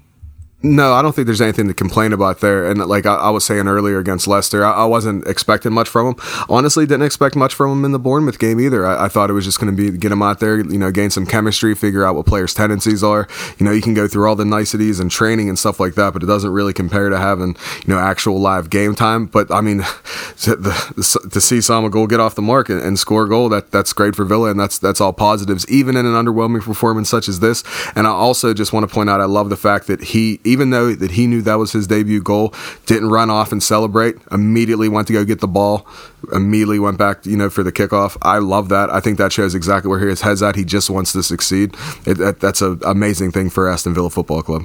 No, 0.64 0.94
I 0.94 1.02
don't 1.02 1.14
think 1.14 1.26
there's 1.26 1.42
anything 1.42 1.68
to 1.68 1.74
complain 1.74 2.14
about 2.14 2.40
there. 2.40 2.64
And 2.64 2.78
like 2.86 3.04
I, 3.04 3.16
I 3.16 3.28
was 3.28 3.44
saying 3.44 3.68
earlier 3.68 3.98
against 3.98 4.26
Leicester, 4.26 4.64
I, 4.64 4.72
I, 4.72 4.84
wasn't 4.86 5.26
expecting 5.26 5.74
much 5.74 5.90
from 5.90 6.06
him. 6.06 6.14
Honestly, 6.48 6.86
didn't 6.86 7.02
expect 7.02 7.36
much 7.36 7.52
from 7.52 7.70
him 7.70 7.84
in 7.84 7.92
the 7.92 7.98
Bournemouth 7.98 8.38
game 8.38 8.58
either. 8.58 8.86
I, 8.86 9.04
I 9.04 9.08
thought 9.08 9.28
it 9.28 9.34
was 9.34 9.44
just 9.44 9.60
going 9.60 9.76
to 9.76 9.76
be 9.76 9.94
get 9.98 10.10
him 10.10 10.22
out 10.22 10.40
there, 10.40 10.58
you 10.58 10.78
know, 10.78 10.90
gain 10.90 11.10
some 11.10 11.26
chemistry, 11.26 11.74
figure 11.74 12.02
out 12.02 12.14
what 12.14 12.24
players' 12.24 12.54
tendencies 12.54 13.04
are. 13.04 13.28
You 13.58 13.66
know, 13.66 13.72
you 13.72 13.82
can 13.82 13.92
go 13.92 14.08
through 14.08 14.26
all 14.26 14.36
the 14.36 14.46
niceties 14.46 15.00
and 15.00 15.10
training 15.10 15.50
and 15.50 15.58
stuff 15.58 15.78
like 15.78 15.96
that, 15.96 16.14
but 16.14 16.22
it 16.22 16.26
doesn't 16.26 16.50
really 16.50 16.72
compare 16.72 17.10
to 17.10 17.18
having 17.18 17.56
you 17.84 17.94
know 17.94 17.98
actual 17.98 18.40
live 18.40 18.70
game 18.70 18.94
time. 18.94 19.26
But 19.26 19.52
I 19.52 19.60
mean, 19.60 19.78
to, 20.44 20.56
the, 20.56 21.28
to 21.30 21.40
see 21.42 21.60
get 22.06 22.20
off 22.20 22.36
the 22.36 22.42
mark 22.42 22.70
and, 22.70 22.80
and 22.80 22.98
score 22.98 23.26
a 23.26 23.28
goal, 23.28 23.50
that 23.50 23.70
that's 23.70 23.92
great 23.92 24.16
for 24.16 24.24
Villa, 24.24 24.50
and 24.50 24.58
that's 24.58 24.78
that's 24.78 25.02
all 25.02 25.12
positives, 25.12 25.68
even 25.68 25.94
in 25.94 26.06
an 26.06 26.14
underwhelming 26.14 26.62
performance 26.62 27.10
such 27.10 27.28
as 27.28 27.40
this. 27.40 27.62
And 27.94 28.06
I 28.06 28.10
also 28.10 28.54
just 28.54 28.72
want 28.72 28.88
to 28.88 28.94
point 28.94 29.10
out, 29.10 29.20
I 29.20 29.26
love 29.26 29.50
the 29.50 29.58
fact 29.58 29.88
that 29.88 30.00
he 30.00 30.40
even 30.54 30.70
though 30.70 30.94
that 30.94 31.10
he 31.10 31.26
knew 31.26 31.42
that 31.42 31.56
was 31.56 31.72
his 31.72 31.88
debut 31.88 32.22
goal, 32.22 32.54
didn't 32.86 33.10
run 33.10 33.28
off 33.28 33.50
and 33.50 33.60
celebrate. 33.60 34.14
Immediately 34.30 34.88
went 34.88 35.08
to 35.08 35.12
go 35.12 35.24
get 35.24 35.40
the 35.40 35.48
ball. 35.48 35.84
Immediately 36.32 36.78
went 36.78 36.96
back, 36.96 37.26
you 37.26 37.36
know, 37.36 37.50
for 37.50 37.64
the 37.64 37.72
kickoff. 37.72 38.16
I 38.22 38.38
love 38.38 38.68
that. 38.68 38.88
I 38.88 39.00
think 39.00 39.18
that 39.18 39.32
shows 39.32 39.52
exactly 39.56 39.88
where 39.88 39.98
his 39.98 40.20
head's 40.20 40.44
at. 40.44 40.54
He 40.54 40.64
just 40.64 40.90
wants 40.90 41.12
to 41.12 41.24
succeed. 41.24 41.74
It, 42.06 42.18
that, 42.18 42.38
that's 42.38 42.62
an 42.62 42.80
amazing 42.86 43.32
thing 43.32 43.50
for 43.50 43.68
Aston 43.68 43.94
Villa 43.94 44.10
Football 44.10 44.42
Club. 44.42 44.62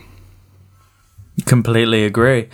Completely 1.46 2.06
agree. 2.06 2.50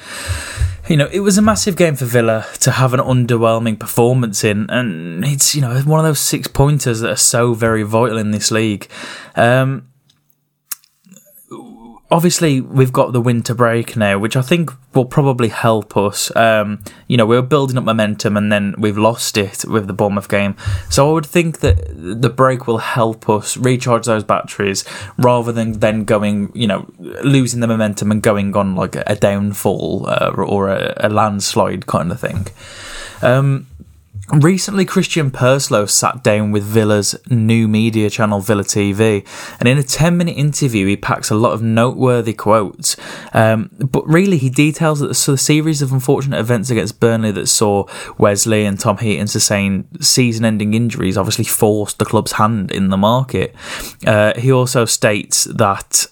You 0.88 0.96
know, 0.96 1.10
it 1.12 1.20
was 1.20 1.38
a 1.38 1.42
massive 1.42 1.76
game 1.76 1.96
for 1.96 2.06
Villa 2.06 2.46
to 2.62 2.72
have 2.72 2.94
an 2.94 3.02
underwhelming 3.02 3.78
performance 3.78 4.44
in, 4.44 4.70
and 4.70 5.26
it's 5.26 5.56
you 5.56 5.62
know 5.62 5.76
one 5.82 6.00
of 6.00 6.06
those 6.06 6.20
six 6.20 6.48
pointers 6.48 7.00
that 7.02 7.10
are 7.10 7.16
so 7.16 7.54
very 7.54 7.84
vital 7.84 8.18
in 8.18 8.32
this 8.32 8.50
league. 8.52 8.88
Um, 9.36 9.88
obviously 12.16 12.62
we've 12.62 12.94
got 12.94 13.12
the 13.12 13.20
winter 13.20 13.54
break 13.54 13.98
now, 13.98 14.18
which 14.18 14.38
I 14.38 14.42
think 14.42 14.72
will 14.94 15.04
probably 15.04 15.50
help 15.50 15.98
us. 15.98 16.34
Um, 16.34 16.82
you 17.10 17.18
know, 17.18 17.26
we 17.26 17.36
are 17.36 17.42
building 17.42 17.78
up 17.78 17.84
momentum 17.84 18.38
and 18.38 18.50
then 18.50 18.74
we've 18.78 18.98
lost 18.98 19.38
it 19.38 19.66
with 19.66 19.88
the 19.88 19.94
Bournemouth 19.94 20.30
game. 20.30 20.56
So 20.90 21.10
I 21.10 21.12
would 21.12 21.26
think 21.26 21.60
that 21.60 21.76
the 21.94 22.30
break 22.30 22.68
will 22.68 22.78
help 22.78 23.28
us 23.28 23.58
recharge 23.58 24.06
those 24.06 24.24
batteries 24.24 24.86
rather 25.18 25.52
than 25.52 25.74
then 25.80 26.06
going, 26.06 26.54
you 26.56 26.68
know, 26.68 26.90
losing 26.98 27.60
the 27.60 27.68
momentum 27.68 28.12
and 28.12 28.22
going 28.22 28.56
on 28.56 28.78
like 28.78 28.96
a 28.96 29.18
downfall 29.18 30.06
uh, 30.08 30.32
or 30.38 30.70
a, 30.70 30.94
a, 30.96 31.10
landslide 31.10 31.86
kind 31.86 32.14
of 32.14 32.22
thing. 32.22 32.48
Um, 33.22 33.68
Recently, 34.34 34.86
Christian 34.86 35.30
Purslow 35.30 35.86
sat 35.86 36.24
down 36.24 36.52
with 36.52 36.64
Villa's 36.64 37.16
new 37.30 37.68
media 37.68 38.10
channel, 38.10 38.40
Villa 38.40 38.64
TV, 38.64 39.26
and 39.60 39.70
in 39.70 39.78
a 39.78 39.84
10 39.84 40.18
minute 40.18 40.36
interview, 40.36 40.88
he 40.88 40.98
packs 40.98 41.30
a 41.30 41.36
lot 41.36 41.54
of 41.54 41.62
noteworthy 41.62 42.34
quotes. 42.34 42.98
Um, 43.34 43.70
but 43.78 44.06
really, 44.08 44.38
he 44.40 44.50
details 44.50 45.00
that 45.00 45.10
the 45.10 45.38
series 45.38 45.84
of 45.84 45.94
unfortunate 45.94 46.40
events 46.40 46.72
against 46.72 47.00
Burnley 47.00 47.32
that 47.32 47.48
saw 47.48 47.86
Wesley 48.18 48.66
and 48.66 48.80
Tom 48.80 48.98
Heaton 48.98 49.28
sustain 49.28 49.88
season 50.02 50.44
ending 50.44 50.74
injuries 50.74 51.18
obviously 51.18 51.46
forced 51.46 52.00
the 52.00 52.06
club's 52.06 52.34
hand 52.34 52.72
in 52.72 52.90
the 52.90 52.98
market. 52.98 53.54
Uh, 54.08 54.34
he 54.40 54.52
also 54.52 54.86
states 54.86 55.44
that 55.46 56.08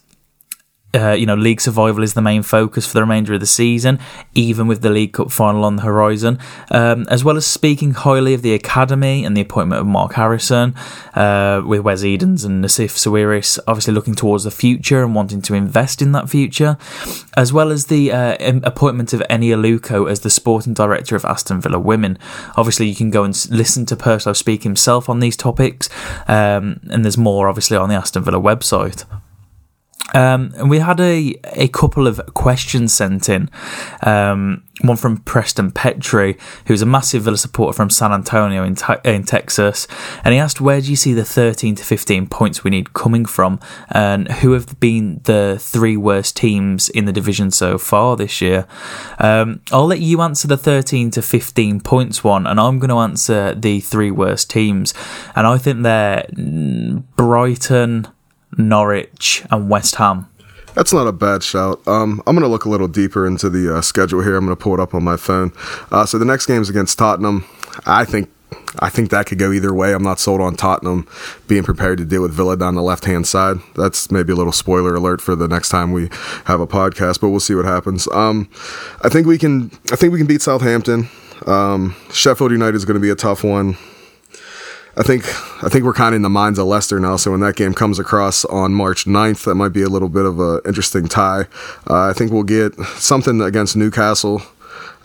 uh, 0.94 1.12
you 1.12 1.26
know, 1.26 1.36
league 1.36 1.60
survival 1.62 2.04
is 2.04 2.14
the 2.14 2.22
main 2.22 2.44
focus 2.44 2.86
for 2.86 2.94
the 2.94 3.02
remainder 3.02 3.34
of 3.34 3.40
the 3.40 3.46
season, 3.46 4.00
even 4.36 4.68
with 4.68 4.82
the 4.82 4.90
League 4.90 5.14
Cup 5.14 5.32
final 5.32 5.64
on 5.64 5.78
the 5.78 5.82
horizon, 5.82 6.38
um, 6.72 7.08
as 7.10 7.24
well 7.24 7.36
as 7.36 7.46
speaking 7.46 7.92
highly 7.92 8.34
of 8.34 8.42
the 8.42 8.54
academy 8.54 9.26
and 9.26 9.36
the 9.36 9.42
appointment 9.42 9.82
of 9.82 9.88
Mark 9.88 10.14
Harrison, 10.14 10.76
uh, 11.16 11.62
with 11.66 11.82
Wes 11.82 12.04
Edens 12.04 12.44
and 12.44 12.64
Nassef 12.64 12.92
Sawiris, 12.92 13.60
obviously 13.68 13.94
looking 13.94 14.16
towards 14.16 14.44
the 14.44 14.52
future 14.52 15.04
and 15.04 15.16
wanting 15.16 15.42
to 15.42 15.54
invest 15.54 16.02
in 16.02 16.12
that 16.12 16.30
future, 16.30 16.78
as 17.36 17.52
well 17.52 17.72
as 17.72 17.88
the 17.88 18.12
uh, 18.12 18.60
appointment 18.64 19.14
of 19.14 19.22
Eni 19.30 19.50
Aluko 19.50 20.10
as 20.10 20.20
the 20.20 20.30
sporting 20.30 20.74
director 20.74 21.16
of 21.16 21.26
Aston 21.26 21.60
Villa 21.60 21.80
Women. 21.80 22.20
Obviously, 22.56 22.88
you 22.88 22.96
can 22.96 23.10
go 23.10 23.24
and 23.24 23.34
listen 23.50 23.86
to 23.88 23.96
Purslow 23.96 24.34
speak 24.34 24.64
himself 24.64 25.10
on 25.10 25.20
these 25.20 25.38
topics, 25.38 25.90
um, 26.28 26.80
and 26.92 27.04
there's 27.04 27.18
more 27.18 27.50
obviously 27.50 27.78
on 27.78 27.90
the 27.90 27.96
Aston 27.96 28.24
Villa 28.24 28.40
website. 28.40 29.06
Um, 30.14 30.54
and 30.58 30.70
we 30.70 30.80
had 30.80 31.00
a, 31.00 31.36
a 31.54 31.68
couple 31.70 32.08
of 32.08 32.22
questions 32.34 32.94
sent 32.94 33.30
in. 33.30 33.50
Um, 34.02 34.64
one 34.82 34.98
from 34.98 35.18
Preston 35.18 35.72
Petrie, 35.72 36.38
who's 36.66 36.82
a 36.82 36.86
massive 36.86 37.24
Villa 37.24 37.38
supporter 37.38 37.76
from 37.76 37.90
San 37.90 38.12
Antonio 38.12 38.64
in, 38.64 38.76
te- 38.76 38.96
in 39.06 39.24
Texas. 39.24 39.88
And 40.24 40.34
he 40.34 40.40
asked, 40.40 40.60
Where 40.60 40.82
do 40.82 40.90
you 40.90 40.96
see 40.96 41.14
the 41.14 41.24
13 41.24 41.76
to 41.76 41.84
15 41.84 42.28
points 42.28 42.64
we 42.64 42.72
need 42.72 42.94
coming 42.94 43.26
from? 43.26 43.60
And 43.90 44.32
who 44.32 44.52
have 44.54 44.80
been 44.80 45.22
the 45.24 45.58
three 45.60 45.96
worst 45.96 46.36
teams 46.36 46.90
in 46.90 47.06
the 47.06 47.14
division 47.14 47.52
so 47.52 47.78
far 47.78 48.16
this 48.16 48.42
year? 48.42 48.68
Um, 49.20 49.62
I'll 49.72 49.86
let 49.86 50.00
you 50.00 50.22
answer 50.22 50.48
the 50.48 50.58
13 50.58 51.12
to 51.12 51.22
15 51.22 51.82
points 51.82 52.24
one, 52.24 52.48
and 52.48 52.60
I'm 52.60 52.80
going 52.80 52.90
to 52.90 52.98
answer 52.98 53.54
the 53.54 53.80
three 53.80 54.12
worst 54.12 54.50
teams. 54.50 54.94
And 55.36 55.46
I 55.46 55.58
think 55.58 55.84
they're 55.84 56.26
Brighton. 57.16 58.08
Norwich, 58.58 59.44
and 59.52 59.70
West 59.70 59.96
Ham. 59.96 60.28
That's 60.74 60.92
not 60.92 61.06
a 61.06 61.12
bad 61.12 61.44
shout. 61.44 61.86
Um, 61.88 62.22
I'm 62.26 62.36
going 62.36 62.44
to 62.44 62.48
look 62.48 62.66
a 62.66 62.70
little 62.70 62.88
deeper 62.88 63.28
into 63.28 63.50
the 63.50 63.78
uh, 63.78 63.82
schedule 63.82 64.22
here. 64.22 64.36
I'm 64.36 64.46
going 64.46 64.58
to 64.58 64.62
pull 64.62 64.74
it 64.74 64.80
up 64.80 64.96
on 64.96 65.04
my 65.04 65.18
phone. 65.18 65.52
Uh, 65.92 66.06
so 66.06 66.18
the 66.18 66.26
next 66.26 66.48
game 66.48 66.62
is 66.62 66.70
against 66.70 66.98
Tottenham. 66.98 67.46
I 67.86 68.06
think 68.06 68.30
I 68.80 68.90
think 68.90 69.12
that 69.12 69.28
could 69.28 69.40
go 69.40 69.52
either 69.52 69.74
way. 69.74 69.94
I'm 69.94 70.04
not 70.04 70.20
sold 70.20 70.42
on 70.42 70.56
Tottenham 70.56 71.08
being 71.48 71.64
prepared 71.64 71.98
to 72.00 72.06
deal 72.06 72.22
with 72.22 72.34
Villa 72.34 72.58
down 72.58 72.76
the 72.76 72.82
left 72.82 73.06
hand 73.06 73.28
side. 73.28 73.58
That's 73.76 74.12
maybe 74.12 74.34
a 74.34 74.36
little 74.36 74.52
spoiler 74.52 74.96
alert 74.96 75.22
for 75.22 75.36
the 75.36 75.48
next 75.48 75.70
time 75.70 75.92
we 75.92 76.10
have 76.46 76.60
a 76.60 76.68
podcast, 76.68 77.22
but 77.22 77.30
we'll 77.30 77.40
see 77.40 77.56
what 77.56 77.66
happens. 77.66 78.08
Um, 78.12 78.50
I 79.02 79.10
think 79.10 79.28
we 79.28 79.38
can. 79.38 79.72
I 79.92 79.96
think 79.96 80.12
we 80.12 80.18
can 80.18 80.28
beat 80.28 80.42
Southampton. 80.42 81.10
Um, 81.46 81.96
Sheffield 82.12 82.52
United 82.52 82.76
is 82.76 82.86
going 82.86 82.96
to 82.96 83.02
be 83.02 83.10
a 83.10 83.16
tough 83.16 83.44
one. 83.44 83.78
I 84.96 85.02
think 85.02 85.26
I 85.64 85.70
think 85.70 85.86
we're 85.86 85.94
kind 85.94 86.14
of 86.14 86.18
in 86.18 86.22
the 86.22 86.30
minds 86.30 86.60
of 86.60 86.68
Leicester 86.68 87.00
now. 87.00 87.16
So 87.16 87.32
when 87.32 87.40
that 87.40 87.56
game 87.56 87.74
comes 87.74 87.98
across 87.98 88.46
on 88.46 88.74
March 88.74 89.06
9th, 89.06 89.46
that 89.46 89.56
might 89.56 89.70
be 89.70 89.82
a 89.82 89.90
little 89.90 90.10
bit 90.10 90.26
of 90.26 90.40
an 90.40 90.62
interesting 90.66 91.08
tie. 91.08 91.48
Uh, 91.90 92.10
I 92.10 92.14
think 92.14 92.32
we'll 92.32 92.44
get 92.44 92.76
something 92.98 93.42
against 93.42 93.76
Newcastle. 93.76 94.44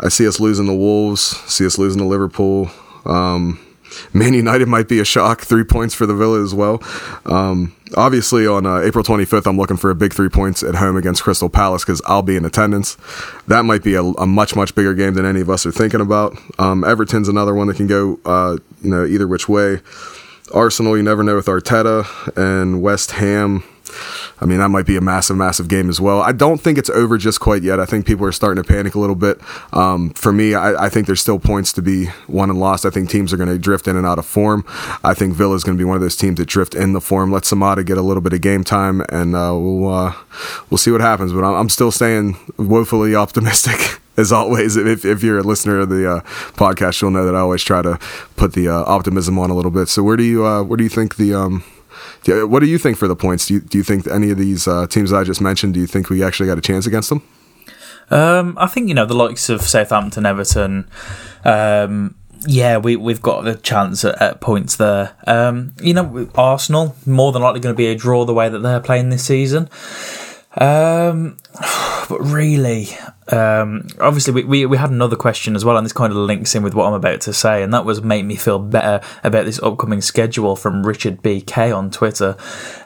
I 0.00 0.08
see 0.10 0.28
us 0.28 0.40
losing 0.40 0.66
the 0.66 0.74
Wolves. 0.74 1.22
See 1.22 1.64
us 1.64 1.78
losing 1.78 2.00
to 2.00 2.06
Liverpool. 2.06 2.70
Um, 3.06 3.58
Man 4.12 4.34
United 4.34 4.68
might 4.68 4.88
be 4.88 5.00
a 5.00 5.04
shock. 5.04 5.42
Three 5.42 5.64
points 5.64 5.94
for 5.94 6.06
the 6.06 6.14
Villa 6.14 6.42
as 6.42 6.54
well. 6.54 6.82
Um, 7.26 7.74
obviously, 7.96 8.46
on 8.46 8.66
uh, 8.66 8.80
April 8.80 9.04
25th, 9.04 9.46
I'm 9.46 9.56
looking 9.56 9.76
for 9.76 9.90
a 9.90 9.94
big 9.94 10.12
three 10.12 10.28
points 10.28 10.62
at 10.62 10.74
home 10.74 10.96
against 10.96 11.22
Crystal 11.22 11.48
Palace 11.48 11.84
because 11.84 12.02
I'll 12.06 12.22
be 12.22 12.36
in 12.36 12.44
attendance. 12.44 12.96
That 13.46 13.64
might 13.64 13.82
be 13.82 13.94
a, 13.94 14.02
a, 14.02 14.26
much, 14.26 14.56
much 14.56 14.74
bigger 14.74 14.94
game 14.94 15.14
than 15.14 15.24
any 15.24 15.40
of 15.40 15.50
us 15.50 15.66
are 15.66 15.72
thinking 15.72 16.00
about. 16.00 16.36
Um, 16.58 16.84
Everton's 16.84 17.28
another 17.28 17.54
one 17.54 17.66
that 17.68 17.76
can 17.76 17.86
go, 17.86 18.18
uh, 18.24 18.56
you 18.82 18.90
know, 18.90 19.04
either 19.04 19.26
which 19.26 19.48
way. 19.48 19.80
Arsenal, 20.52 20.96
you 20.96 21.02
never 21.02 21.22
know 21.22 21.36
with 21.36 21.46
Arteta, 21.46 22.06
and 22.36 22.80
West 22.80 23.12
Ham. 23.12 23.62
I 24.40 24.46
mean, 24.46 24.58
that 24.58 24.68
might 24.68 24.86
be 24.86 24.96
a 24.96 25.00
massive, 25.00 25.36
massive 25.36 25.68
game 25.68 25.88
as 25.88 26.00
well. 26.00 26.20
I 26.20 26.32
don't 26.32 26.58
think 26.58 26.78
it's 26.78 26.90
over 26.90 27.18
just 27.18 27.40
quite 27.40 27.62
yet. 27.62 27.80
I 27.80 27.86
think 27.86 28.06
people 28.06 28.24
are 28.26 28.32
starting 28.32 28.62
to 28.62 28.68
panic 28.68 28.94
a 28.94 28.98
little 28.98 29.16
bit. 29.16 29.40
Um, 29.72 30.10
for 30.10 30.32
me, 30.32 30.54
I, 30.54 30.86
I, 30.86 30.88
think 30.88 31.06
there's 31.06 31.20
still 31.20 31.38
points 31.38 31.72
to 31.74 31.82
be 31.82 32.08
won 32.28 32.50
and 32.50 32.60
lost. 32.60 32.86
I 32.86 32.90
think 32.90 33.10
teams 33.10 33.32
are 33.32 33.36
going 33.36 33.48
to 33.48 33.58
drift 33.58 33.88
in 33.88 33.96
and 33.96 34.06
out 34.06 34.18
of 34.18 34.26
form. 34.26 34.64
I 35.02 35.14
think 35.14 35.34
Villa 35.34 35.54
is 35.54 35.64
going 35.64 35.76
to 35.76 35.80
be 35.80 35.84
one 35.84 35.96
of 35.96 36.02
those 36.02 36.16
teams 36.16 36.38
that 36.38 36.46
drift 36.46 36.74
in 36.74 36.92
the 36.92 37.00
form. 37.00 37.32
Let 37.32 37.42
Samatta 37.44 37.84
get 37.84 37.98
a 37.98 38.02
little 38.02 38.20
bit 38.20 38.32
of 38.32 38.40
game 38.40 38.64
time, 38.64 39.02
and 39.08 39.34
uh, 39.34 39.54
we'll 39.56 39.92
uh, 39.92 40.14
we'll 40.70 40.78
see 40.78 40.90
what 40.90 41.00
happens. 41.00 41.32
But 41.32 41.44
I'm 41.44 41.68
still 41.68 41.90
staying 41.90 42.36
woefully 42.56 43.14
optimistic. 43.14 44.00
as 44.18 44.32
always, 44.32 44.76
if, 44.76 45.04
if 45.04 45.22
you're 45.22 45.38
a 45.38 45.42
listener 45.42 45.78
of 45.78 45.88
the 45.88 46.10
uh, 46.10 46.20
podcast, 46.58 47.00
you'll 47.00 47.12
know 47.12 47.24
that 47.24 47.36
I 47.36 47.38
always 47.38 47.62
try 47.62 47.82
to 47.82 47.98
put 48.36 48.52
the 48.52 48.68
uh, 48.68 48.82
optimism 48.82 49.38
on 49.38 49.48
a 49.48 49.54
little 49.54 49.70
bit. 49.70 49.88
So 49.88 50.02
where 50.02 50.16
do 50.16 50.24
you 50.24 50.44
uh, 50.44 50.62
where 50.64 50.76
do 50.76 50.82
you 50.82 50.90
think 50.90 51.16
the 51.16 51.34
um, 51.34 51.64
what 52.26 52.60
do 52.60 52.66
you 52.66 52.78
think 52.78 52.96
for 52.96 53.08
the 53.08 53.16
points? 53.16 53.46
Do 53.46 53.54
you, 53.54 53.60
do 53.60 53.78
you 53.78 53.84
think 53.84 54.06
any 54.06 54.30
of 54.30 54.38
these 54.38 54.66
uh, 54.68 54.86
teams 54.86 55.12
I 55.12 55.24
just 55.24 55.40
mentioned? 55.40 55.74
Do 55.74 55.80
you 55.80 55.86
think 55.86 56.10
we 56.10 56.22
actually 56.22 56.48
got 56.48 56.58
a 56.58 56.62
chance 56.62 56.86
against 56.86 57.08
them? 57.08 57.22
Um, 58.10 58.56
I 58.58 58.66
think 58.66 58.88
you 58.88 58.94
know 58.94 59.06
the 59.06 59.14
likes 59.14 59.48
of 59.48 59.62
Southampton, 59.62 60.24
Everton. 60.24 60.88
Um, 61.44 62.14
yeah, 62.46 62.78
we 62.78 62.96
we've 62.96 63.22
got 63.22 63.46
a 63.46 63.56
chance 63.56 64.04
at, 64.04 64.20
at 64.20 64.40
points 64.40 64.76
there. 64.76 65.16
Um, 65.26 65.74
you 65.82 65.94
know, 65.94 66.28
Arsenal 66.34 66.96
more 67.04 67.32
than 67.32 67.42
likely 67.42 67.60
going 67.60 67.74
to 67.74 67.76
be 67.76 67.88
a 67.88 67.94
draw 67.94 68.24
the 68.24 68.34
way 68.34 68.48
that 68.48 68.60
they're 68.60 68.80
playing 68.80 69.10
this 69.10 69.24
season. 69.24 69.68
Um, 70.58 71.36
but 72.08 72.20
really, 72.20 72.88
um, 73.28 73.86
obviously, 74.00 74.32
we, 74.32 74.44
we, 74.44 74.66
we 74.66 74.76
had 74.76 74.90
another 74.90 75.16
question 75.16 75.54
as 75.54 75.64
well, 75.64 75.76
and 75.76 75.84
this 75.84 75.92
kind 75.92 76.12
of 76.12 76.16
links 76.16 76.54
in 76.54 76.62
with 76.62 76.74
what 76.74 76.86
I'm 76.86 76.94
about 76.94 77.20
to 77.22 77.32
say, 77.32 77.62
and 77.62 77.72
that 77.72 77.84
was 77.84 78.02
make 78.02 78.24
me 78.24 78.36
feel 78.36 78.58
better 78.58 79.00
about 79.22 79.44
this 79.44 79.62
upcoming 79.62 80.00
schedule 80.00 80.56
from 80.56 80.84
Richard 80.84 81.22
BK 81.22 81.76
on 81.76 81.90
Twitter. 81.90 82.36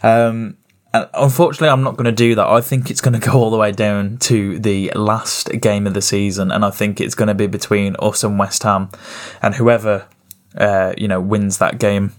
Um, 0.02 0.58
unfortunately, 0.92 1.68
I'm 1.68 1.82
not 1.82 1.96
going 1.96 2.04
to 2.04 2.12
do 2.12 2.34
that. 2.34 2.46
I 2.46 2.60
think 2.60 2.90
it's 2.90 3.00
going 3.00 3.14
to 3.20 3.26
go 3.26 3.38
all 3.38 3.50
the 3.50 3.56
way 3.56 3.72
down 3.72 4.18
to 4.18 4.58
the 4.58 4.90
last 4.94 5.50
game 5.60 5.86
of 5.86 5.94
the 5.94 6.02
season, 6.02 6.50
and 6.50 6.64
I 6.64 6.70
think 6.70 7.00
it's 7.00 7.14
going 7.14 7.28
to 7.28 7.34
be 7.34 7.46
between 7.46 7.96
us 8.00 8.22
and 8.22 8.38
West 8.38 8.62
Ham, 8.64 8.90
and 9.40 9.54
whoever 9.54 10.06
uh, 10.56 10.92
you 10.98 11.08
know 11.08 11.20
wins 11.20 11.58
that 11.58 11.78
game 11.78 12.12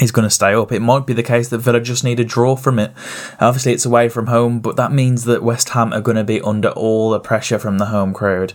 is 0.00 0.12
going 0.12 0.26
to 0.26 0.30
stay 0.30 0.54
up. 0.54 0.72
It 0.72 0.80
might 0.80 1.06
be 1.06 1.12
the 1.12 1.22
case 1.22 1.48
that 1.48 1.58
Villa 1.58 1.80
just 1.80 2.04
need 2.04 2.20
a 2.20 2.24
draw 2.24 2.56
from 2.56 2.78
it. 2.78 2.92
Obviously, 3.40 3.72
it's 3.72 3.86
away 3.86 4.08
from 4.08 4.26
home, 4.26 4.60
but 4.60 4.76
that 4.76 4.92
means 4.92 5.24
that 5.24 5.42
West 5.42 5.70
Ham 5.70 5.92
are 5.92 6.00
going 6.00 6.16
to 6.16 6.24
be 6.24 6.40
under 6.40 6.70
all 6.70 7.10
the 7.10 7.20
pressure 7.20 7.58
from 7.58 7.78
the 7.78 7.86
home 7.86 8.14
crowd. 8.14 8.52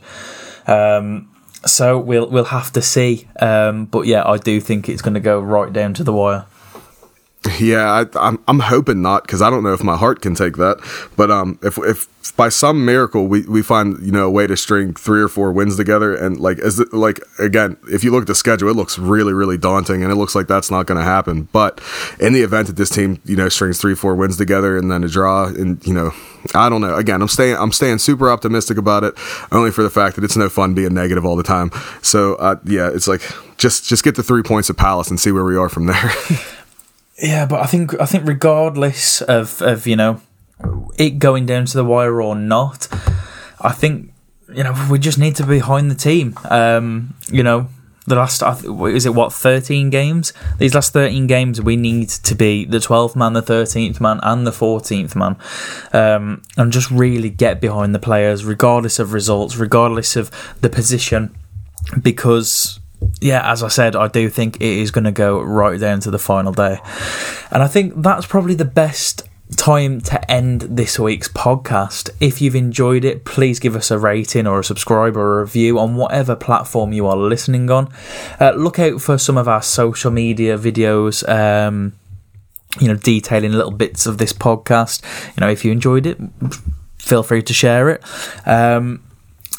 Um, 0.68 1.30
so 1.66 1.98
we'll 1.98 2.30
we'll 2.30 2.46
have 2.46 2.72
to 2.74 2.82
see. 2.82 3.28
Um, 3.40 3.86
but 3.86 4.06
yeah, 4.06 4.28
I 4.28 4.38
do 4.38 4.60
think 4.60 4.90
it's 4.90 5.02
going 5.02 5.14
to 5.14 5.20
go 5.20 5.40
right 5.40 5.72
down 5.72 5.94
to 5.96 6.04
the 6.04 6.14
wire. 6.14 6.46
Yeah, 7.60 7.92
I, 7.92 8.02
am 8.02 8.10
I'm, 8.16 8.44
I'm 8.48 8.60
hoping 8.60 9.02
not 9.02 9.24
because 9.24 9.42
I 9.42 9.50
don't 9.50 9.64
know 9.64 9.74
if 9.74 9.84
my 9.84 9.98
heart 9.98 10.22
can 10.22 10.36
take 10.36 10.58
that. 10.58 10.78
But 11.18 11.30
um, 11.30 11.60
if 11.62 11.78
if 11.80 12.08
by 12.38 12.50
some 12.50 12.86
miracle 12.86 13.28
we, 13.28 13.42
we 13.44 13.62
find 13.62 14.00
you 14.02 14.12
know 14.12 14.26
a 14.26 14.30
way 14.30 14.48
to 14.48 14.56
string 14.56 14.94
three 14.94 15.22
or 15.22 15.28
four 15.28 15.52
wins 15.52 15.76
together 15.76 16.16
and 16.16 16.40
like 16.40 16.60
as 16.60 16.80
like 16.94 17.20
again, 17.40 17.78
if 17.92 18.04
you 18.04 18.12
look 18.12 18.22
at 18.22 18.28
the 18.28 18.36
schedule, 18.36 18.70
it 18.70 18.76
looks 18.76 18.98
really 18.98 19.34
really 19.34 19.58
daunting 19.58 20.04
and 20.04 20.12
it 20.12 20.16
looks 20.16 20.36
like 20.36 20.48
that's 20.48 20.72
not 20.72 20.86
going 20.86 20.98
to 20.98 21.04
happen. 21.04 21.50
But 21.52 21.82
in 22.20 22.34
the 22.34 22.42
event 22.42 22.68
that 22.68 22.78
this 22.78 22.90
team 22.90 23.22
you 23.26 23.36
know 23.36 23.50
strings 23.50 23.80
three 23.80 23.96
four 23.96 24.16
wins 24.16 24.38
together 24.38 24.78
and 24.78 24.90
then 24.90 25.04
a 25.04 25.08
draw 25.08 25.46
and 25.46 25.86
you 25.86 25.94
know 25.94 26.12
I 26.56 26.70
don't 26.70 26.82
know. 26.82 26.96
Again, 26.96 27.22
I'm 27.22 27.28
staying 27.28 27.58
I'm 27.58 27.72
staying 27.72 28.00
super 28.00 28.30
optimistic 28.30 28.78
about 28.78 29.04
it 29.04 29.16
only 29.52 29.72
for 29.72 29.84
the 29.84 29.90
fact 29.90 30.16
that 30.16 30.24
it's 30.24 30.38
no 30.38 30.50
fun 30.50 30.74
being 30.74 30.94
negative 30.94 31.26
all 31.26 31.36
the 31.36 31.44
time. 31.44 31.72
So 32.02 32.36
uh, 32.36 32.56
yeah, 32.64 32.90
it's 32.94 33.08
like 33.08 33.22
just 33.58 33.86
just 33.86 34.04
get 34.04 34.16
the 34.16 34.24
three 34.24 34.44
points 34.44 34.70
at 34.70 34.78
Palace 34.78 35.10
and 35.10 35.20
see 35.20 35.32
where 35.32 35.44
we 35.44 35.58
are 35.58 35.70
from 35.70 35.88
there. 35.88 36.12
Yeah, 37.22 37.46
but 37.46 37.62
I 37.62 37.66
think 37.68 38.00
I 38.02 38.06
think 38.06 38.28
regardless 38.28 39.22
of 39.22 39.62
of 39.62 39.86
you 39.86 39.96
know 39.96 40.22
it 40.98 41.20
going 41.20 41.46
down 41.46 41.66
to 41.66 41.78
the 41.78 41.84
wire 41.84 42.22
or 42.22 42.36
not, 42.36 42.88
I 43.62 43.72
think 43.72 44.12
you 44.54 44.64
know 44.64 44.88
we 44.90 45.00
just 45.00 45.20
need 45.20 45.36
to 45.36 45.44
be 45.44 45.60
behind 45.60 45.92
the 45.92 45.96
team. 45.96 46.36
Um, 46.50 47.14
you 47.32 47.44
know, 47.44 47.70
the 48.08 48.16
last 48.16 48.42
is 48.42 49.06
it 49.06 49.14
what 49.14 49.32
thirteen 49.32 49.92
games? 49.92 50.34
These 50.58 50.74
last 50.74 50.92
thirteen 50.92 51.28
games, 51.28 51.62
we 51.62 51.76
need 51.76 52.10
to 52.10 52.34
be 52.34 52.66
the 52.66 52.80
twelfth 52.80 53.16
man, 53.16 53.34
the 53.34 53.44
thirteenth 53.44 54.02
man, 54.02 54.20
and 54.24 54.48
the 54.48 54.52
fourteenth 54.52 55.16
man, 55.16 55.38
um, 55.94 56.42
and 56.58 56.72
just 56.72 56.90
really 56.90 57.30
get 57.30 57.62
behind 57.62 57.94
the 57.94 58.00
players, 58.00 58.44
regardless 58.44 58.98
of 58.98 59.14
results, 59.14 59.56
regardless 59.56 60.16
of 60.16 60.32
the 60.62 60.70
position, 60.70 61.36
because 62.02 62.80
yeah, 63.22 63.50
as 63.52 63.64
I 63.64 63.68
said, 63.68 63.96
I 63.96 64.08
do 64.08 64.30
think 64.30 64.58
it 64.58 64.62
is 64.62 64.92
going 64.92 65.06
to 65.06 65.12
go 65.12 65.42
right 65.42 65.80
down 65.80 66.00
to 66.02 66.12
the 66.12 66.20
final 66.20 66.52
day. 66.52 66.80
And 67.52 67.64
I 67.64 67.68
think 67.68 67.94
that's 67.98 68.26
probably 68.26 68.56
the 68.56 68.66
best 68.66 69.28
time 69.56 70.02
to 70.02 70.32
end 70.32 70.62
this 70.62 71.00
week's 71.00 71.28
podcast. 71.28 72.10
If 72.20 72.42
you've 72.42 72.56
enjoyed 72.56 73.06
it, 73.06 73.26
please 73.26 73.60
give 73.60 73.76
us 73.76 73.92
a 73.92 74.00
rating 74.00 74.48
or 74.48 74.60
a 74.60 74.64
subscribe 74.64 75.16
or 75.16 75.40
a 75.40 75.44
review 75.44 75.80
on 75.80 75.96
whatever 75.96 76.36
platform 76.36 76.94
you 76.94 77.08
are 77.08 77.16
listening 77.16 77.70
on. 77.70 77.94
Uh, 78.40 78.52
look 78.52 78.80
out 78.80 79.02
for 79.02 79.18
some 79.18 79.38
of 79.38 79.48
our 79.48 79.62
social 79.62 80.12
media 80.12 80.58
videos. 80.58 81.28
Um, 81.28 81.94
you 82.80 82.88
know, 82.88 82.96
detailing 82.96 83.52
little 83.52 83.72
bits 83.72 84.08
of 84.08 84.18
this 84.18 84.34
podcast. 84.34 85.04
You 85.38 85.42
know, 85.42 85.50
if 85.50 85.64
you 85.64 85.72
enjoyed 85.72 86.08
it, 86.08 86.18
feel 86.98 87.22
free 87.22 87.44
to 87.44 87.54
share 87.54 87.90
it. 87.90 88.04
Um, 88.48 89.04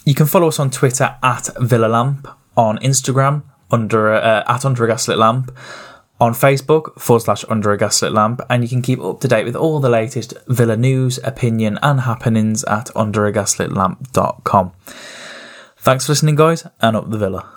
you 0.04 0.14
can 0.14 0.26
follow 0.26 0.48
us 0.48 0.58
on 0.58 0.70
Twitter 0.70 1.16
at 1.22 1.48
Villa 1.60 1.86
Lamp 1.86 2.26
on 2.56 2.78
Instagram 2.78 3.42
under 3.70 4.12
uh, 4.12 4.44
at 4.46 4.64
under 4.64 4.84
a 4.84 4.88
gaslit 4.88 5.18
lamp, 5.18 5.50
on 6.20 6.32
Facebook 6.32 6.98
forward 7.00 7.20
slash 7.20 7.44
under 7.48 7.72
a 7.72 7.78
gaslit 7.78 8.12
lamp, 8.12 8.40
and 8.48 8.62
you 8.62 8.68
can 8.68 8.82
keep 8.82 9.00
up 9.00 9.20
to 9.20 9.28
date 9.28 9.44
with 9.44 9.56
all 9.56 9.80
the 9.80 9.88
latest 9.88 10.34
Villa 10.46 10.76
news, 10.76 11.18
opinion, 11.24 11.78
and 11.82 12.00
happenings 12.00 12.64
at 12.64 12.86
underagaslitlamp.com. 12.94 14.72
Thanks 15.76 16.06
for 16.06 16.12
listening, 16.12 16.36
guys, 16.36 16.66
and 16.80 16.96
up 16.96 17.10
the 17.10 17.18
Villa. 17.18 17.53